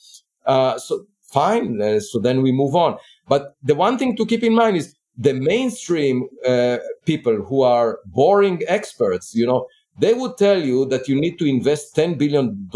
Uh, 0.45 0.77
so 0.77 1.05
fine. 1.21 1.81
Uh, 1.81 1.99
so 1.99 2.19
then 2.19 2.41
we 2.41 2.51
move 2.51 2.75
on. 2.75 2.97
But 3.27 3.55
the 3.63 3.75
one 3.75 3.97
thing 3.97 4.15
to 4.17 4.25
keep 4.25 4.43
in 4.43 4.55
mind 4.55 4.77
is 4.77 4.95
the 5.17 5.33
mainstream 5.33 6.27
uh, 6.45 6.77
people 7.05 7.35
who 7.43 7.61
are 7.61 7.99
boring 8.05 8.61
experts, 8.67 9.35
you 9.35 9.45
know, 9.45 9.67
they 9.99 10.13
would 10.13 10.37
tell 10.37 10.59
you 10.61 10.85
that 10.85 11.09
you 11.09 11.19
need 11.19 11.37
to 11.39 11.45
invest 11.45 11.95
$10 11.95 12.17
billion 12.17 12.69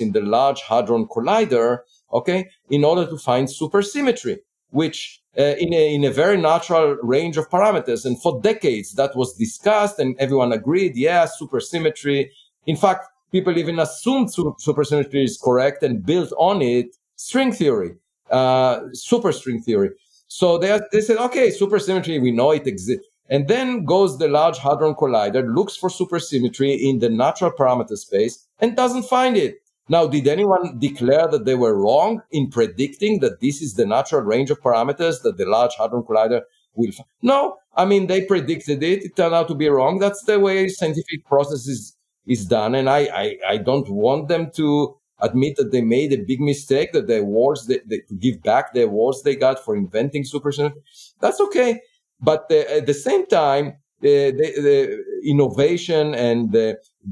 in 0.00 0.12
the 0.12 0.20
Large 0.22 0.62
Hadron 0.62 1.06
Collider, 1.08 1.78
okay, 2.12 2.48
in 2.70 2.84
order 2.84 3.04
to 3.10 3.18
find 3.18 3.48
supersymmetry, 3.48 4.38
which 4.70 5.20
uh, 5.38 5.54
in, 5.58 5.72
a, 5.72 5.94
in 5.94 6.04
a 6.04 6.10
very 6.10 6.36
natural 6.36 6.96
range 7.02 7.36
of 7.36 7.48
parameters. 7.48 8.04
And 8.04 8.20
for 8.20 8.40
decades, 8.40 8.94
that 8.94 9.14
was 9.16 9.34
discussed 9.34 9.98
and 9.98 10.16
everyone 10.18 10.52
agreed, 10.52 10.96
yeah, 10.96 11.26
supersymmetry. 11.26 12.30
In 12.66 12.76
fact, 12.76 13.08
people 13.32 13.56
even 13.56 13.78
assumed 13.78 14.28
supersymmetry 14.28 15.24
is 15.24 15.38
correct 15.42 15.82
and 15.82 16.04
built 16.04 16.32
on 16.38 16.62
it 16.62 16.96
string 17.16 17.52
theory, 17.52 17.96
uh, 18.30 18.80
superstring 18.94 19.62
theory. 19.62 19.90
So 20.28 20.58
they, 20.58 20.78
they 20.92 21.00
said, 21.00 21.16
okay, 21.18 21.50
supersymmetry, 21.50 22.20
we 22.20 22.30
know 22.30 22.50
it 22.50 22.66
exists. 22.66 23.06
And 23.30 23.46
then 23.46 23.84
goes 23.84 24.18
the 24.18 24.28
Large 24.28 24.58
Hadron 24.58 24.94
Collider, 24.94 25.54
looks 25.54 25.76
for 25.76 25.90
supersymmetry 25.90 26.80
in 26.80 26.98
the 26.98 27.10
natural 27.10 27.52
parameter 27.52 27.96
space 27.96 28.46
and 28.58 28.74
doesn't 28.74 29.04
find 29.04 29.36
it. 29.36 29.60
Now, 29.88 30.06
did 30.06 30.28
anyone 30.28 30.78
declare 30.78 31.28
that 31.28 31.44
they 31.44 31.54
were 31.54 31.74
wrong 31.74 32.22
in 32.30 32.50
predicting 32.50 33.20
that 33.20 33.40
this 33.40 33.62
is 33.62 33.74
the 33.74 33.86
natural 33.86 34.22
range 34.22 34.50
of 34.50 34.60
parameters 34.60 35.22
that 35.22 35.38
the 35.38 35.46
Large 35.46 35.76
Hadron 35.78 36.02
Collider 36.02 36.42
will 36.74 36.92
find? 36.92 37.08
No, 37.22 37.56
I 37.74 37.84
mean, 37.84 38.06
they 38.06 38.24
predicted 38.24 38.82
it. 38.82 39.04
It 39.04 39.16
turned 39.16 39.34
out 39.34 39.48
to 39.48 39.54
be 39.54 39.68
wrong. 39.68 39.98
That's 39.98 40.22
the 40.24 40.38
way 40.38 40.68
scientific 40.68 41.24
process 41.24 41.66
is, 41.66 41.96
is 42.26 42.44
done. 42.44 42.74
And 42.74 42.90
I, 42.90 43.08
I, 43.14 43.36
I 43.48 43.56
don't 43.56 43.88
want 43.88 44.28
them 44.28 44.50
to 44.56 44.96
admit 45.20 45.56
that 45.56 45.72
they 45.72 45.80
made 45.80 46.12
a 46.12 46.18
big 46.18 46.40
mistake, 46.40 46.92
that 46.92 47.06
the 47.06 47.20
awards, 47.20 47.66
they, 47.66 47.80
they, 47.86 48.02
give 48.18 48.42
back 48.42 48.72
the 48.72 48.82
awards 48.82 49.22
they 49.22 49.34
got 49.34 49.64
for 49.64 49.74
inventing 49.74 50.24
supersymmetry. 50.24 50.82
That's 51.20 51.40
okay. 51.40 51.80
But 52.20 52.46
uh, 52.50 52.76
at 52.76 52.86
the 52.86 52.94
same 52.94 53.26
time, 53.26 53.78
the, 54.00 54.30
the, 54.32 55.04
innovation 55.24 56.14
and 56.14 56.52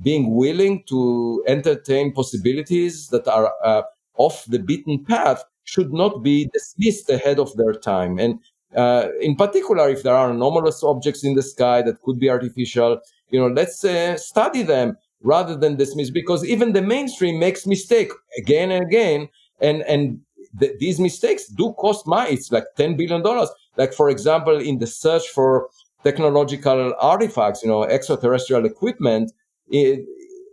being 0.02 0.34
willing 0.34 0.82
to 0.88 1.42
entertain 1.46 2.12
possibilities 2.12 3.08
that 3.08 3.26
are 3.28 3.52
uh, 3.64 3.82
off 4.16 4.44
the 4.46 4.58
beaten 4.58 5.04
path 5.04 5.44
should 5.64 5.92
not 5.92 6.22
be 6.22 6.48
dismissed 6.52 7.10
ahead 7.10 7.38
of 7.38 7.54
their 7.56 7.72
time. 7.72 8.18
And 8.18 8.40
uh, 8.74 9.08
in 9.20 9.36
particular, 9.36 9.88
if 9.88 10.02
there 10.02 10.14
are 10.14 10.30
anomalous 10.30 10.82
objects 10.82 11.24
in 11.24 11.34
the 11.34 11.42
sky 11.42 11.82
that 11.82 12.02
could 12.02 12.18
be 12.18 12.30
artificial, 12.30 13.00
you 13.30 13.40
know, 13.40 13.48
let's 13.48 13.84
uh, 13.84 14.16
study 14.16 14.62
them 14.62 14.96
rather 15.22 15.56
than 15.56 15.76
dismiss, 15.76 16.10
because 16.10 16.44
even 16.44 16.72
the 16.72 16.82
mainstream 16.82 17.38
makes 17.38 17.66
mistake 17.66 18.10
again 18.38 18.70
and 18.70 18.84
again, 18.86 19.28
and 19.60 19.82
and 19.82 20.20
th- 20.60 20.78
these 20.78 21.00
mistakes 21.00 21.48
do 21.48 21.72
cost 21.74 22.06
money. 22.06 22.34
It's 22.34 22.52
like 22.52 22.64
ten 22.76 22.96
billion 22.96 23.22
dollars. 23.22 23.48
Like, 23.76 23.92
for 23.92 24.08
example, 24.10 24.58
in 24.58 24.78
the 24.78 24.86
search 24.86 25.28
for 25.28 25.68
technological 26.04 26.94
artifacts, 27.00 27.62
you 27.62 27.68
know, 27.68 27.84
extraterrestrial 27.84 28.64
equipment, 28.64 29.32
it, 29.70 30.04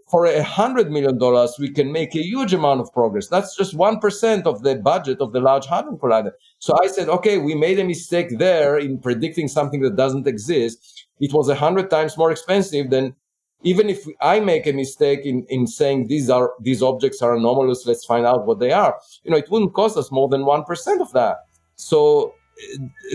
for 0.10 0.26
a 0.26 0.44
hundred 0.44 0.92
million 0.92 1.18
dollars, 1.18 1.56
we 1.60 1.70
can 1.70 1.92
make 1.92 2.14
a 2.16 2.22
huge 2.22 2.54
amount 2.54 2.82
of 2.82 2.94
progress. 2.94 3.28
That's 3.28 3.56
just 3.56 3.74
one 3.74 4.00
percent 4.00 4.46
of 4.46 4.62
the 4.62 4.76
budget 4.76 5.22
of 5.22 5.34
the 5.34 5.40
Large 5.40 5.66
Hadron 5.66 5.98
Collider. 5.98 6.32
So 6.60 6.78
I 6.84 6.88
said, 6.88 7.10
okay, 7.10 7.38
we 7.40 7.56
made 7.56 7.80
a 7.80 7.84
mistake 7.84 8.38
there 8.38 8.78
in 8.78 9.00
predicting 9.00 9.48
something 9.48 9.82
that 9.82 9.96
doesn't 9.96 10.28
exist. 10.28 11.08
It 11.20 11.34
was 11.34 11.50
a 11.50 11.56
hundred 11.56 11.90
times 11.90 12.18
more 12.18 12.32
expensive 12.32 12.90
than 12.90 13.16
even 13.64 13.90
if 13.90 14.06
I 14.22 14.40
make 14.40 14.68
a 14.68 14.74
mistake 14.74 15.22
in, 15.24 15.46
in 15.50 15.68
saying 15.68 16.08
these 16.08 16.30
are 16.30 16.52
these 16.62 16.84
objects 16.84 17.22
are 17.22 17.36
anomalous, 17.36 17.86
let's 17.88 18.06
find 18.06 18.26
out 18.26 18.46
what 18.46 18.60
they 18.60 18.72
are. 18.72 19.00
You 19.24 19.32
know, 19.32 19.38
it 19.38 19.50
wouldn't 19.50 19.74
cost 19.74 19.98
us 19.98 20.12
more 20.12 20.28
than 20.28 20.46
one 20.46 20.64
percent 20.64 21.02
of 21.02 21.12
that. 21.14 21.38
So 21.76 22.36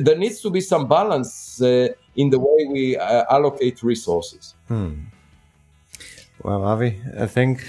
there 0.02 0.16
needs 0.16 0.40
to 0.40 0.50
be 0.50 0.60
some 0.60 0.88
balance 0.88 1.62
uh, 1.62 1.88
in 2.16 2.30
the 2.30 2.38
way 2.38 2.66
we 2.68 2.96
uh, 2.96 3.24
allocate 3.30 3.82
resources. 3.82 4.54
Hmm. 4.66 4.94
Well, 6.42 6.64
Avi, 6.64 7.00
I 7.18 7.26
think 7.26 7.64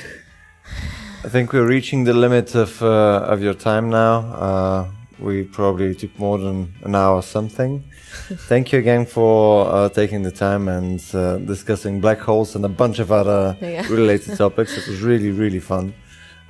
I 1.26 1.30
think 1.30 1.54
we're 1.54 1.68
reaching 1.68 2.04
the 2.06 2.14
limit 2.14 2.56
of 2.56 2.82
uh, 2.82 3.32
of 3.34 3.42
your 3.42 3.54
time 3.56 3.90
now. 3.90 4.20
Uh, 4.34 4.88
we 5.20 5.44
probably 5.44 5.94
took 5.96 6.18
more 6.18 6.38
than 6.38 6.74
an 6.84 6.96
hour 6.96 7.16
or 7.16 7.24
something. 7.24 7.84
Thank 8.48 8.72
you 8.72 8.80
again 8.80 9.06
for 9.06 9.68
uh, 9.68 9.90
taking 9.90 10.24
the 10.24 10.32
time 10.32 10.68
and 10.70 11.04
uh, 11.14 11.38
discussing 11.40 12.00
black 12.00 12.20
holes 12.20 12.56
and 12.56 12.64
a 12.64 12.70
bunch 12.70 13.00
of 13.00 13.12
other 13.12 13.58
Yeah. 13.62 13.86
related 13.90 14.38
topics. 14.38 14.78
It 14.78 14.88
was 14.88 15.02
really 15.02 15.32
really 15.32 15.60
fun. 15.60 15.94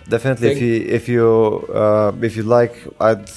Definitely, 0.08 0.52
if 0.52 0.62
you 0.62 0.76
if 0.96 1.08
you 1.10 1.26
uh, 1.74 2.12
if 2.22 2.36
you 2.36 2.44
like, 2.44 2.76
I'd 3.00 3.30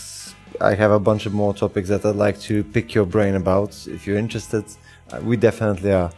I 0.60 0.74
have 0.74 0.90
a 0.90 1.00
bunch 1.00 1.26
of 1.26 1.32
more 1.32 1.54
topics 1.54 1.88
that 1.88 2.04
I'd 2.04 2.16
like 2.16 2.38
to 2.40 2.62
pick 2.64 2.94
your 2.94 3.06
brain 3.06 3.34
about. 3.36 3.70
If 3.86 4.06
you're 4.06 4.18
interested, 4.18 4.64
uh, 5.10 5.20
we 5.22 5.36
definitely 5.36 5.92
are. 5.92 6.10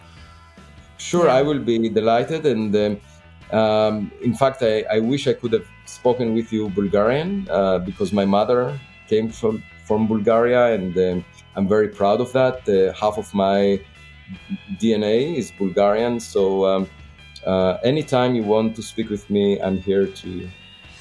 Sure, 0.98 1.26
Yeah. 1.26 1.36
I 1.38 1.42
will 1.42 1.58
be 1.58 1.88
delighted. 1.88 2.46
And 2.46 2.74
um, 2.76 3.58
um, 3.58 4.10
in 4.22 4.34
fact, 4.34 4.62
I, 4.62 4.84
I 4.90 4.98
wish 5.00 5.26
I 5.26 5.34
could 5.34 5.52
have 5.52 5.66
spoken 5.86 6.34
with 6.34 6.52
you 6.52 6.68
Bulgarian 6.70 7.46
uh, 7.50 7.78
because 7.78 8.12
my 8.12 8.24
mother 8.24 8.78
came 9.08 9.28
from, 9.28 9.62
from 9.86 10.06
Bulgaria, 10.06 10.74
and 10.74 10.96
um, 10.96 11.24
I'm 11.56 11.68
very 11.68 11.88
proud 11.88 12.20
of 12.20 12.32
that. 12.32 12.66
Uh, 12.68 12.92
half 12.94 13.18
of 13.18 13.32
my 13.34 13.80
DNA 14.80 15.36
is 15.36 15.50
Bulgarian. 15.50 16.20
So 16.20 16.66
um, 16.66 16.88
uh, 17.46 17.78
anytime 17.84 18.34
you 18.34 18.42
want 18.42 18.74
to 18.76 18.82
speak 18.82 19.10
with 19.10 19.28
me, 19.30 19.60
I'm 19.60 19.78
here 19.78 20.06
to. 20.06 20.48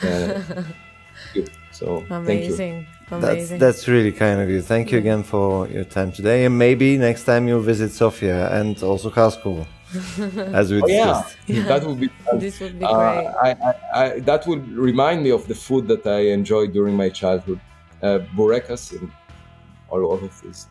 Uh, 0.03 0.63
you. 1.33 1.45
So 1.71 1.85
thank 2.09 2.09
you. 2.09 2.15
Amazing. 2.15 2.87
That's 3.09 3.23
Amazing. 3.25 3.59
that's 3.59 3.87
really 3.87 4.11
kind 4.11 4.41
of 4.41 4.49
you. 4.49 4.61
Thank 4.61 4.91
you 4.91 4.97
again 4.97 5.23
for 5.23 5.67
your 5.67 5.83
time 5.83 6.11
today, 6.11 6.45
and 6.45 6.57
maybe 6.57 6.97
next 6.97 7.23
time 7.25 7.47
you'll 7.47 7.67
visit 7.73 7.91
Sofia 7.91 8.49
and 8.59 8.81
also 8.81 9.09
Kharkov, 9.09 9.67
as 10.53 10.71
we 10.71 10.81
Oh, 10.81 10.87
yeah, 10.87 11.23
discussed. 11.47 11.67
that 11.69 11.83
would 11.85 11.99
be. 11.99 12.07
fun. 12.07 12.39
this 12.45 12.59
would 12.59 12.77
be 12.79 12.85
Uh, 12.85 12.93
great. 12.93 13.27
I, 13.41 13.49
I, 13.69 13.73
I, 14.03 14.19
that 14.21 14.45
would 14.47 14.67
remind 14.89 15.23
me 15.23 15.31
of 15.31 15.47
the 15.47 15.55
food 15.55 15.87
that 15.87 16.05
I 16.07 16.19
enjoyed 16.39 16.73
during 16.73 16.95
my 16.95 17.09
childhood, 17.09 17.59
uh, 18.01 18.19
burekas 18.35 18.91
and 18.93 19.11
all, 19.89 20.03
all 20.03 20.23
of 20.23 20.41
this. 20.41 20.67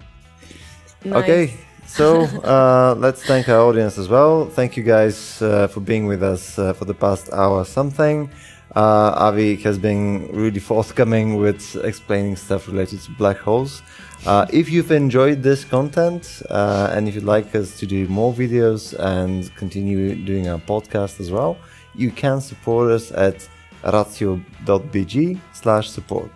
Nice. 1.04 1.22
Okay, 1.22 1.54
so 1.86 2.22
uh, 2.44 2.94
let's 2.98 3.22
thank 3.24 3.48
our 3.48 3.60
audience 3.60 3.98
as 3.98 4.08
well. 4.08 4.46
Thank 4.46 4.76
you 4.76 4.82
guys 4.82 5.40
uh, 5.42 5.66
for 5.68 5.80
being 5.80 6.06
with 6.06 6.22
us 6.22 6.58
uh, 6.58 6.72
for 6.72 6.84
the 6.84 6.94
past 6.94 7.32
hour 7.32 7.64
something. 7.64 8.30
Uh, 8.74 9.12
Avi 9.16 9.56
has 9.56 9.78
been 9.78 10.28
really 10.32 10.60
forthcoming 10.60 11.36
with 11.36 11.76
explaining 11.84 12.36
stuff 12.36 12.68
related 12.68 13.00
to 13.00 13.10
black 13.12 13.38
holes. 13.38 13.82
Uh, 14.24 14.46
if 14.52 14.70
you've 14.70 14.92
enjoyed 14.92 15.42
this 15.42 15.64
content 15.64 16.42
uh, 16.48 16.90
and 16.92 17.08
if 17.08 17.14
you'd 17.14 17.24
like 17.24 17.54
us 17.54 17.78
to 17.78 17.86
do 17.86 18.06
more 18.08 18.32
videos 18.32 18.98
and 18.98 19.54
continue 19.56 20.14
doing 20.14 20.48
our 20.48 20.58
podcast 20.58 21.20
as 21.20 21.30
well, 21.30 21.56
you 21.94 22.10
can 22.10 22.40
support 22.40 22.90
us 22.90 23.12
at 23.12 23.46
ratio.bg 23.84 25.38
slash 25.52 25.90
support. 25.90 26.30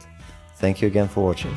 Thank 0.56 0.82
you 0.82 0.88
again 0.88 1.08
for 1.08 1.24
watching. 1.24 1.54